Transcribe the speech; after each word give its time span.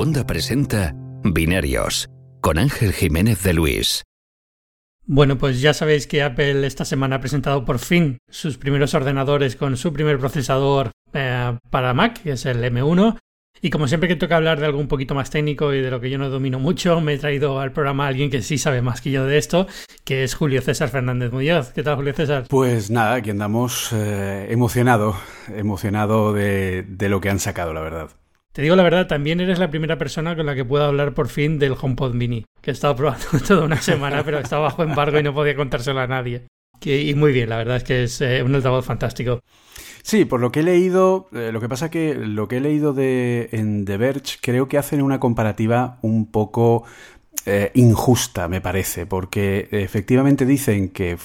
Segunda 0.00 0.26
presenta 0.26 0.94
Binarios 1.24 2.08
con 2.40 2.56
Ángel 2.56 2.94
Jiménez 2.94 3.42
de 3.42 3.52
Luis. 3.52 4.02
Bueno, 5.04 5.36
pues 5.36 5.60
ya 5.60 5.74
sabéis 5.74 6.06
que 6.06 6.22
Apple 6.22 6.66
esta 6.66 6.86
semana 6.86 7.16
ha 7.16 7.20
presentado 7.20 7.66
por 7.66 7.78
fin 7.78 8.16
sus 8.30 8.56
primeros 8.56 8.94
ordenadores 8.94 9.56
con 9.56 9.76
su 9.76 9.92
primer 9.92 10.18
procesador 10.18 10.92
eh, 11.12 11.58
para 11.68 11.92
Mac, 11.92 12.22
que 12.22 12.32
es 12.32 12.46
el 12.46 12.64
M1. 12.64 13.18
Y 13.60 13.68
como 13.68 13.88
siempre 13.88 14.08
que 14.08 14.16
toca 14.16 14.36
hablar 14.38 14.58
de 14.58 14.64
algo 14.64 14.78
un 14.78 14.88
poquito 14.88 15.14
más 15.14 15.28
técnico 15.28 15.74
y 15.74 15.82
de 15.82 15.90
lo 15.90 16.00
que 16.00 16.08
yo 16.08 16.16
no 16.16 16.30
domino 16.30 16.58
mucho, 16.58 17.02
me 17.02 17.12
he 17.12 17.18
traído 17.18 17.60
al 17.60 17.72
programa 17.72 18.06
a 18.06 18.08
alguien 18.08 18.30
que 18.30 18.40
sí 18.40 18.56
sabe 18.56 18.80
más 18.80 19.02
que 19.02 19.10
yo 19.10 19.26
de 19.26 19.36
esto, 19.36 19.66
que 20.04 20.24
es 20.24 20.34
Julio 20.34 20.62
César 20.62 20.88
Fernández 20.88 21.30
Muñoz. 21.30 21.74
¿Qué 21.74 21.82
tal, 21.82 21.96
Julio 21.96 22.14
César? 22.14 22.46
Pues 22.48 22.90
nada, 22.90 23.16
aquí 23.16 23.28
andamos 23.28 23.92
eh, 23.92 24.46
emocionado, 24.48 25.14
emocionado 25.54 26.32
de 26.32 27.08
lo 27.10 27.20
que 27.20 27.28
han 27.28 27.38
sacado, 27.38 27.74
la 27.74 27.82
verdad. 27.82 28.10
Te 28.52 28.62
digo 28.62 28.74
la 28.74 28.82
verdad, 28.82 29.06
también 29.06 29.40
eres 29.40 29.60
la 29.60 29.70
primera 29.70 29.96
persona 29.96 30.34
con 30.34 30.44
la 30.46 30.56
que 30.56 30.64
puedo 30.64 30.84
hablar 30.84 31.14
por 31.14 31.28
fin 31.28 31.60
del 31.60 31.76
HomePod 31.80 32.14
Mini, 32.14 32.44
que 32.60 32.70
he 32.70 32.74
estado 32.74 32.96
probando 32.96 33.26
toda 33.46 33.64
una 33.64 33.80
semana, 33.80 34.24
pero 34.24 34.40
estaba 34.40 34.62
bajo 34.62 34.82
embargo 34.82 35.18
y 35.20 35.22
no 35.22 35.32
podía 35.32 35.54
contárselo 35.54 36.00
a 36.00 36.08
nadie. 36.08 36.46
y 36.84 37.14
muy 37.14 37.32
bien, 37.32 37.48
la 37.48 37.58
verdad 37.58 37.76
es 37.76 37.84
que 37.84 38.02
es 38.04 38.20
eh, 38.20 38.42
un 38.42 38.54
altavoz 38.54 38.84
fantástico. 38.84 39.40
Sí, 40.02 40.24
por 40.24 40.40
lo 40.40 40.50
que 40.50 40.60
he 40.60 40.62
leído, 40.64 41.28
eh, 41.32 41.50
lo 41.52 41.60
que 41.60 41.68
pasa 41.68 41.90
que 41.90 42.14
lo 42.14 42.48
que 42.48 42.56
he 42.56 42.60
leído 42.60 42.92
de, 42.92 43.50
en 43.52 43.84
The 43.84 43.98
Verge 43.98 44.38
creo 44.40 44.66
que 44.66 44.78
hacen 44.78 45.02
una 45.02 45.20
comparativa 45.20 45.98
un 46.02 46.26
poco 46.26 46.84
eh, 47.46 47.70
injusta, 47.74 48.48
me 48.48 48.60
parece, 48.60 49.06
porque 49.06 49.68
efectivamente 49.70 50.44
dicen 50.44 50.88
que 50.88 51.16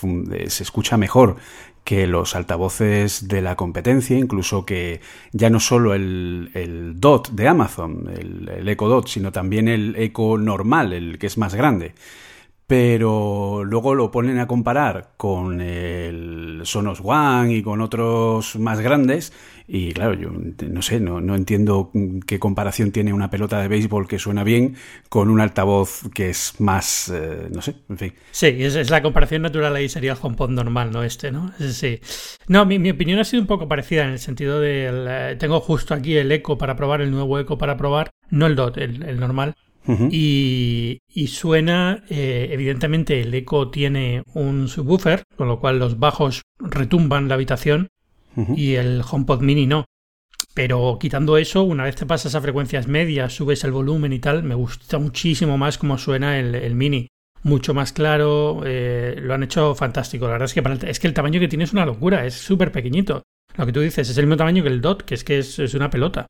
se 0.48 0.64
escucha 0.64 0.98
mejor 0.98 1.38
que 1.86 2.08
los 2.08 2.36
altavoces 2.36 3.30
de 3.30 3.42
la 3.42 3.56
competencia, 3.56 4.18
incluso 4.18 4.66
que 4.66 5.00
ya 5.32 5.50
no 5.50 5.62
solo 5.62 5.94
el, 5.94 6.96
DOT 6.98 7.30
de 7.30 7.48
Amazon, 7.48 8.10
el, 8.12 8.50
el 8.50 8.68
Echo 8.68 8.90
Dot, 8.90 9.08
sino 9.08 9.32
también 9.32 9.70
el 9.70 9.96
Echo 9.96 10.38
normal, 10.38 10.92
el 10.92 11.18
que 11.20 11.28
es 11.28 11.38
más 11.38 11.56
grande 11.56 11.94
pero 12.68 13.64
luego 13.64 13.94
lo 13.94 14.10
ponen 14.10 14.40
a 14.40 14.48
comparar 14.48 15.12
con 15.18 15.62
el 15.62 16.62
Sonos 16.64 17.00
One 17.04 17.54
y 17.54 17.62
con 17.62 17.82
otros 17.82 18.56
más 18.56 18.80
grandes 18.80 19.32
y 19.68 19.94
claro, 19.94 20.14
yo 20.14 20.30
no 20.32 20.82
sé, 20.82 21.00
no, 21.00 21.22
no, 21.22 21.36
entiendo 21.36 21.92
qué 22.28 22.40
comparación 22.40 22.92
tiene 22.92 23.14
una 23.14 23.30
pelota 23.32 23.60
de 23.62 23.68
béisbol 23.68 24.08
que 24.08 24.20
suena 24.20 24.44
bien 24.44 24.76
con 25.10 25.30
un 25.30 25.42
altavoz 25.42 26.04
que 26.14 26.30
es 26.30 26.60
más, 26.60 27.12
eh, 27.14 27.50
no 27.52 27.62
sé, 27.62 27.76
en 27.90 27.98
fin. 27.98 28.14
Sí, 28.32 28.48
es, 28.60 28.90
la 28.90 29.02
comparación 29.02 29.42
natural 29.42 29.76
ahí 29.76 29.90
sería 29.90 30.12
el 30.14 30.18
HomePod 30.22 30.50
normal, 30.50 30.92
no 30.92 31.04
este, 31.04 31.32
¿no? 31.32 31.52
Sí. 31.60 32.00
No, 32.48 32.66
mi, 32.66 32.78
mi 32.78 32.92
opinión 32.92 33.20
ha 33.20 33.24
sido 33.24 33.42
un 33.42 33.48
poco 33.48 33.68
parecida 33.68 34.04
en 34.06 34.12
el 34.12 34.20
sentido 34.20 34.60
de, 34.60 34.90
eh, 34.92 35.36
tengo 35.38 35.60
justo 35.60 35.96
aquí 35.96 36.16
el 36.16 36.32
Echo 36.32 36.58
para 36.58 36.76
probar, 36.76 37.02
el 37.02 37.10
nuevo 37.10 37.40
Echo 37.40 37.58
para 37.58 37.76
probar, 37.76 38.12
no 38.30 38.46
el 38.46 38.56
DOT, 38.56 38.78
el 38.78 39.20
normal, 39.20 39.56
y, 39.88 41.28
suena, 41.28 42.04
eh, 42.10 42.50
evidentemente 42.52 43.22
el 43.22 43.34
eco 43.34 43.70
tiene 43.70 44.24
un 44.34 44.68
subwoofer, 44.68 45.24
con 45.36 45.48
lo 45.48 45.60
cual 45.60 45.80
los 45.80 46.00
bajos 46.00 46.42
retumban 46.60 47.28
la 47.28 47.36
habitación 47.36 47.88
y 48.56 48.74
el 48.76 49.02
HomePod 49.10 49.42
mini 49.42 49.66
no. 49.66 49.86
Pero 50.54 50.98
quitando 51.00 51.38
eso, 51.38 51.64
una 51.64 51.84
vez 51.84 51.96
te 51.96 52.06
pasas 52.06 52.34
a 52.36 52.42
frecuencias 52.42 52.88
medias, 52.88 53.34
subes 53.34 53.64
el 53.64 53.72
volumen 53.72 54.14
y 54.14 54.20
tal, 54.20 54.44
me 54.44 54.56
gusta 54.56 54.98
muchísimo 54.98 55.58
más 55.58 55.78
cómo 55.78 55.98
suena 55.98 56.40
el, 56.40 56.76
mini. 56.76 57.10
Mucho 57.44 57.74
más 57.74 57.94
claro, 57.94 58.62
eh, 58.66 59.20
lo 59.22 59.34
han 59.34 59.44
hecho 59.44 59.76
fantástico. 59.76 60.26
La 60.26 60.34
verdad 60.34 60.46
es 60.46 60.54
que, 60.54 60.90
es 60.90 61.00
que 61.00 61.08
el 61.08 61.14
tamaño 61.14 61.40
que 61.40 61.48
tiene 61.48 61.66
es 61.66 61.74
una 61.74 61.86
locura, 61.86 62.26
es 62.26 62.34
súper 62.34 62.72
pequeñito. 62.72 63.22
Lo 63.58 63.66
que 63.66 63.72
tú 63.72 63.82
dices 63.82 64.10
es 64.10 64.18
el 64.18 64.26
mismo 64.26 64.38
tamaño 64.38 64.64
que 64.64 64.70
el 64.70 64.82
DOT, 64.82 65.04
que 65.04 65.16
es 65.16 65.24
que 65.24 65.40
es, 65.40 65.74
una 65.74 65.90
pelota. 65.90 66.28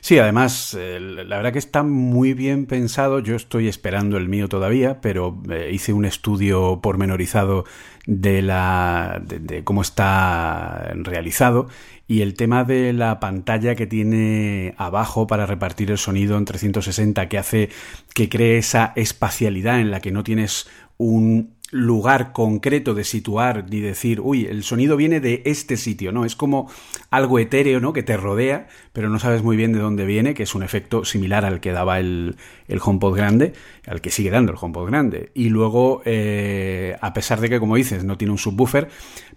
Sí, 0.00 0.18
además, 0.18 0.76
la 0.76 1.36
verdad 1.36 1.52
que 1.52 1.58
está 1.58 1.82
muy 1.82 2.34
bien 2.34 2.66
pensado. 2.66 3.20
Yo 3.20 3.36
estoy 3.36 3.68
esperando 3.68 4.16
el 4.16 4.28
mío 4.28 4.48
todavía, 4.48 5.00
pero 5.00 5.40
eh, 5.50 5.70
hice 5.72 5.92
un 5.92 6.04
estudio 6.04 6.80
pormenorizado 6.82 7.64
de, 8.06 8.42
la, 8.42 9.22
de, 9.24 9.64
cómo 9.64 9.82
está 9.82 10.92
realizado 10.94 11.68
y 12.06 12.22
el 12.22 12.34
tema 12.34 12.64
de 12.64 12.94
la 12.94 13.20
pantalla 13.20 13.74
que 13.74 13.86
tiene 13.86 14.74
abajo 14.78 15.26
para 15.26 15.44
repartir 15.44 15.90
el 15.90 15.98
sonido 15.98 16.38
en 16.38 16.46
360 16.46 17.28
que 17.28 17.38
hace 17.38 17.68
que 18.14 18.30
cree 18.30 18.56
esa 18.56 18.94
espacialidad 18.96 19.78
en 19.78 19.90
la 19.90 20.00
que 20.00 20.10
no 20.10 20.24
tienes 20.24 20.68
un 20.96 21.57
lugar 21.70 22.32
concreto 22.32 22.94
de 22.94 23.04
situar 23.04 23.66
ni 23.68 23.80
decir, 23.80 24.20
uy, 24.20 24.46
el 24.46 24.62
sonido 24.62 24.96
viene 24.96 25.20
de 25.20 25.42
este 25.44 25.76
sitio, 25.76 26.12
¿no? 26.12 26.24
Es 26.24 26.34
como 26.34 26.70
algo 27.10 27.38
etéreo, 27.38 27.80
¿no? 27.80 27.92
Que 27.92 28.02
te 28.02 28.16
rodea, 28.16 28.68
pero 28.92 29.10
no 29.10 29.18
sabes 29.18 29.42
muy 29.42 29.56
bien 29.56 29.72
de 29.72 29.78
dónde 29.78 30.06
viene, 30.06 30.34
que 30.34 30.44
es 30.44 30.54
un 30.54 30.62
efecto 30.62 31.04
similar 31.04 31.44
al 31.44 31.60
que 31.60 31.72
daba 31.72 31.98
el, 31.98 32.36
el 32.68 32.80
HomePod 32.82 33.16
grande, 33.16 33.52
al 33.86 34.00
que 34.00 34.10
sigue 34.10 34.30
dando 34.30 34.52
el 34.52 34.58
HomePod 34.60 34.86
grande. 34.86 35.30
Y 35.34 35.50
luego, 35.50 36.02
eh, 36.04 36.96
a 37.00 37.12
pesar 37.12 37.40
de 37.40 37.50
que, 37.50 37.60
como 37.60 37.76
dices, 37.76 38.04
no 38.04 38.16
tiene 38.16 38.32
un 38.32 38.38
subwoofer, 38.38 38.88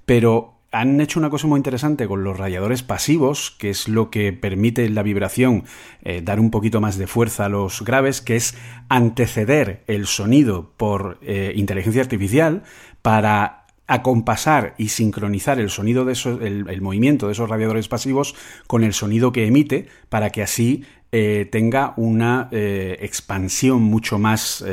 pero 0.06 0.61
han 0.72 1.02
hecho 1.02 1.20
una 1.20 1.30
cosa 1.30 1.48
muy 1.48 1.58
interesante 1.58 2.08
con 2.08 2.24
los 2.24 2.38
rayadores 2.38 2.82
pasivos, 2.82 3.52
que 3.52 3.70
es 3.70 3.90
lo 3.90 4.10
que 4.10 4.32
permite 4.32 4.90
la 4.90 5.04
vibración 5.04 5.66
eh, 6.02 6.22
dar 6.24 6.40
un 6.40 6.50
poquito 6.50 6.80
más 6.80 6.98
de 6.98 7.08
fuerza 7.08 7.46
a 7.46 7.50
los 7.50 7.84
graves, 7.84 8.22
que 8.22 8.38
es 8.38 8.56
anteceder 8.88 9.84
el 9.88 10.08
sonido 10.08 10.72
por 10.78 11.20
eh, 11.22 11.52
inteligencia 11.56 12.02
artificial 12.02 12.64
para 13.02 13.66
acompasar 13.88 14.74
y 14.78 14.88
sincronizar 14.88 15.60
el 15.60 15.70
sonido 15.70 16.06
de 16.06 16.14
el, 16.42 16.82
movimiento 16.82 17.26
de 17.26 17.34
esos 17.34 17.50
radiadores 17.50 17.90
pasivos 17.90 18.36
con 18.66 18.86
el 18.86 18.94
sonido 18.94 19.34
que 19.34 19.46
emite 19.46 19.90
para 20.08 20.30
que 20.30 20.42
así 20.42 20.86
eh, 21.12 21.50
tenga 21.52 21.94
una 21.98 22.48
expansión 22.52 23.82
mucho 23.82 24.18
más 24.18 24.64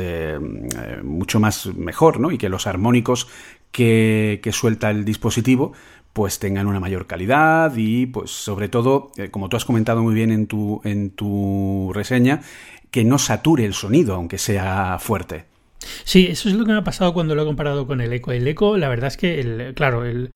mucho 1.03 1.41
más 1.41 1.65
mejor 1.75 2.21
¿no? 2.21 2.31
y 2.31 2.37
que 2.37 2.47
los 2.47 2.65
armónicos 2.65 3.27
que, 3.71 4.41
suelta 4.51 4.89
el 4.89 5.05
dispositivo 5.05 5.73
pues 6.13 6.39
tengan 6.39 6.67
una 6.67 6.79
mayor 6.79 7.05
calidad 7.05 7.71
y 7.77 8.07
pues 8.07 8.31
sobre 8.31 8.67
todo, 8.67 9.11
eh, 9.15 9.29
como 9.29 9.47
tú 9.47 9.57
has 9.57 9.63
comentado 9.63 10.01
muy 10.01 10.13
bien 10.13 10.31
en 10.31 10.47
tu, 10.47 10.81
en 10.83 11.11
tu 11.11 11.91
reseña, 11.93 12.41
que 12.91 13.03
no 13.05 13.19
sature 13.19 13.63
el 13.63 13.73
sonido, 13.73 14.15
aunque 14.15 14.37
sea 14.37 14.97
fuerte. 14.99 15.45
Sí, 16.03 16.27
eso 16.29 16.49
es 16.49 16.55
lo 16.55 16.65
que 16.65 16.71
me 16.71 16.79
ha 16.79 16.83
pasado 16.83 17.13
cuando 17.13 17.35
lo 17.35 17.43
he 17.43 17.45
comparado 17.45 17.87
con 17.87 18.01
el 18.01 18.11
eco. 18.11 18.31
El 18.31 18.47
eco, 18.47 18.75
la 18.77 18.89
verdad 18.89 19.07
es 19.07 19.17
que, 19.17 19.39
el, 19.39 19.73
claro, 19.75 20.03
el, 20.03 20.31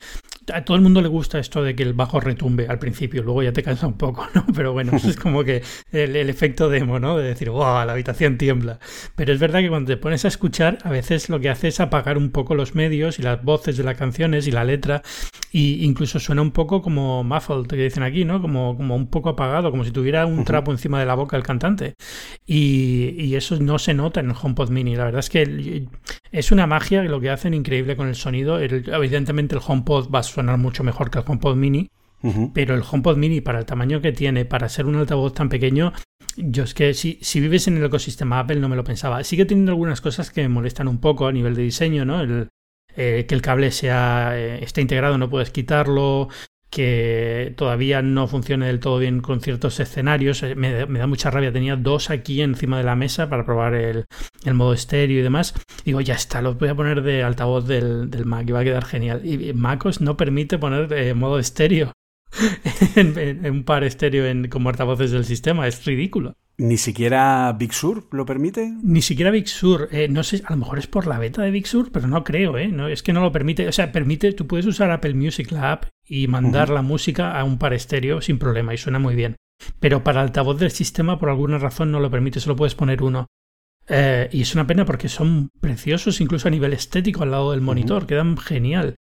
a 0.51 0.65
todo 0.65 0.75
el 0.75 0.83
mundo 0.83 1.01
le 1.01 1.07
gusta 1.07 1.39
esto 1.39 1.63
de 1.63 1.75
que 1.75 1.83
el 1.83 1.93
bajo 1.93 2.19
retumbe 2.19 2.67
al 2.67 2.79
principio, 2.79 3.23
luego 3.23 3.43
ya 3.43 3.53
te 3.53 3.63
cansa 3.63 3.87
un 3.87 3.97
poco, 3.97 4.27
¿no? 4.33 4.45
Pero 4.53 4.73
bueno, 4.73 4.93
es 4.97 5.15
como 5.15 5.43
que 5.43 5.61
el, 5.91 6.15
efecto 6.29 6.69
demo, 6.69 6.99
¿no? 6.99 7.17
De 7.17 7.25
decir, 7.25 7.49
wow, 7.49 7.85
la 7.85 7.93
habitación 7.93 8.37
tiembla. 8.37 8.79
Pero 9.15 9.33
es 9.33 9.39
verdad 9.39 9.59
que 9.59 9.69
cuando 9.69 9.91
te 9.91 9.97
pones 9.97 10.25
a 10.25 10.27
escuchar, 10.27 10.79
a 10.83 10.89
veces 10.89 11.29
lo 11.29 11.39
que 11.39 11.49
hace 11.49 11.67
es 11.67 11.79
apagar 11.79 12.17
un 12.17 12.31
poco 12.31 12.55
los 12.55 12.75
medios 12.75 13.19
y 13.19 13.21
las 13.21 13.43
voces 13.43 13.77
de 13.77 13.83
las 13.83 13.97
canciones 13.97 14.47
y 14.47 14.51
la 14.51 14.63
letra, 14.63 15.01
y 15.51 15.85
incluso 15.85 16.19
suena 16.19 16.41
un 16.41 16.51
poco 16.51 16.81
como 16.81 17.23
muffled, 17.23 17.67
que 17.67 17.75
dicen 17.75 18.03
aquí, 18.03 18.25
¿no? 18.25 18.41
Como, 18.41 18.75
como 18.75 18.95
un 18.95 19.07
poco 19.07 19.29
apagado, 19.29 19.71
como 19.71 19.83
si 19.83 19.91
tuviera 19.91 20.25
un 20.25 20.43
trapo 20.43 20.71
encima 20.71 20.99
de 20.99 21.05
la 21.05 21.15
boca 21.15 21.37
el 21.37 21.43
cantante. 21.43 21.93
Y, 22.45 23.15
y 23.17 23.35
eso 23.35 23.57
no 23.59 23.79
se 23.79 23.93
nota 23.93 24.19
en 24.19 24.31
el 24.31 24.35
HomePod 24.41 24.69
Mini. 24.69 24.95
La 24.95 25.05
verdad 25.05 25.19
es 25.19 25.29
que 25.29 25.87
es 26.31 26.51
una 26.51 26.65
magia 26.65 27.03
lo 27.03 27.21
que 27.21 27.29
hacen 27.29 27.53
increíble 27.53 27.95
con 27.95 28.07
el 28.07 28.15
sonido. 28.15 28.59
evidentemente 28.59 29.55
el 29.55 29.61
HomePod 29.65 30.09
va 30.09 30.23
sonar 30.33 30.57
mucho 30.57 30.83
mejor 30.83 31.09
que 31.09 31.19
el 31.19 31.25
HomePod 31.27 31.55
Mini, 31.55 31.89
pero 32.53 32.73
el 32.73 32.83
HomePod 32.89 33.17
Mini 33.17 33.41
para 33.41 33.59
el 33.59 33.65
tamaño 33.65 34.01
que 34.01 34.13
tiene, 34.13 34.45
para 34.45 34.69
ser 34.69 34.85
un 34.85 34.95
altavoz 34.95 35.33
tan 35.33 35.49
pequeño, 35.49 35.91
yo 36.37 36.63
es 36.63 36.73
que 36.73 36.93
si, 36.93 37.19
si 37.21 37.39
vives 37.39 37.67
en 37.67 37.77
el 37.77 37.85
ecosistema 37.85 38.39
Apple 38.39 38.59
no 38.59 38.69
me 38.69 38.75
lo 38.75 38.83
pensaba. 38.83 39.23
Sigue 39.23 39.45
teniendo 39.45 39.73
algunas 39.73 40.01
cosas 40.01 40.31
que 40.31 40.41
me 40.41 40.49
molestan 40.49 40.87
un 40.87 40.99
poco 40.99 41.27
a 41.27 41.31
nivel 41.31 41.55
de 41.55 41.63
diseño, 41.63 42.05
¿no? 42.05 42.21
El, 42.21 42.49
eh, 42.95 43.25
que 43.27 43.35
el 43.35 43.41
cable 43.41 43.71
sea 43.71 44.37
eh, 44.37 44.63
esté 44.63 44.81
integrado, 44.81 45.17
no 45.17 45.29
puedes 45.29 45.51
quitarlo, 45.51 46.29
que 46.73 47.53
todavía 47.55 48.01
no 48.01 48.27
funcione 48.27 48.65
del 48.65 48.79
todo 48.79 48.97
bien 48.97 49.21
con 49.21 49.41
ciertos 49.41 49.79
escenarios. 49.79 50.41
Eh, 50.41 50.55
me, 50.55 50.71
da 50.71 51.05
mucha 51.05 51.29
rabia. 51.29 51.53
Tenía 51.53 51.75
dos 51.75 52.09
aquí 52.09 52.41
encima 52.41 52.79
de 52.79 52.83
la 52.83 52.95
mesa 52.95 53.29
para 53.29 53.45
probar 53.45 53.75
el, 53.75 54.05
modo 54.53 54.73
estéreo 54.73 55.19
y 55.19 55.21
demás. 55.21 55.53
Digo, 55.85 56.01
ya 56.01 56.15
está, 56.15 56.41
los 56.41 56.57
voy 56.57 56.69
a 56.69 56.75
poner 56.75 57.03
de 57.03 57.21
altavoz 57.21 57.67
del, 57.67 58.09
Mac 58.25 58.49
y 58.49 58.53
va 58.53 58.61
a 58.61 58.63
quedar 58.63 58.85
genial. 58.85 59.21
Y 59.23 59.53
MacOS 59.53 60.01
no 60.01 60.17
permite 60.17 60.57
poner 60.57 60.91
eh, 60.93 61.13
modo 61.13 61.37
estéreo 61.37 61.93
en, 62.95 63.45
un 63.45 63.63
par 63.63 63.83
estéreo 63.83 64.25
en, 64.25 64.47
como 64.49 64.69
altavoces 64.69 65.11
del 65.11 65.25
sistema. 65.25 65.67
Es 65.67 65.85
ridículo. 65.85 66.37
¿Ni 66.57 66.77
siquiera 66.77 67.51
Big 67.57 67.73
Sur 67.73 68.07
lo 68.11 68.25
permite? 68.25 68.71
Ni 68.83 69.01
siquiera 69.01 69.31
Big 69.31 69.47
Sur. 69.47 69.89
Eh, 69.91 70.07
no 70.07 70.23
sé, 70.23 70.43
a 70.45 70.51
lo 70.51 70.57
mejor 70.57 70.77
es 70.77 70.87
por 70.87 71.07
la 71.07 71.17
beta 71.17 71.41
de 71.41 71.49
Big 71.49 71.65
Sur, 71.65 71.91
pero 71.91 72.07
no 72.07 72.23
creo, 72.23 72.57
¿eh? 72.57 72.67
No, 72.67 72.87
es 72.87 73.01
que 73.01 73.11
no 73.11 73.21
lo 73.21 73.31
permite. 73.31 73.67
O 73.67 73.71
sea, 73.71 73.91
permite, 73.91 74.33
tú 74.33 74.45
puedes 74.45 74.65
usar 74.67 74.91
Apple 74.91 75.15
Music, 75.15 75.51
la 75.51 75.71
app, 75.71 75.85
y 76.05 76.27
mandar 76.27 76.69
la 76.69 76.83
música 76.83 77.39
a 77.39 77.43
un 77.43 77.57
par 77.57 77.73
estéreo 77.73 78.21
sin 78.21 78.37
problema, 78.37 78.73
y 78.73 78.77
suena 78.77 78.99
muy 78.99 79.15
bien. 79.15 79.35
Pero 79.79 80.03
para 80.03 80.21
altavoz 80.21 80.59
del 80.59 80.71
sistema, 80.71 81.17
por 81.17 81.29
alguna 81.29 81.57
razón, 81.57 81.91
no 81.91 81.99
lo 81.99 82.11
permite, 82.11 82.39
solo 82.39 82.55
puedes 82.55 82.75
poner 82.75 83.01
uno. 83.01 83.27
Eh, 83.87 84.29
y 84.31 84.41
es 84.41 84.53
una 84.53 84.67
pena 84.67 84.85
porque 84.85 85.09
son 85.09 85.49
preciosos, 85.59 86.21
incluso 86.21 86.47
a 86.47 86.51
nivel 86.51 86.73
estético, 86.73 87.23
al 87.23 87.31
lado 87.31 87.51
del 87.51 87.61
monitor, 87.61 88.05
quedan 88.05 88.37
genial. 88.37 88.95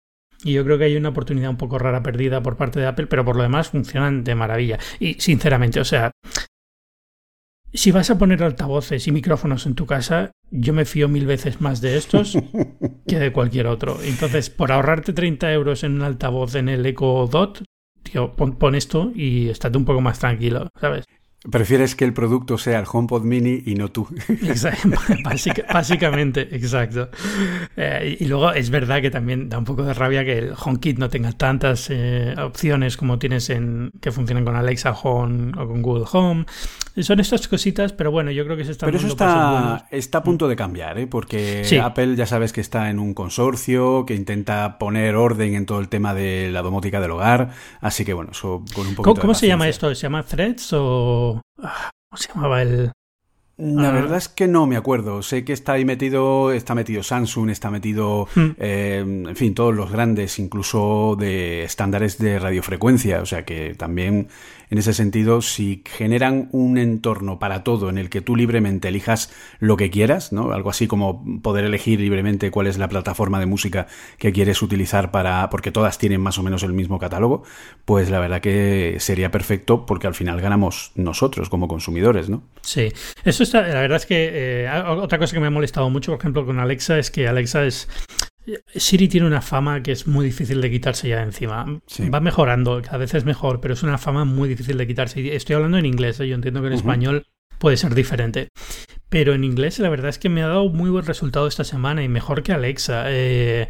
Y 0.44 0.54
yo 0.54 0.63
creo 0.63 0.78
que 0.78 0.86
hay 0.86 0.95
una 0.95 1.10
oportunidad 1.10 1.50
un 1.50 1.57
poco 1.57 1.80
rara 1.80 2.02
perdida 2.02 2.42
por 2.42 2.56
parte 2.56 2.80
de 2.80 2.86
Apple, 2.86 3.07
pero 3.07 3.25
por 3.25 3.36
lo 3.36 3.44
demás 3.44 3.69
funcionan 3.69 4.24
de 4.24 4.36
maravilla. 4.36 4.80
Y 5.00 5.16
sinceramente, 5.16 5.81
o 5.81 5.86
sea, 5.86 6.12
si 7.74 7.92
vas 7.92 8.10
a 8.10 8.18
poner 8.18 8.44
altavoces 8.44 9.07
y 9.07 9.12
micrófonos 9.12 9.66
en 9.66 9.75
tu 9.75 9.86
casa, 9.86 10.31
yo 10.51 10.74
me 10.74 10.86
fío 10.86 11.07
mil 11.07 11.25
veces 11.25 11.62
más 11.62 11.81
de 11.81 11.98
estos 11.98 12.38
que 13.07 13.19
de 13.19 13.31
cualquier 13.31 13.68
otro. 13.68 14.00
Entonces, 14.04 14.50
por 14.50 14.71
ahorrarte 14.71 15.13
30 15.13 15.51
euros 15.54 15.83
en 15.83 15.94
un 15.94 16.01
altavoz 16.01 16.56
en 16.56 16.69
el 16.69 16.86
Echo 16.86 17.27
Dot, 17.27 17.63
tío, 18.04 18.36
pon, 18.36 18.57
pon 18.57 18.75
esto 18.75 19.12
y 19.13 19.50
estate 19.50 19.77
un 19.77 19.86
poco 19.86 20.01
más 20.01 20.19
tranquilo, 20.19 20.69
¿sabes? 20.80 21.06
Prefieres 21.50 21.95
que 21.95 22.04
el 22.04 22.13
producto 22.13 22.57
sea 22.57 22.80
el 22.80 22.86
HomePod 22.92 23.24
Mini 23.24 23.63
y 23.66 23.75
no 23.75 23.88
tú. 23.89 24.06
básicamente, 25.74 26.42
exacto. 26.54 27.10
Eh, 27.77 28.18
y 28.19 28.25
luego 28.25 28.51
es 28.51 28.69
verdad 28.69 29.01
que 29.01 29.10
también 29.10 29.48
da 29.48 29.57
un 29.57 29.63
poco 29.63 29.83
de 29.83 29.94
rabia 29.94 30.25
que 30.25 30.38
el 30.38 30.54
HomeKit 30.54 30.98
no 30.98 31.10
tenga 31.10 31.31
tantas 31.31 31.88
eh, 31.92 32.36
opciones 32.38 32.98
como 32.98 33.19
tienes 33.19 33.50
en 33.50 33.89
que 34.01 34.12
funcionan 34.12 34.44
con 34.44 34.57
Alexa 34.57 34.92
Home 34.92 35.54
o 35.57 35.66
con 35.66 35.81
Google 35.81 36.06
Home. 36.12 36.45
Son 37.02 37.20
estas 37.20 37.48
cositas, 37.48 37.94
pero 37.94 38.12
bueno, 38.12 38.32
yo 38.32 38.44
creo 38.46 38.58
que 38.58 38.66
se 38.66 38.72
está 38.72 38.86
Pero 38.86 38.98
eso 38.98 39.08
está, 39.08 39.88
está 39.92 40.18
a 40.20 40.24
punto 40.24 40.48
de 40.48 40.56
cambiar, 40.56 40.98
¿eh? 40.98 41.08
porque 41.08 41.64
Apple 41.82 42.16
ya 42.16 42.26
sabes 42.26 42.52
que 42.52 42.62
está 42.62 42.90
en 42.90 43.00
un 43.00 43.14
consorcio, 43.14 44.06
que 44.06 44.16
intenta 44.16 44.78
poner 44.78 45.16
orden 45.16 45.56
en 45.56 45.66
todo 45.66 45.80
el 45.80 45.90
tema 45.90 46.14
de 46.14 46.50
la 46.52 46.62
domótica 46.62 47.00
del 47.00 47.12
hogar. 47.12 47.52
Así 47.80 48.04
que 48.06 48.14
bueno, 48.14 48.32
eso 48.32 48.64
con 48.74 48.88
un 48.88 48.96
poco 48.96 49.10
¿Cómo, 49.10 49.22
¿cómo 49.22 49.34
se 49.34 49.48
llama 49.48 49.68
esto? 49.68 49.94
¿Se 49.96 50.02
llama 50.02 50.24
Threads 50.24 50.74
o.? 50.74 51.42
Ah, 51.62 51.90
¿Cómo 52.10 52.18
se 52.18 52.28
llamaba 52.34 52.62
el...? 52.62 52.92
La 53.60 53.90
ah. 53.90 53.92
verdad 53.92 54.18
es 54.18 54.30
que 54.30 54.48
no 54.48 54.66
me 54.68 54.78
acuerdo. 54.78 55.22
Sé 55.22 55.44
que 55.44 55.52
está 55.52 55.74
ahí 55.74 55.84
metido, 55.84 56.54
está 56.54 56.76
metido 56.76 57.04
Samsung, 57.04 57.50
está 57.50 57.70
metido, 57.70 58.30
hmm. 58.34 58.52
eh, 58.58 59.00
en 59.00 59.36
fin, 59.36 59.54
todos 59.54 59.76
los 59.76 59.92
grandes, 59.92 60.40
incluso 60.40 61.18
de 61.20 61.64
estándares 61.64 62.18
de 62.18 62.40
radiofrecuencia. 62.40 63.22
O 63.22 63.26
sea 63.26 63.44
que 63.44 63.76
también 63.76 64.30
en 64.69 64.77
ese 64.77 64.94
sentido, 64.94 65.42
si 65.42 65.83
generan 65.86 66.50
un 66.51 66.77
entorno 66.77 67.39
para 67.39 67.63
todo 67.63 67.89
en 67.89 67.98
el 67.98 68.10
que 68.10 68.21
tú 68.21 68.36
libremente 68.36 68.88
elijas 68.88 69.31
lo 69.60 69.77
que 69.77 69.89
quieras, 69.89 70.31
¿no? 70.31 70.51
Algo 70.51 70.69
así 70.69 70.88
como 70.88 71.42
poder 71.42 71.66
elegir 71.66 72.00
libremente 72.00 72.51
cuál 72.51 72.68
es 72.68 72.77
la 72.77 72.88
plataforma 72.88 73.39
de 73.39 73.48
música 73.48 73.88
que 74.18 74.31
quieres 74.31 74.62
utilizar 74.62 75.12
para. 75.12 75.50
porque 75.50 75.71
todas 75.71 75.98
tienen 75.98 76.21
más 76.21 76.38
o 76.38 76.44
menos 76.44 76.63
el 76.63 76.74
mismo 76.74 77.00
catálogo, 77.00 77.44
pues 77.86 78.10
la 78.10 78.19
verdad 78.19 78.42
que 78.42 78.98
sería 79.00 79.31
perfecto 79.31 79.86
porque 79.86 80.07
al 80.07 80.13
final 80.13 80.39
ganamos 80.42 80.92
nosotros 80.95 81.50
como 81.50 81.68
consumidores, 81.68 82.30
¿no? 82.30 82.44
Sí, 82.62 82.92
eso 83.24 83.44
está. 83.44 83.62
La 83.62 83.81
verdad 83.81 83.98
es 83.98 84.06
que 84.06 84.30
eh, 84.33 84.69
otra 84.88 85.18
cosa 85.18 85.33
que 85.33 85.39
me 85.39 85.48
ha 85.48 85.51
molestado 85.51 85.89
mucho, 85.89 86.12
por 86.12 86.19
ejemplo, 86.19 86.45
con 86.45 86.60
Alexa, 86.60 87.00
es 87.00 87.10
que 87.10 87.27
Alexa 87.27 87.66
es 87.66 87.88
Siri 88.75 89.07
tiene 89.07 89.28
una 89.28 89.42
fama 89.42 89.81
que 89.81 89.92
es 89.92 90.07
muy 90.07 90.25
difícil 90.25 90.62
de 90.62 90.69
quitarse 90.72 91.10
ya 91.10 91.22
encima. 91.22 91.66
Va 92.13 92.19
mejorando, 92.19 92.81
cada 92.81 92.98
vez 92.98 93.13
es 93.13 93.25
mejor, 93.25 93.62
pero 93.62 93.74
es 93.74 93.84
una 93.84 93.98
fama 93.98 94.25
muy 94.25 94.50
difícil 94.50 94.78
de 94.78 94.88
quitarse. 94.88 95.36
Estoy 95.36 95.56
hablando 95.56 95.78
en 95.78 95.86
inglés, 95.86 96.19
¿eh? 96.19 96.28
yo 96.28 96.36
entiendo 96.36 96.62
que 96.62 96.68
en 96.68 96.74
español 96.74 97.28
puede 97.57 97.78
ser 97.78 97.96
diferente. 97.96 98.50
Pero 99.10 99.34
en 99.34 99.44
inglés 99.44 99.80
la 99.80 99.90
verdad 99.90 100.10
es 100.10 100.19
que 100.19 100.30
me 100.30 100.44
ha 100.44 100.48
dado 100.48 100.69
muy 100.69 100.90
buen 100.90 101.06
resultado 101.06 101.48
esta 101.48 101.63
semana 101.63 102.04
y 102.04 102.07
mejor 102.07 102.44
que 102.44 102.54
Alexa. 102.54 103.06
Eh, 103.07 103.69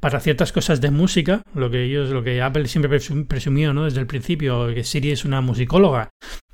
para 0.00 0.20
ciertas 0.20 0.52
cosas 0.52 0.80
de 0.80 0.90
música, 0.90 1.42
lo 1.54 1.70
que 1.70 1.84
ellos, 1.84 2.10
lo 2.10 2.22
que 2.22 2.42
Apple 2.42 2.68
siempre 2.68 3.00
presumió, 3.26 3.72
¿no? 3.72 3.84
Desde 3.84 4.00
el 4.00 4.06
principio, 4.06 4.72
que 4.74 4.84
Siri 4.84 5.10
es 5.10 5.24
una 5.24 5.40
musicóloga 5.40 6.10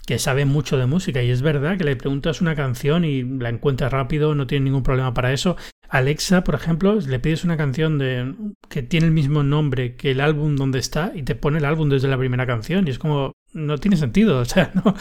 que 0.06 0.18
sabe 0.18 0.44
mucho 0.44 0.76
de 0.76 0.86
música 0.86 1.22
y 1.22 1.30
es 1.30 1.42
verdad 1.42 1.78
que 1.78 1.84
le 1.84 1.96
preguntas 1.96 2.40
una 2.40 2.56
canción 2.56 3.04
y 3.04 3.22
la 3.22 3.48
encuentra 3.48 3.88
rápido, 3.88 4.34
no 4.34 4.46
tiene 4.46 4.64
ningún 4.64 4.82
problema 4.82 5.14
para 5.14 5.32
eso. 5.32 5.56
Alexa, 5.88 6.42
por 6.42 6.54
ejemplo, 6.54 6.94
le 6.94 7.18
pides 7.20 7.44
una 7.44 7.56
canción 7.56 7.98
de 7.98 8.34
que 8.68 8.82
tiene 8.82 9.06
el 9.06 9.12
mismo 9.12 9.42
nombre 9.42 9.94
que 9.94 10.10
el 10.12 10.20
álbum 10.20 10.56
donde 10.56 10.78
está 10.78 11.12
y 11.14 11.22
te 11.22 11.34
pone 11.34 11.58
el 11.58 11.64
álbum 11.64 11.88
desde 11.88 12.08
la 12.08 12.18
primera 12.18 12.46
canción 12.46 12.86
y 12.86 12.90
es 12.90 12.98
como 12.98 13.32
no 13.52 13.78
tiene 13.78 13.96
sentido, 13.96 14.38
o 14.40 14.44
sea, 14.44 14.72
no, 14.74 14.96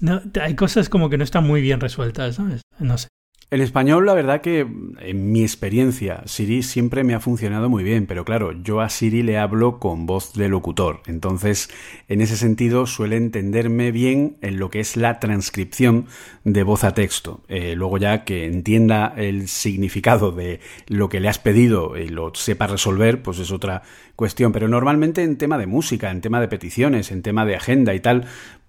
no 0.00 0.22
hay 0.40 0.54
cosas 0.54 0.88
como 0.88 1.08
que 1.10 1.18
no 1.18 1.24
están 1.24 1.44
muy 1.44 1.60
bien 1.60 1.80
resueltas, 1.80 2.36
¿sabes? 2.36 2.62
No 2.78 2.98
sé. 2.98 3.08
En 3.48 3.60
español, 3.60 4.06
la 4.06 4.14
verdad 4.14 4.40
que 4.40 4.66
en 4.98 5.30
mi 5.30 5.42
experiencia, 5.42 6.22
Siri 6.26 6.64
siempre 6.64 7.04
me 7.04 7.14
ha 7.14 7.20
funcionado 7.20 7.68
muy 7.68 7.84
bien, 7.84 8.06
pero 8.06 8.24
claro, 8.24 8.50
yo 8.50 8.80
a 8.80 8.88
Siri 8.88 9.22
le 9.22 9.38
hablo 9.38 9.78
con 9.78 10.04
voz 10.04 10.32
de 10.32 10.48
locutor, 10.48 11.00
entonces 11.06 11.70
en 12.08 12.22
ese 12.22 12.36
sentido 12.36 12.88
suele 12.88 13.16
entenderme 13.16 13.92
bien 13.92 14.36
en 14.40 14.58
lo 14.58 14.68
que 14.68 14.80
es 14.80 14.96
la 14.96 15.20
transcripción 15.20 16.06
de 16.42 16.64
voz 16.64 16.82
a 16.82 16.94
texto. 16.94 17.40
Eh, 17.46 17.74
luego 17.76 17.98
ya 17.98 18.24
que 18.24 18.46
entienda 18.46 19.14
el 19.16 19.46
significado 19.46 20.32
de 20.32 20.58
lo 20.88 21.08
que 21.08 21.20
le 21.20 21.28
has 21.28 21.38
pedido 21.38 21.96
y 21.96 22.08
lo 22.08 22.34
sepa 22.34 22.66
resolver, 22.66 23.22
pues 23.22 23.38
es 23.38 23.52
otra 23.52 23.82
cuestión, 24.16 24.50
pero 24.50 24.66
normalmente 24.66 25.22
en 25.22 25.38
tema 25.38 25.56
de 25.56 25.66
música, 25.66 26.10
en 26.10 26.20
tema 26.20 26.40
de 26.40 26.48
peticiones, 26.48 27.12
en 27.12 27.22
tema 27.22 27.46
de 27.46 27.54
agenda 27.54 27.94
y 27.94 28.00
tal, 28.00 28.26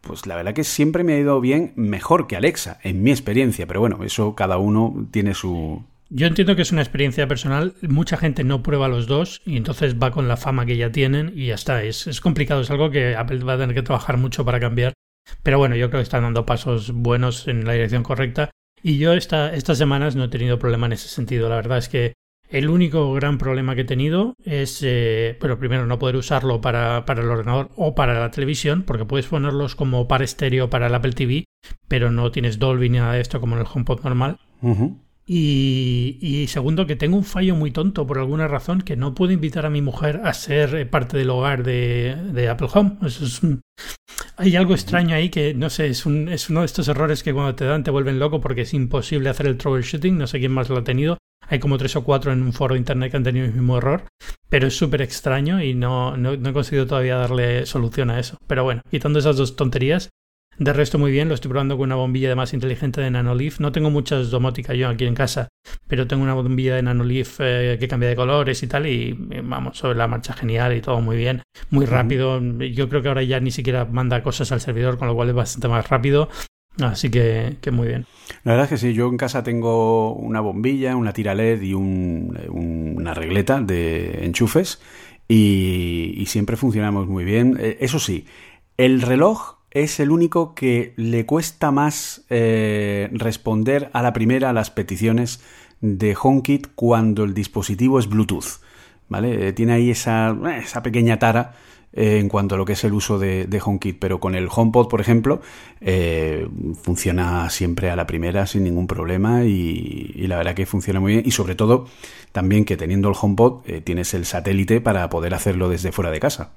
pues 0.08 0.26
la 0.26 0.36
verdad 0.36 0.54
que 0.54 0.64
siempre 0.64 1.04
me 1.04 1.14
ha 1.14 1.20
ido 1.20 1.40
bien 1.42 1.74
mejor 1.76 2.28
que 2.28 2.36
Alexa, 2.36 2.80
en 2.84 3.04
mi 3.04 3.12
experiencia, 3.12 3.68
pero 3.68 3.80
bueno, 3.80 4.04
eso 4.04 4.36
cada 4.36 4.58
uno 4.58 5.08
tiene 5.12 5.34
su... 5.34 5.84
Yo 6.10 6.26
entiendo 6.26 6.56
que 6.56 6.62
es 6.62 6.72
una 6.72 6.82
experiencia 6.82 7.28
personal, 7.28 7.76
mucha 7.82 8.16
gente 8.16 8.46
no 8.46 8.64
prueba 8.64 8.88
los 8.88 9.08
dos 9.08 9.42
y 9.46 9.58
entonces 9.58 10.00
va 10.02 10.12
con 10.12 10.30
la 10.30 10.38
fama 10.38 10.66
que 10.66 10.78
ya 10.78 10.92
tienen 10.92 11.34
y 11.36 11.48
ya 11.48 11.56
está, 11.56 11.84
es, 11.84 12.08
es 12.08 12.22
complicado, 12.22 12.62
es 12.62 12.72
algo 12.72 12.90
que 12.90 13.16
Apple 13.16 13.44
va 13.44 13.54
a 13.54 13.58
tener 13.58 13.76
que 13.76 13.84
trabajar 13.84 14.18
mucho 14.18 14.46
para 14.46 14.62
cambiar, 14.62 14.94
pero 15.44 15.58
bueno, 15.58 15.76
yo 15.76 15.90
creo 15.90 16.00
que 16.00 16.04
están 16.04 16.24
dando 16.24 16.46
pasos 16.46 16.94
buenos 16.94 17.48
en 17.50 17.66
la 17.66 17.74
dirección 17.74 18.04
correcta. 18.04 18.52
Y 18.82 19.00
yo 19.00 19.14
esta, 19.14 19.54
estas 19.54 19.78
semanas 19.78 20.16
no 20.16 20.26
he 20.26 20.30
tenido 20.30 20.60
problema 20.60 20.86
en 20.86 20.94
ese 20.94 21.10
sentido, 21.10 21.50
la 21.50 21.56
verdad 21.56 21.80
es 21.80 21.90
que 21.90 22.14
el 22.50 22.70
único 22.70 23.14
gran 23.14 23.38
problema 23.38 23.76
que 23.76 23.82
he 23.82 23.86
tenido 23.86 24.36
es, 24.44 24.82
eh, 24.84 25.38
bueno, 25.40 25.58
primero 25.60 25.86
no 25.86 26.00
poder 26.00 26.16
usarlo 26.16 26.62
para, 26.62 27.06
para, 27.06 27.22
el 27.22 27.30
ordenador 27.30 27.70
o 27.76 27.96
para 27.96 28.20
la 28.20 28.32
televisión, 28.32 28.84
porque 28.84 29.06
puedes 29.06 29.28
ponerlos 29.28 29.76
como 29.76 30.08
par 30.08 30.22
estéreo 30.22 30.70
para 30.70 30.88
el 30.88 30.96
Apple 30.96 31.14
TV, 31.14 31.46
pero 31.88 32.12
no 32.12 32.32
tienes 32.32 32.60
Dolby 32.60 32.90
ni 32.90 32.98
nada 33.00 33.14
de 33.14 33.22
esto 33.22 33.40
como 33.40 33.56
en 33.56 33.62
el 33.62 33.68
HomePod 33.72 34.04
normal. 34.04 34.40
Y, 35.30 36.18
y, 36.22 36.48
segundo, 36.48 36.88
que 36.88 36.96
tengo 36.96 37.18
un 37.18 37.26
fallo 37.26 37.54
muy 37.54 37.72
tonto 37.72 38.08
por 38.08 38.18
alguna 38.18 38.48
razón, 38.48 38.82
que 38.82 38.96
no 38.96 39.14
puedo 39.14 39.34
invitar 39.34 39.66
a 39.66 39.70
mi 39.70 39.82
mujer 39.82 40.22
a 40.24 40.34
ser 40.34 40.74
eh, 40.74 40.86
parte 40.86 41.18
del 41.18 41.30
hogar 41.30 41.64
de, 41.64 42.48
Apple 42.50 42.70
Home. 42.74 42.98
Eso 43.06 43.26
es 43.26 43.42
Hay 44.38 44.56
algo 44.56 44.74
extraño 44.74 45.16
ahí 45.16 45.30
que, 45.30 45.54
no 45.54 45.70
sé, 45.70 45.88
es, 45.88 46.06
un, 46.06 46.30
es 46.30 46.50
uno 46.50 46.62
de 46.62 46.68
estos 46.68 46.88
errores 46.88 47.24
que 47.24 47.34
cuando 47.34 47.56
te 47.56 47.66
dan 47.66 47.84
te 47.84 47.92
vuelven 47.92 48.20
loco 48.20 48.40
porque 48.40 48.62
es 48.62 48.74
imposible 48.74 49.28
hacer 49.28 49.48
el 49.48 49.58
troubleshooting, 49.58 50.18
no 50.18 50.28
sé 50.28 50.40
quién 50.40 50.54
más 50.54 50.70
lo 50.70 50.78
ha 50.78 50.84
tenido, 50.86 51.18
hay 51.50 51.60
como 51.60 51.78
tres 51.78 51.96
o 51.96 52.04
cuatro 52.04 52.32
en 52.32 52.42
un 52.42 52.54
foro 52.54 52.74
de 52.74 52.80
internet 52.80 53.12
que 53.12 53.18
han 53.18 53.24
tenido 53.24 53.46
el 53.46 53.54
mismo 53.54 53.78
error, 53.78 54.04
pero 54.50 54.68
es 54.68 54.78
súper 54.78 55.02
extraño 55.02 55.62
y 55.62 55.74
no, 55.74 56.18
no, 56.18 56.34
he 56.34 56.54
conseguido 56.54 56.88
todavía 56.88 57.18
darle 57.18 57.66
solución 57.66 58.10
a 58.10 58.20
eso. 58.20 58.38
Pero 58.48 58.64
bueno, 58.64 58.82
quitando 58.90 59.20
esas 59.20 59.38
dos 59.38 59.56
tonterías, 59.56 60.10
de 60.60 60.74
resto 60.74 60.98
muy 60.98 61.12
bien, 61.12 61.30
lo 61.30 61.36
estoy 61.36 61.50
probando 61.50 61.78
con 61.78 61.86
una 61.86 61.96
bombilla 61.96 62.30
de 62.30 62.36
más 62.36 62.54
inteligente 62.54 63.02
de 63.02 63.12
Nanoleaf. 63.12 63.60
No 63.60 63.72
tengo 63.72 63.90
muchas 63.90 64.32
domóticas 64.32 64.76
yo 64.76 64.90
aquí 64.90 65.06
en 65.06 65.14
casa, 65.14 65.50
pero 65.88 66.08
tengo 66.08 66.24
una 66.24 66.34
bombilla 66.34 66.76
de 66.76 66.82
Nanoleaf 66.82 67.40
eh, 67.40 67.78
que 67.80 67.88
cambia 67.88 68.10
de 68.10 68.16
colores 68.16 68.62
y 68.64 68.68
tal 68.68 68.88
y 68.88 69.18
eh, 69.32 69.42
vamos, 69.44 69.78
sobre 69.78 69.98
la 69.98 70.08
marcha 70.08 70.34
genial 70.34 70.76
y 70.76 70.82
todo 70.82 71.00
muy 71.02 71.18
bien, 71.18 71.44
muy 71.70 71.86
rápido. 71.86 72.42
Yo 72.42 72.90
creo 72.90 73.02
que 73.02 73.08
ahora 73.08 73.24
ya 73.24 73.40
ni 73.40 73.52
siquiera 73.52 73.86
manda 73.86 74.24
cosas 74.24 74.52
al 74.52 74.62
servidor, 74.62 74.98
con 74.98 75.08
lo 75.08 75.16
cual 75.16 75.30
es 75.30 75.36
bastante 75.36 75.68
más 75.68 75.88
rápido. 75.90 76.30
Así 76.80 77.10
que, 77.10 77.58
que, 77.60 77.72
muy 77.72 77.88
bien. 77.88 78.06
La 78.44 78.52
verdad 78.52 78.66
es 78.66 78.70
que 78.70 78.78
sí, 78.78 78.94
yo 78.94 79.08
en 79.08 79.18
casa 79.18 79.44
tengo 79.44 80.14
una 80.14 80.42
bombilla, 80.42 80.96
una 80.96 81.12
tira 81.12 81.34
LED 81.34 81.62
y 81.64 81.74
una 81.74 83.14
regleta 83.16 83.60
de 83.62 84.26
enchufes 84.26 84.80
y, 85.28 86.24
siempre 86.28 86.56
funcionamos 86.56 87.08
muy 87.08 87.24
bien. 87.24 87.58
Eh, 87.60 87.78
eso 87.82 88.00
sí, 88.00 88.26
el 88.78 89.02
reloj 89.02 89.57
es 89.84 90.00
el 90.00 90.12
único 90.12 90.54
que 90.56 90.94
le 90.96 91.26
cuesta 91.26 91.72
más 91.72 92.26
eh, 92.30 93.10
responder 93.12 93.90
a 93.94 94.02
la 94.02 94.14
primera 94.14 94.50
a 94.50 94.54
las 94.54 94.72
peticiones 94.72 95.42
de 95.82 96.16
HomeKit 96.20 96.68
cuando 96.76 97.24
el 97.24 97.34
dispositivo 97.34 98.00
es 98.00 98.08
Bluetooth. 98.08 98.62
¿Vale? 99.10 99.48
Eh, 99.48 99.54
tiene 99.54 99.74
ahí 99.74 99.90
esa, 99.90 100.36
esa 100.62 100.84
pequeña 100.84 101.18
tara 101.18 101.56
eh, 101.98 102.20
en 102.20 102.30
cuanto 102.30 102.54
a 102.54 102.58
lo 102.60 102.66
que 102.66 102.74
es 102.74 102.84
el 102.84 102.94
uso 102.94 103.18
de, 103.18 103.62
HomeKit, 103.64 103.98
pero 103.98 104.20
con 104.20 104.36
el 104.36 104.50
HomePod, 104.54 104.88
por 104.88 105.02
ejemplo, 105.02 105.42
eh, 105.82 106.48
funciona 106.84 107.50
siempre 107.50 107.90
a 107.90 107.96
la 107.96 108.06
primera 108.06 108.46
sin 108.46 108.66
ningún 108.66 108.86
problema 108.86 109.46
y, 109.46 110.28
la 110.28 110.38
verdad 110.38 110.54
que 110.54 110.68
funciona 110.68 111.00
muy 111.00 111.14
bien 111.14 111.24
y 111.26 111.32
sobre 111.32 111.56
todo 111.56 111.88
también 112.34 112.66
que 112.66 112.78
teniendo 112.78 113.10
el 113.10 113.16
HomePod 113.20 113.62
eh, 113.66 113.82
tienes 113.82 114.14
el 114.14 114.26
satélite 114.26 114.80
para 114.80 115.10
poder 115.10 115.34
hacerlo 115.34 115.70
desde 115.70 115.92
fuera 115.92 116.12
de 116.12 116.20
casa. 116.20 116.52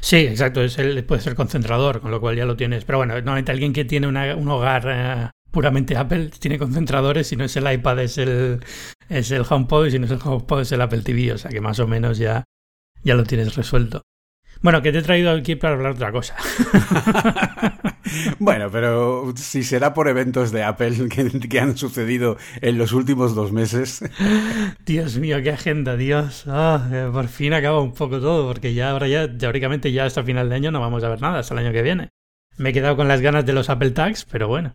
Sí, 0.00 0.16
exacto, 0.16 0.62
es 0.62 0.78
el, 0.78 1.04
puede 1.04 1.20
ser 1.20 1.34
concentrador, 1.34 2.00
con 2.00 2.10
lo 2.10 2.20
cual 2.20 2.36
ya 2.36 2.44
lo 2.44 2.56
tienes. 2.56 2.84
Pero 2.84 2.98
bueno, 2.98 3.14
normalmente 3.14 3.52
alguien 3.52 3.72
que 3.72 3.84
tiene 3.84 4.06
un 4.06 4.48
hogar 4.48 5.32
puramente 5.54 5.96
Apple 5.96 6.30
tiene 6.38 6.58
concentradores, 6.58 7.28
si 7.28 7.36
no 7.36 7.44
es 7.44 7.56
el 7.56 7.72
iPad 7.72 8.00
es 8.00 8.18
el, 8.18 8.60
es 9.08 9.30
el 9.30 9.44
HomePod 9.48 9.86
y 9.86 9.90
si 9.92 9.98
no 10.00 10.06
es 10.06 10.10
el 10.10 10.18
HomePod 10.22 10.62
es 10.62 10.72
el 10.72 10.80
Apple 10.80 11.02
TV, 11.02 11.32
o 11.32 11.38
sea 11.38 11.50
que 11.50 11.60
más 11.60 11.78
o 11.78 11.86
menos 11.86 12.18
ya, 12.18 12.44
ya 13.04 13.14
lo 13.14 13.22
tienes 13.22 13.54
resuelto. 13.54 14.02
Bueno, 14.62 14.82
que 14.82 14.90
te 14.92 14.98
he 14.98 15.02
traído 15.02 15.30
aquí 15.30 15.54
para 15.54 15.74
hablar 15.74 15.92
otra 15.92 16.10
cosa. 16.10 16.34
bueno, 18.38 18.70
pero 18.70 19.32
si 19.36 19.62
será 19.62 19.94
por 19.94 20.08
eventos 20.08 20.52
de 20.52 20.62
Apple 20.62 21.08
que, 21.48 21.60
han 21.60 21.76
sucedido 21.76 22.36
en 22.60 22.78
los 22.78 22.92
últimos 22.92 23.34
dos 23.34 23.52
meses. 23.52 24.02
Dios 24.84 25.18
mío, 25.18 25.42
qué 25.42 25.50
agenda, 25.50 25.96
Dios. 25.96 26.44
Ah, 26.46 27.10
por 27.12 27.28
fin 27.28 27.52
acaba 27.54 27.80
un 27.80 27.94
poco 27.94 28.20
todo, 28.20 28.46
porque 28.46 28.74
ya 28.74 28.90
ahora 28.90 29.08
ya, 29.08 29.36
teóricamente 29.36 29.92
ya 29.92 30.04
hasta 30.04 30.22
final 30.22 30.48
de 30.48 30.56
año 30.56 30.70
no 30.70 30.80
vamos 30.80 31.04
a 31.04 31.08
ver 31.08 31.20
nada, 31.20 31.38
hasta 31.40 31.54
el 31.54 31.60
año 31.60 31.72
que 31.72 31.82
viene. 31.82 32.10
Me 32.56 32.70
he 32.70 32.72
quedado 32.72 32.96
con 32.96 33.08
las 33.08 33.20
ganas 33.20 33.44
de 33.46 33.52
los 33.52 33.68
Apple 33.68 33.90
Tags, 33.90 34.24
pero 34.24 34.48
bueno. 34.48 34.74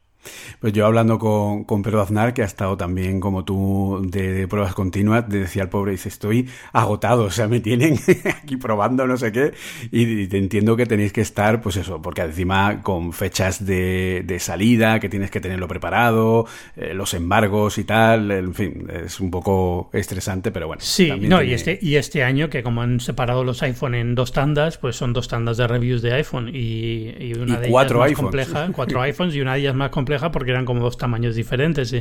Pues 0.60 0.74
yo 0.74 0.86
hablando 0.86 1.20
con, 1.20 1.64
con 1.64 1.82
Pedro 1.82 2.02
Aznar, 2.02 2.34
que 2.34 2.42
ha 2.42 2.46
estado 2.46 2.76
también 2.76 3.20
como 3.20 3.46
tú 3.46 4.02
de, 4.10 4.48
pruebas 4.48 4.74
continuas, 4.74 5.30
decía 5.30 5.64
el 5.64 5.70
pobre, 5.70 5.94
dice, 5.94 6.10
estoy 6.10 6.50
agotado, 6.74 7.24
o 7.24 7.32
sea, 7.32 7.48
me 7.48 7.60
tienen 7.60 7.98
aquí 8.44 8.58
probando 8.58 9.08
no 9.08 9.16
sé 9.18 9.32
qué, 9.32 9.54
y, 9.92 10.28
te 10.28 10.38
entiendo 10.38 10.76
que 10.76 10.86
tenéis 10.86 11.14
que 11.14 11.22
estar, 11.22 11.62
pues 11.62 11.78
eso, 11.78 12.02
porque 12.02 12.22
encima 12.22 12.82
con 12.84 13.14
fechas 13.14 13.66
de, 13.66 14.24
de 14.26 14.40
salida, 14.40 15.00
que 15.00 15.08
tienes 15.08 15.32
que 15.32 15.40
tenerlo 15.40 15.68
preparado, 15.68 16.46
eh, 16.76 16.94
los 16.94 17.14
embargos 17.14 17.78
y 17.78 17.86
tal, 17.86 18.32
en 18.32 18.54
fin, 18.54 18.88
es 19.06 19.20
un 19.20 19.32
poco 19.32 19.90
estresante, 19.94 20.52
pero 20.52 20.68
bueno. 20.68 20.82
Sí, 20.84 21.12
no, 21.22 21.42
y, 21.42 21.54
este, 21.54 21.80
y 21.82 21.96
este 21.96 22.24
año 22.24 22.50
que 22.50 22.64
como 22.64 22.82
han 22.82 23.00
separado 23.00 23.44
los 23.44 23.64
iPhone 23.64 23.96
en 23.96 24.16
dos 24.16 24.34
tandas, 24.34 24.78
pues 24.78 24.98
son 24.98 25.14
dos 25.14 25.30
tandas 25.30 25.56
de 25.58 25.68
reviews 25.68 26.02
de 26.02 26.14
iPhone 26.14 26.50
y, 26.54 27.16
y 27.18 27.34
una 27.38 27.60
de 27.60 27.70
cuatro 27.70 28.00
ellas 28.00 28.12
más 28.12 28.22
compleja, 28.22 28.70
cuatro 28.74 29.02
iPhones 29.02 29.36
y 29.36 29.42
una 29.42 29.54
de 29.54 29.62
ellas 29.62 29.76
más 29.76 29.90
compleja 29.90 30.09
porque 30.32 30.52
eran 30.52 30.66
como 30.66 30.82
dos 30.82 30.98
tamaños 30.98 31.36
diferentes. 31.36 31.96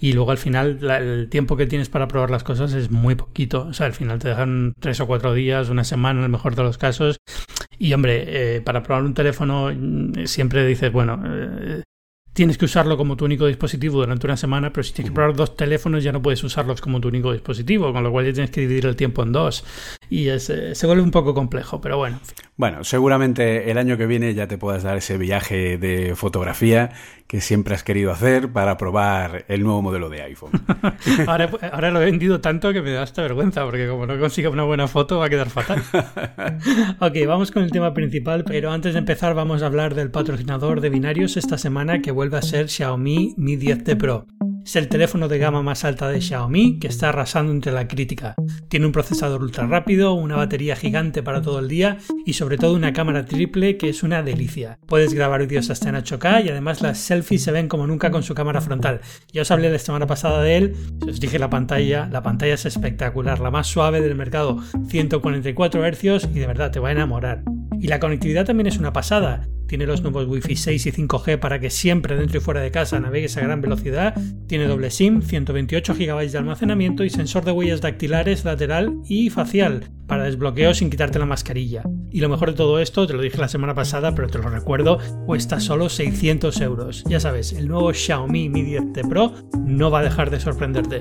Y, 0.00 0.12
luego 0.12 0.30
al 0.30 0.38
final 0.38 0.78
el 0.90 1.28
tiempo 1.28 1.56
que 1.56 1.66
tienes 1.66 1.88
para 1.88 2.08
probar 2.08 2.30
las 2.30 2.44
cosas 2.44 2.72
es 2.74 2.90
muy 2.90 3.14
poquito. 3.14 3.66
O 3.68 3.72
sea, 3.72 3.86
al 3.86 3.94
final 3.94 4.18
te 4.18 4.28
dejan 4.28 4.74
tres 4.78 5.00
o 5.00 5.06
cuatro 5.06 5.34
días, 5.34 5.68
una 5.68 5.84
semana 5.84 6.20
en 6.20 6.24
el 6.24 6.30
mejor 6.30 6.54
de 6.54 6.62
los 6.62 6.78
casos. 6.78 7.16
Y 7.78 7.92
hombre, 7.92 8.56
eh, 8.56 8.60
para 8.60 8.82
probar 8.82 9.04
un 9.04 9.14
teléfono 9.14 9.70
mm, 9.74 10.26
siempre 10.26 10.64
dices, 10.66 10.92
bueno, 10.92 11.20
eh, 11.26 11.82
tienes 12.34 12.58
que 12.58 12.66
usarlo 12.66 12.96
como 12.96 13.16
tu 13.16 13.24
único 13.24 13.46
dispositivo 13.46 14.00
durante 14.00 14.26
una 14.26 14.36
semana, 14.36 14.72
pero 14.72 14.82
si 14.82 14.92
tienes 14.92 15.10
que 15.10 15.14
probar 15.14 15.34
dos 15.34 15.56
teléfonos 15.56 16.02
ya 16.02 16.12
no 16.12 16.20
puedes 16.20 16.42
usarlos 16.44 16.80
como 16.80 17.00
tu 17.00 17.08
único 17.08 17.32
dispositivo, 17.32 17.92
con 17.92 18.02
lo 18.02 18.10
cual 18.10 18.26
ya 18.26 18.32
tienes 18.32 18.50
que 18.50 18.60
dividir 18.60 18.86
el 18.86 18.96
tiempo 18.96 19.22
en 19.22 19.32
dos. 19.32 19.64
Y 20.10 20.28
eh, 20.28 20.38
se 20.38 20.86
vuelve 20.86 21.02
un 21.02 21.10
poco 21.10 21.34
complejo, 21.34 21.80
pero 21.80 21.96
bueno. 21.98 22.20
Bueno, 22.56 22.84
seguramente 22.84 23.70
el 23.70 23.78
año 23.78 23.96
que 23.96 24.06
viene 24.06 24.32
ya 24.32 24.46
te 24.46 24.58
puedas 24.58 24.84
dar 24.84 24.96
ese 24.96 25.18
viaje 25.18 25.76
de 25.76 26.14
fotografía 26.14 26.90
que 27.26 27.40
siempre 27.40 27.74
has 27.74 27.82
querido 27.82 28.12
hacer 28.12 28.52
para 28.52 28.76
probar 28.76 29.44
el 29.48 29.64
nuevo 29.64 29.82
modelo 29.82 30.08
de 30.08 30.22
iPhone. 30.22 30.52
ahora, 31.26 31.50
ahora, 31.72 31.90
lo 31.90 32.00
he 32.00 32.04
vendido 32.04 32.40
tanto 32.40 32.72
que 32.72 32.80
me 32.80 32.92
da 32.92 33.02
hasta 33.02 33.22
vergüenza, 33.22 33.64
porque 33.64 33.88
como 33.88 34.06
no 34.06 34.18
consiga 34.20 34.50
una 34.50 34.62
buena 34.62 34.86
foto 34.86 35.18
va 35.18 35.26
a 35.26 35.30
quedar 35.30 35.50
fatal. 35.50 35.82
ok, 37.00 37.16
vamos 37.26 37.50
con 37.50 37.64
el 37.64 37.72
tema 37.72 37.92
principal, 37.92 38.44
pero 38.44 38.70
antes 38.70 38.92
de 38.92 39.00
empezar 39.00 39.34
vamos 39.34 39.62
a 39.62 39.66
hablar 39.66 39.96
del 39.96 40.12
patrocinador 40.12 40.80
de 40.80 40.90
binarios 40.90 41.36
esta 41.36 41.58
semana 41.58 42.02
que 42.02 42.12
vuelve 42.12 42.36
a 42.36 42.42
ser 42.42 42.68
Xiaomi 42.68 43.34
Mi 43.36 43.56
10T 43.56 43.96
Pro. 43.96 44.26
Es 44.64 44.76
el 44.76 44.88
teléfono 44.88 45.28
de 45.28 45.36
gama 45.36 45.62
más 45.62 45.84
alta 45.84 46.08
de 46.08 46.22
Xiaomi 46.22 46.78
que 46.78 46.88
está 46.88 47.10
arrasando 47.10 47.52
entre 47.52 47.70
la 47.70 47.86
crítica. 47.86 48.34
Tiene 48.68 48.86
un 48.86 48.92
procesador 48.92 49.42
ultra 49.42 49.66
rápido, 49.66 50.14
una 50.14 50.36
batería 50.36 50.74
gigante 50.74 51.22
para 51.22 51.42
todo 51.42 51.58
el 51.58 51.68
día 51.68 51.98
y 52.24 52.32
sobre 52.32 52.56
todo 52.56 52.74
una 52.74 52.94
cámara 52.94 53.26
triple 53.26 53.76
que 53.76 53.90
es 53.90 54.02
una 54.02 54.22
delicia. 54.22 54.78
Puedes 54.86 55.12
grabar 55.12 55.46
vídeos 55.46 55.68
hasta 55.68 55.90
en 55.90 55.96
8K 55.96 56.46
y 56.46 56.48
además 56.48 56.80
las 56.80 56.96
selfies 56.96 57.42
se 57.42 57.52
ven 57.52 57.68
como 57.68 57.86
nunca 57.86 58.10
con 58.10 58.22
su 58.22 58.34
cámara 58.34 58.62
frontal. 58.62 59.02
Ya 59.32 59.42
os 59.42 59.50
hablé 59.50 59.70
la 59.70 59.78
semana 59.78 60.06
pasada 60.06 60.42
de 60.42 60.56
él, 60.56 60.76
os 61.06 61.20
dije 61.20 61.38
la 61.38 61.50
pantalla, 61.50 62.08
la 62.10 62.22
pantalla 62.22 62.54
es 62.54 62.64
espectacular, 62.64 63.40
la 63.40 63.50
más 63.50 63.66
suave 63.66 64.00
del 64.00 64.14
mercado, 64.14 64.62
144 64.88 65.82
Hz 65.86 66.28
y 66.34 66.38
de 66.38 66.46
verdad 66.46 66.70
te 66.70 66.80
va 66.80 66.88
a 66.88 66.92
enamorar. 66.92 67.42
Y 67.80 67.88
la 67.88 68.00
conectividad 68.00 68.46
también 68.46 68.68
es 68.68 68.78
una 68.78 68.94
pasada. 68.94 69.46
Tiene 69.66 69.86
los 69.86 70.02
nuevos 70.02 70.26
Wi-Fi 70.26 70.56
6 70.56 70.86
y 70.86 70.92
5G 70.92 71.38
para 71.38 71.58
que 71.58 71.70
siempre 71.70 72.16
dentro 72.16 72.38
y 72.38 72.40
fuera 72.40 72.60
de 72.60 72.70
casa 72.70 73.00
navegues 73.00 73.36
a 73.36 73.40
gran 73.40 73.60
velocidad. 73.60 74.14
Tiene 74.46 74.66
doble 74.66 74.90
SIM, 74.90 75.22
128 75.22 75.94
GB 75.94 76.30
de 76.30 76.38
almacenamiento 76.38 77.04
y 77.04 77.10
sensor 77.10 77.44
de 77.44 77.52
huellas 77.52 77.80
dactilares 77.80 78.44
lateral 78.44 78.94
y 79.08 79.30
facial 79.30 79.90
para 80.06 80.24
desbloqueo 80.24 80.74
sin 80.74 80.90
quitarte 80.90 81.18
la 81.18 81.26
mascarilla. 81.26 81.82
Y 82.10 82.20
lo 82.20 82.28
mejor 82.28 82.50
de 82.50 82.56
todo 82.56 82.78
esto, 82.78 83.06
te 83.06 83.14
lo 83.14 83.22
dije 83.22 83.38
la 83.38 83.48
semana 83.48 83.74
pasada, 83.74 84.14
pero 84.14 84.28
te 84.28 84.38
lo 84.38 84.48
recuerdo, 84.48 84.98
cuesta 85.26 85.60
solo 85.60 85.88
600 85.88 86.60
euros. 86.60 87.04
Ya 87.08 87.20
sabes, 87.20 87.52
el 87.52 87.68
nuevo 87.68 87.92
Xiaomi 87.92 88.48
Mi 88.48 88.62
10T 88.62 89.08
Pro 89.08 89.32
no 89.64 89.90
va 89.90 90.00
a 90.00 90.04
dejar 90.04 90.30
de 90.30 90.40
sorprenderte. 90.40 91.00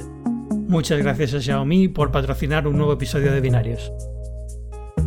Muchas 0.67 0.99
gracias 0.99 1.33
a 1.33 1.41
Xiaomi 1.41 1.89
por 1.89 2.11
patrocinar 2.11 2.67
un 2.67 2.77
nuevo 2.77 2.93
episodio 2.93 3.31
de 3.31 3.41
Binarios. 3.41 3.91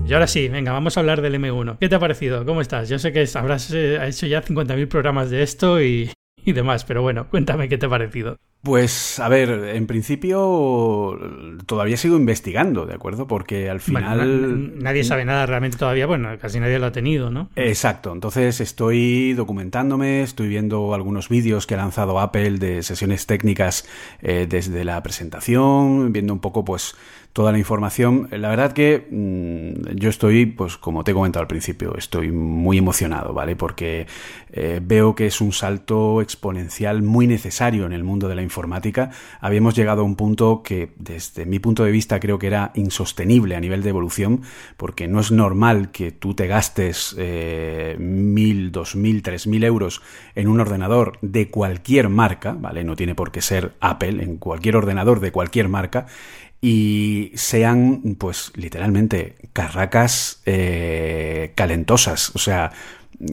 Y 0.09 0.13
ahora 0.15 0.29
sí, 0.29 0.49
venga, 0.49 0.71
vamos 0.71 0.97
a 0.97 1.01
hablar 1.01 1.21
del 1.21 1.35
M1. 1.35 1.79
¿Qué 1.81 1.89
te 1.89 1.97
ha 1.97 1.99
parecido? 1.99 2.45
¿Cómo 2.47 2.61
estás? 2.61 2.89
Yo 2.89 2.97
sé 3.01 3.13
que 3.13 3.29
habrás 3.35 3.73
eh, 3.73 3.99
hecho 4.07 4.27
ya 4.27 4.41
50.000 4.41 4.87
programas 4.87 5.31
de 5.31 5.43
esto 5.43 5.83
y, 5.83 6.13
y 6.45 6.53
demás, 6.53 6.85
pero 6.85 7.03
bueno, 7.03 7.29
cuéntame 7.29 7.69
qué 7.69 7.77
te 7.77 7.87
ha 7.87 7.89
parecido. 7.89 8.37
Pues, 8.63 9.21
a 9.21 9.29
ver, 9.29 9.49
en 9.77 9.87
principio 9.87 11.19
todavía 11.67 11.97
sigo 11.97 12.17
investigando, 12.17 12.85
¿de 12.85 12.95
acuerdo? 12.95 13.29
Porque 13.29 13.71
al 13.71 13.81
final... 13.81 14.79
nadie 14.83 15.05
sabe 15.05 15.25
nada 15.25 15.47
realmente 15.47 15.77
todavía, 15.77 16.07
bueno, 16.07 16.37
casi 16.41 16.59
nadie 16.59 16.81
lo 16.81 16.87
ha 16.87 16.93
tenido, 16.93 17.31
¿no? 17.31 17.49
Exacto, 17.55 18.13
entonces 18.13 18.61
estoy 18.61 19.35
documentándome, 19.35 20.23
estoy 20.23 20.49
viendo 20.49 20.95
algunos 20.95 21.29
vídeos 21.29 21.67
que 21.67 21.75
ha 21.75 21.79
lanzado 21.79 22.19
Apple 22.19 22.59
de 22.59 22.83
sesiones 22.83 23.27
técnicas 23.27 23.87
eh, 24.21 24.47
desde 24.49 24.85
la 24.85 25.01
presentación, 25.01 26.13
viendo 26.13 26.33
un 26.33 26.41
poco, 26.41 26.65
pues, 26.65 26.97
toda 27.37 27.53
la 27.53 27.59
información. 27.59 28.29
La 28.31 28.49
verdad 28.49 28.73
que 28.73 29.09
mm, 29.11 29.95
yo 29.97 30.09
estoy, 30.09 30.47
pues 30.47 30.79
como 30.79 31.05
te 31.05 31.11
he 31.11 31.15
comentado 31.15 31.43
al 31.43 31.47
principio, 31.47 31.95
estoy 31.95 32.33
muy 32.33 32.79
emocionado, 32.79 33.35
¿vale? 33.35 33.57
Porque 33.57 34.07
eh, 34.51 34.81
veo 34.83 35.15
que 35.15 35.27
es 35.27 35.43
un 35.43 35.53
salto 35.53 36.23
exponencial 36.23 37.03
muy 37.03 37.27
necesario 37.27 37.85
en 37.85 37.93
el 37.93 38.05
mundo 38.05 38.29
de 38.29 38.37
la 38.37 38.43
informática. 38.43 39.11
Habíamos 39.39 39.75
llegado 39.75 40.01
a 40.01 40.05
un 40.07 40.17
punto 40.17 40.63
que 40.63 40.95
desde 40.97 41.45
mi 41.45 41.59
punto 41.59 41.85
de 41.85 41.91
vista 41.91 42.21
creo 42.21 42.39
que 42.39 42.47
era 42.47 42.71
insostenible 42.75 43.55
a 43.55 43.61
nivel 43.61 43.83
de 43.83 43.91
evolución, 43.91 44.41
porque 44.79 45.07
no 45.07 45.21
es 45.21 45.31
normal 45.31 45.91
que 45.91 46.13
tú 46.13 46.33
te 46.33 46.47
gastes 46.47 47.15
eh, 47.19 47.97
mil, 47.99 48.73
dos 48.73 48.97
mil, 48.97 49.23
tres 49.23 49.47
mil 49.47 49.63
euros 49.63 50.01
en 50.37 50.49
un 50.49 50.59
ordenador 50.59 51.19
de 51.21 51.51
cualquier 51.51 52.09
marca, 52.09 52.57
¿vale? 52.59 52.83
No 52.83 52.97
tiene 52.97 53.15
por 53.15 53.31
qué 53.31 53.43
ser 53.43 53.75
Apple, 53.81 54.23
en 54.23 54.39
cualquier 54.39 54.77
ordenador 54.77 55.21
de 55.21 55.33
cualquier 55.33 55.69
marca, 55.69 56.07
y 56.61 57.33
sean, 57.35 58.17
pues, 58.19 58.53
literalmente 58.57 59.37
carracas 59.53 60.43
eh, 60.47 61.53
calentosas. 61.55 62.35
O 62.35 62.39
sea, 62.39 62.73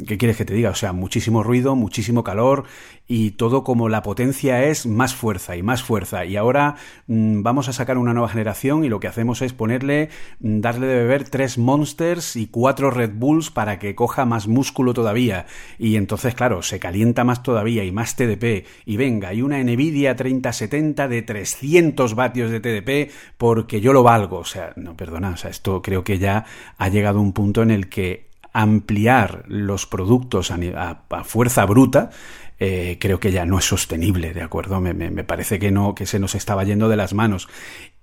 ¿Qué 0.08 0.18
quieres 0.18 0.38
que 0.38 0.46
te 0.46 0.54
diga? 0.54 0.70
O 0.70 0.76
sea, 0.76 0.94
muchísimo 0.94 1.44
ruido, 1.44 1.76
muchísimo 1.76 2.24
calor 2.24 2.64
y 3.08 3.32
todo 3.32 3.64
como 3.64 3.90
la 3.90 4.02
potencia 4.02 4.64
es 4.64 4.86
más 4.86 5.14
fuerza 5.14 5.58
y 5.58 5.64
más 5.64 5.84
fuerza. 5.84 6.26
Y 6.26 6.38
ahora 6.38 6.76
mm, 7.08 7.44
vamos 7.44 7.68
a 7.68 7.74
sacar 7.74 7.98
una 7.98 8.14
nueva 8.14 8.30
generación 8.30 8.86
y 8.86 8.90
lo 8.90 9.00
que 9.00 9.08
hacemos 9.08 9.42
es 9.42 9.54
ponerle, 9.54 10.10
mm, 10.40 10.62
darle 10.62 10.88
de 10.88 10.96
beber 10.96 11.28
tres 11.28 11.58
Monsters 11.58 12.36
y 12.36 12.48
cuatro 12.48 12.92
Red 12.92 13.12
Bulls 13.14 13.52
para 13.52 13.78
que 13.78 13.96
coja 13.96 14.26
más 14.26 14.48
músculo 14.48 14.94
todavía. 14.94 15.46
Y 15.78 15.98
entonces, 15.98 16.34
claro, 16.34 16.62
se 16.62 16.80
calienta 16.80 17.24
más 17.24 17.44
todavía 17.44 17.84
y 17.84 17.92
más 17.92 18.16
TDP. 18.16 18.66
Y 18.86 18.98
venga, 18.98 19.30
hay 19.30 19.42
una 19.42 19.62
Nvidia 19.62 20.16
3070 20.16 21.08
de 21.08 21.22
300 21.22 22.16
vatios 22.16 22.52
de 22.52 22.60
TDP 22.62 23.12
porque 23.38 23.82
yo 23.82 23.92
lo 23.92 24.04
valgo. 24.04 24.38
O 24.40 24.46
sea, 24.46 24.74
no, 24.78 24.96
perdona, 24.96 25.32
o 25.32 25.38
sea, 25.38 25.50
esto 25.50 25.82
creo 25.82 26.04
que 26.04 26.20
ya 26.20 26.46
ha 26.78 26.90
llegado 26.90 27.20
a 27.20 27.22
un 27.22 27.34
punto 27.34 27.62
en 27.64 27.72
el 27.72 27.90
que 27.90 28.34
ampliar 28.54 29.44
los 29.48 29.88
productos 29.88 30.52
a, 30.52 31.24
fuerza 31.24 31.66
bruta, 31.66 32.12
eh, 32.60 32.98
creo 33.00 33.20
que 33.20 33.32
ya 33.32 33.46
no 33.46 33.60
es 33.60 33.66
sostenible, 33.66 34.34
¿de 34.34 34.42
acuerdo? 34.42 34.80
Me, 34.80 34.94
me, 34.94 35.24
parece 35.24 35.60
que 35.60 35.72
no, 35.72 35.96
que 35.96 36.06
se 36.06 36.20
nos 36.20 36.36
estaba 36.36 36.64
yendo 36.64 36.90
de 36.90 36.96
las 36.96 37.14
manos. 37.14 37.48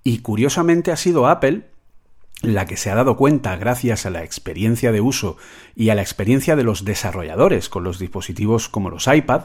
Y 0.03 0.19
curiosamente 0.19 0.91
ha 0.91 0.97
sido 0.97 1.27
Apple 1.27 1.63
la 2.41 2.65
que 2.65 2.77
se 2.77 2.89
ha 2.89 2.95
dado 2.95 3.17
cuenta 3.17 3.55
gracias 3.55 4.05
a 4.05 4.09
la 4.09 4.23
experiencia 4.23 4.91
de 4.91 5.01
uso 5.01 5.37
y 5.75 5.89
a 5.89 5.95
la 5.95 6.01
experiencia 6.01 6.55
de 6.55 6.63
los 6.63 6.85
desarrolladores 6.85 7.69
con 7.69 7.83
los 7.83 7.99
dispositivos 7.99 8.67
como 8.67 8.89
los 8.89 9.07
iPad, 9.07 9.43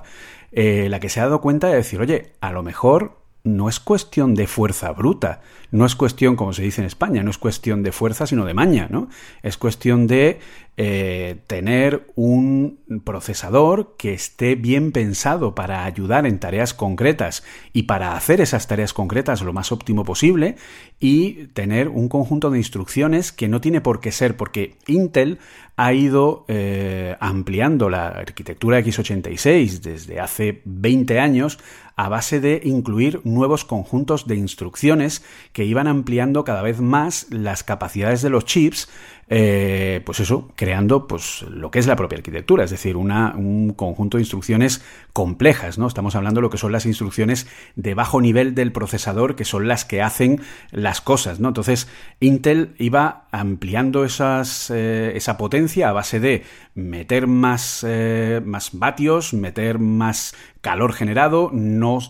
eh, 0.53 0.89
la 0.89 0.99
que 0.99 1.11
se 1.11 1.21
ha 1.21 1.25
dado 1.25 1.41
cuenta 1.41 1.69
de 1.69 1.77
decir, 1.77 2.01
oye, 2.01 2.33
a 2.41 2.53
lo 2.53 2.63
mejor 2.63 3.19
no 3.47 3.69
es 3.69 3.81
cuestión 3.81 4.35
de 4.35 4.47
fuerza 4.47 4.91
bruta, 4.93 5.41
no 5.71 5.87
es 5.87 5.95
cuestión, 5.95 6.37
como 6.37 6.53
se 6.53 6.63
dice 6.63 6.81
en 6.81 6.87
España, 6.87 7.23
no 7.23 7.31
es 7.31 7.39
cuestión 7.39 7.83
de 7.83 7.93
fuerza, 7.93 8.27
sino 8.27 8.45
de 8.45 8.55
maña, 8.55 8.89
¿no? 8.91 9.09
Es 9.43 9.57
cuestión 9.57 10.07
de 10.07 10.41
eh, 10.77 11.39
tener 11.47 12.07
un 12.17 12.81
procesador 13.05 13.95
que 13.97 14.13
esté 14.13 14.57
bien 14.57 14.93
pensado 14.93 15.55
para 15.55 15.85
ayudar 15.85 16.27
en 16.27 16.39
tareas 16.39 16.75
concretas 16.75 17.45
y 17.73 17.85
para 17.85 18.17
hacer 18.17 18.41
esas 18.41 18.67
tareas 18.67 18.93
concretas 18.93 19.43
lo 19.43 19.53
más 19.53 19.73
óptimo 19.73 20.05
posible 20.05 20.57
y 20.99 21.47
tener 21.49 21.89
un 21.89 22.09
conjunto 22.09 22.51
de 22.51 22.59
instrucciones 22.59 23.33
que 23.33 23.49
no 23.49 23.61
tiene 23.61 23.81
por 23.81 24.01
qué 24.01 24.13
ser, 24.13 24.37
porque 24.37 24.77
Intel 24.87 25.39
ha 25.77 25.93
ido 25.93 26.45
eh, 26.49 27.17
ampliando 27.21 27.91
la 27.91 28.09
arquitectura 28.09 28.81
x86 28.81 29.81
desde 29.81 30.21
hace 30.21 30.63
20 30.65 31.21
años 31.21 31.59
a 31.97 32.09
base 32.09 32.41
de 32.41 32.61
incluir 32.65 33.21
nuevos 33.25 33.65
conjuntos 33.65 34.27
de 34.27 34.37
instrucciones 34.37 35.23
que 35.53 35.65
iban 35.65 35.87
ampliando 35.87 36.45
cada 36.45 36.63
vez 36.63 36.81
más 36.81 37.27
las 37.31 37.63
capacidades 37.63 38.23
de 38.23 38.31
los 38.31 38.45
chips 38.47 38.89
eh, 39.29 40.03
pues 40.07 40.21
eso, 40.21 40.53
creando 40.55 41.09
pues 41.09 41.43
lo 41.43 41.71
que 41.73 41.81
es 41.81 41.87
la 41.89 41.97
propia 41.97 42.19
arquitectura, 42.19 42.63
es 42.63 42.71
decir, 42.71 42.97
un 42.97 43.73
conjunto 43.77 44.19
de 44.19 44.23
instrucciones 44.23 44.83
complejas, 45.13 45.79
¿no? 45.79 45.89
Estamos 45.89 46.15
hablando 46.15 46.39
de 46.39 46.43
lo 46.43 46.51
que 46.51 46.59
son 46.59 46.71
las 46.71 46.87
instrucciones 46.87 47.49
de 47.75 47.95
bajo 47.95 48.21
nivel 48.21 48.55
del 48.55 48.71
procesador, 48.71 49.35
que 49.35 49.45
son 49.45 49.67
las 49.67 49.85
que 49.85 50.01
hacen 50.01 50.41
las 50.71 51.01
cosas, 51.01 51.41
¿no? 51.41 51.49
Entonces, 51.49 51.89
Intel 52.21 52.75
iba 52.79 53.27
ampliando 53.33 54.07
eh, 54.07 55.13
esa 55.15 55.37
potencia 55.37 55.89
a 55.89 55.93
base 55.93 56.21
de 56.21 56.45
meter 56.75 57.27
más, 57.27 57.85
eh, 57.89 58.41
más 58.45 58.71
vatios, 58.79 59.33
meter 59.35 59.79
más 59.79 60.35
calor 60.67 60.95
generado, 60.95 61.51
no 61.53 62.01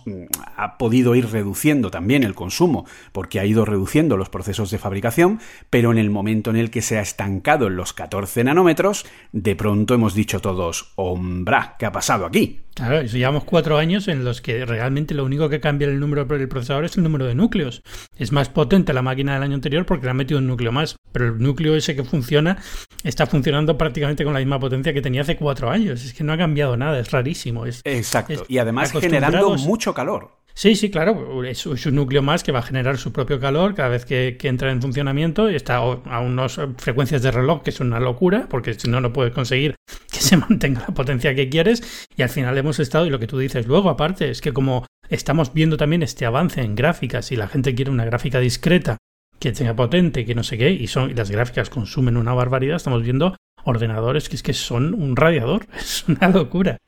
ha 0.56 0.78
podido 0.78 1.14
ir 1.14 1.30
reduciendo 1.30 1.90
también 1.90 2.24
el 2.24 2.34
consumo 2.34 2.86
porque 3.12 3.38
ha 3.38 3.44
ido 3.44 3.66
reduciendo 3.66 4.16
los 4.16 4.30
procesos 4.30 4.70
de 4.70 4.78
fabricación, 4.78 5.40
pero 5.68 5.92
en 5.92 5.98
el 5.98 6.08
momento 6.08 6.48
en 6.48 6.56
el 6.56 6.70
que 6.70 6.80
se 6.80 6.96
ha 6.96 7.02
estancado 7.02 7.66
en 7.66 7.76
los 7.76 7.92
14 7.92 8.44
nanómetros, 8.44 9.04
de 9.32 9.56
pronto 9.56 9.92
hemos 9.92 10.14
dicho 10.14 10.40
todos, 10.40 10.94
hombra, 10.94 11.76
¿qué 11.78 11.84
ha 11.84 11.92
pasado 11.92 12.24
aquí? 12.24 12.62
Claro, 12.76 13.00
llevamos 13.02 13.44
cuatro 13.44 13.78
años 13.78 14.06
en 14.06 14.22
los 14.22 14.42
que 14.42 14.66
realmente 14.66 15.14
lo 15.14 15.24
único 15.24 15.48
que 15.48 15.60
cambia 15.60 15.88
el 15.88 15.98
número 15.98 16.26
del 16.26 16.46
procesador 16.46 16.84
es 16.84 16.94
el 16.98 17.04
número 17.04 17.24
de 17.24 17.34
núcleos. 17.34 17.82
Es 18.18 18.32
más 18.32 18.50
potente 18.50 18.92
la 18.92 19.00
máquina 19.00 19.32
del 19.32 19.42
año 19.44 19.54
anterior 19.54 19.86
porque 19.86 20.04
le 20.04 20.10
han 20.10 20.18
metido 20.18 20.40
un 20.40 20.46
núcleo 20.46 20.72
más, 20.72 20.96
pero 21.10 21.28
el 21.28 21.38
núcleo 21.38 21.74
ese 21.74 21.96
que 21.96 22.04
funciona 22.04 22.58
está 23.02 23.26
funcionando 23.26 23.78
prácticamente 23.78 24.24
con 24.24 24.34
la 24.34 24.40
misma 24.40 24.60
potencia 24.60 24.92
que 24.92 25.00
tenía 25.00 25.22
hace 25.22 25.36
cuatro 25.36 25.70
años. 25.70 26.04
Es 26.04 26.12
que 26.12 26.22
no 26.22 26.34
ha 26.34 26.36
cambiado 26.36 26.76
nada, 26.76 26.98
es 26.98 27.10
rarísimo. 27.12 27.64
Es, 27.64 27.80
Exacto, 27.82 28.44
y 28.48 28.58
además 28.58 28.92
generando 28.92 29.56
mucho 29.56 29.94
calor. 29.94 30.36
Sí, 30.56 30.74
sí, 30.74 30.90
claro. 30.90 31.44
Es, 31.44 31.66
un 31.66 31.94
núcleo 31.94 32.22
más 32.22 32.42
que 32.42 32.50
va 32.50 32.60
a 32.60 32.62
generar 32.62 32.96
su 32.96 33.12
propio 33.12 33.38
calor 33.38 33.74
cada 33.74 33.90
vez 33.90 34.06
que, 34.06 34.38
entra 34.42 34.72
en 34.72 34.80
funcionamiento 34.80 35.50
y 35.50 35.54
está 35.54 35.76
a 35.76 36.20
unas 36.20 36.58
frecuencias 36.78 37.20
de 37.22 37.30
reloj 37.30 37.62
que 37.62 37.68
es 37.68 37.80
una 37.80 38.00
locura, 38.00 38.46
porque 38.48 38.72
si 38.72 38.88
no, 38.88 39.02
no 39.02 39.12
puedes 39.12 39.34
conseguir 39.34 39.74
que 40.10 40.18
se 40.20 40.38
mantenga 40.38 40.80
la 40.80 40.94
potencia 40.94 41.34
que 41.34 41.50
quieres. 41.50 42.06
Y 42.16 42.22
al 42.22 42.30
final 42.30 42.56
hemos 42.56 42.78
estado, 42.78 43.04
y 43.04 43.10
lo 43.10 43.18
que 43.18 43.26
tú 43.26 43.38
dices 43.38 43.66
luego, 43.66 43.90
aparte, 43.90 44.30
es 44.30 44.40
que 44.40 44.54
como 44.54 44.86
estamos 45.10 45.52
viendo 45.52 45.76
también 45.76 46.02
este 46.02 46.24
avance 46.24 46.62
en 46.62 46.74
gráficas 46.74 47.30
y 47.32 47.36
la 47.36 47.48
gente 47.48 47.74
quiere 47.74 47.90
una 47.90 48.06
gráfica 48.06 48.40
discreta 48.40 48.96
que 49.38 49.52
tenga 49.52 49.76
potente, 49.76 50.24
que 50.24 50.34
no 50.34 50.42
sé 50.42 50.56
qué, 50.56 50.70
y, 50.70 50.86
son, 50.86 51.10
y 51.10 51.14
las 51.14 51.30
gráficas 51.30 51.68
consumen 51.68 52.16
una 52.16 52.32
barbaridad, 52.32 52.76
estamos 52.76 53.02
viendo 53.02 53.36
ordenadores 53.66 54.28
que 54.28 54.36
es 54.36 54.42
que 54.42 54.54
son 54.54 54.94
un 54.94 55.16
radiador, 55.16 55.66
es 55.76 56.04
una 56.08 56.28
locura. 56.28 56.78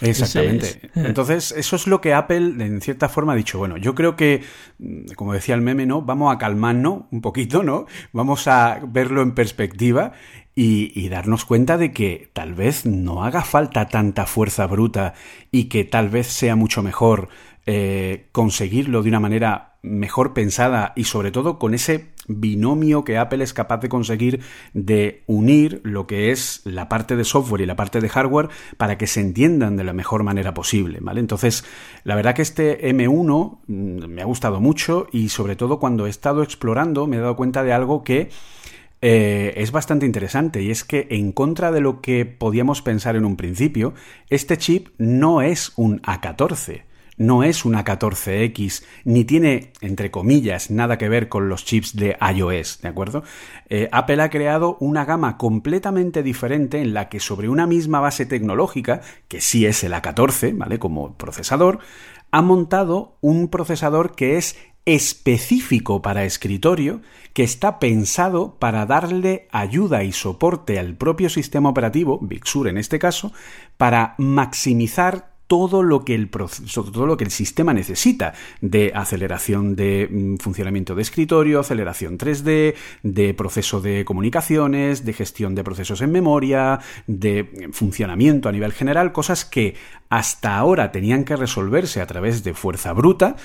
Exactamente. 0.00 0.90
Entonces, 0.94 1.52
eso 1.52 1.76
es 1.76 1.86
lo 1.86 2.00
que 2.00 2.14
Apple 2.14 2.64
en 2.64 2.80
cierta 2.80 3.08
forma 3.08 3.34
ha 3.34 3.36
dicho, 3.36 3.58
bueno, 3.58 3.76
yo 3.76 3.94
creo 3.94 4.16
que, 4.16 4.42
como 5.16 5.32
decía 5.34 5.54
el 5.54 5.60
meme, 5.60 5.84
¿no? 5.84 6.02
Vamos 6.02 6.34
a 6.34 6.38
calmarnos 6.38 7.02
un 7.10 7.20
poquito, 7.20 7.62
¿no? 7.62 7.86
Vamos 8.12 8.48
a 8.48 8.80
verlo 8.86 9.22
en 9.22 9.32
perspectiva 9.32 10.12
y, 10.60 11.08
darnos 11.08 11.44
cuenta 11.44 11.78
de 11.78 11.92
que 11.92 12.30
tal 12.32 12.54
vez 12.54 12.84
no 12.84 13.22
haga 13.22 13.42
falta 13.42 13.86
tanta 13.86 14.26
fuerza 14.26 14.66
bruta 14.66 15.14
y 15.52 15.64
que 15.64 15.84
tal 15.84 16.08
vez 16.08 16.26
sea 16.26 16.56
mucho 16.56 16.82
mejor 16.82 17.28
eh, 17.70 18.28
conseguirlo 18.32 19.02
de 19.02 19.10
una 19.10 19.20
manera 19.20 19.76
mejor 19.82 20.32
pensada 20.32 20.94
y 20.96 21.04
sobre 21.04 21.30
todo 21.30 21.58
con 21.58 21.74
ese 21.74 22.14
binomio 22.26 23.04
que 23.04 23.18
Apple 23.18 23.44
es 23.44 23.52
capaz 23.52 23.76
de 23.80 23.90
conseguir 23.90 24.40
de 24.72 25.22
unir 25.26 25.82
lo 25.84 26.06
que 26.06 26.30
es 26.30 26.62
la 26.64 26.88
parte 26.88 27.14
de 27.14 27.24
software 27.24 27.60
y 27.60 27.66
la 27.66 27.76
parte 27.76 28.00
de 28.00 28.08
hardware 28.08 28.48
para 28.78 28.96
que 28.96 29.06
se 29.06 29.20
entiendan 29.20 29.76
de 29.76 29.84
la 29.84 29.92
mejor 29.92 30.22
manera 30.22 30.54
posible, 30.54 31.00
¿vale? 31.02 31.20
Entonces, 31.20 31.62
la 32.04 32.14
verdad 32.14 32.34
que 32.34 32.40
este 32.40 32.90
M1 32.90 33.58
mm, 33.66 34.06
me 34.06 34.22
ha 34.22 34.24
gustado 34.24 34.62
mucho 34.62 35.06
y 35.12 35.28
sobre 35.28 35.54
todo 35.54 35.78
cuando 35.78 36.06
he 36.06 36.10
estado 36.10 36.42
explorando 36.42 37.06
me 37.06 37.18
he 37.18 37.20
dado 37.20 37.36
cuenta 37.36 37.64
de 37.64 37.74
algo 37.74 38.02
que 38.02 38.30
eh, 39.02 39.52
es 39.58 39.72
bastante 39.72 40.06
interesante 40.06 40.62
y 40.62 40.70
es 40.70 40.84
que 40.84 41.06
en 41.10 41.32
contra 41.32 41.70
de 41.70 41.82
lo 41.82 42.00
que 42.00 42.24
podíamos 42.24 42.80
pensar 42.80 43.14
en 43.14 43.26
un 43.26 43.36
principio, 43.36 43.92
este 44.30 44.56
chip 44.56 44.88
no 44.96 45.42
es 45.42 45.74
un 45.76 46.00
A14 46.00 46.87
no 47.18 47.42
es 47.42 47.64
una 47.64 47.84
14X, 47.84 48.84
ni 49.04 49.24
tiene, 49.24 49.72
entre 49.80 50.10
comillas, 50.10 50.70
nada 50.70 50.96
que 50.96 51.08
ver 51.08 51.28
con 51.28 51.48
los 51.48 51.64
chips 51.64 51.94
de 51.96 52.16
iOS, 52.34 52.80
¿de 52.80 52.88
acuerdo? 52.88 53.24
Eh, 53.68 53.88
Apple 53.92 54.22
ha 54.22 54.30
creado 54.30 54.76
una 54.80 55.04
gama 55.04 55.36
completamente 55.36 56.22
diferente 56.22 56.80
en 56.80 56.94
la 56.94 57.08
que 57.08 57.20
sobre 57.20 57.48
una 57.48 57.66
misma 57.66 58.00
base 58.00 58.24
tecnológica, 58.24 59.02
que 59.28 59.40
sí 59.40 59.66
es 59.66 59.84
el 59.84 59.92
A14, 59.92 60.56
¿vale? 60.56 60.78
Como 60.78 61.16
procesador, 61.16 61.80
ha 62.30 62.42
montado 62.42 63.16
un 63.20 63.48
procesador 63.48 64.14
que 64.14 64.36
es 64.36 64.56
específico 64.88 66.00
para 66.00 66.24
escritorio 66.24 67.02
que 67.34 67.42
está 67.42 67.78
pensado 67.78 68.58
para 68.58 68.86
darle 68.86 69.46
ayuda 69.52 70.02
y 70.02 70.12
soporte 70.12 70.78
al 70.78 70.94
propio 70.94 71.28
sistema 71.28 71.68
operativo, 71.68 72.18
Big 72.22 72.46
Sur 72.46 72.68
en 72.68 72.78
este 72.78 72.98
caso, 72.98 73.32
para 73.76 74.14
maximizar 74.16 75.27
todo 75.48 75.82
lo 75.82 76.04
que 76.04 76.14
el 76.14 76.30
todo 76.30 77.06
lo 77.06 77.16
que 77.16 77.24
el 77.24 77.30
sistema 77.30 77.74
necesita 77.74 78.34
de 78.60 78.92
aceleración 78.94 79.74
de 79.74 80.08
mm, 80.08 80.36
funcionamiento 80.36 80.94
de 80.94 81.02
escritorio, 81.02 81.60
aceleración 81.60 82.18
3D, 82.18 82.74
de 83.02 83.34
proceso 83.34 83.80
de 83.80 84.04
comunicaciones, 84.04 85.04
de 85.04 85.12
gestión 85.14 85.54
de 85.54 85.64
procesos 85.64 86.02
en 86.02 86.12
memoria, 86.12 86.78
de 87.06 87.70
funcionamiento 87.72 88.48
a 88.48 88.52
nivel 88.52 88.72
general, 88.72 89.12
cosas 89.12 89.44
que 89.44 89.74
hasta 90.10 90.56
ahora 90.56 90.92
tenían 90.92 91.24
que 91.24 91.36
resolverse 91.36 92.00
a 92.00 92.06
través 92.06 92.44
de 92.44 92.54
fuerza 92.54 92.92
bruta 92.92 93.36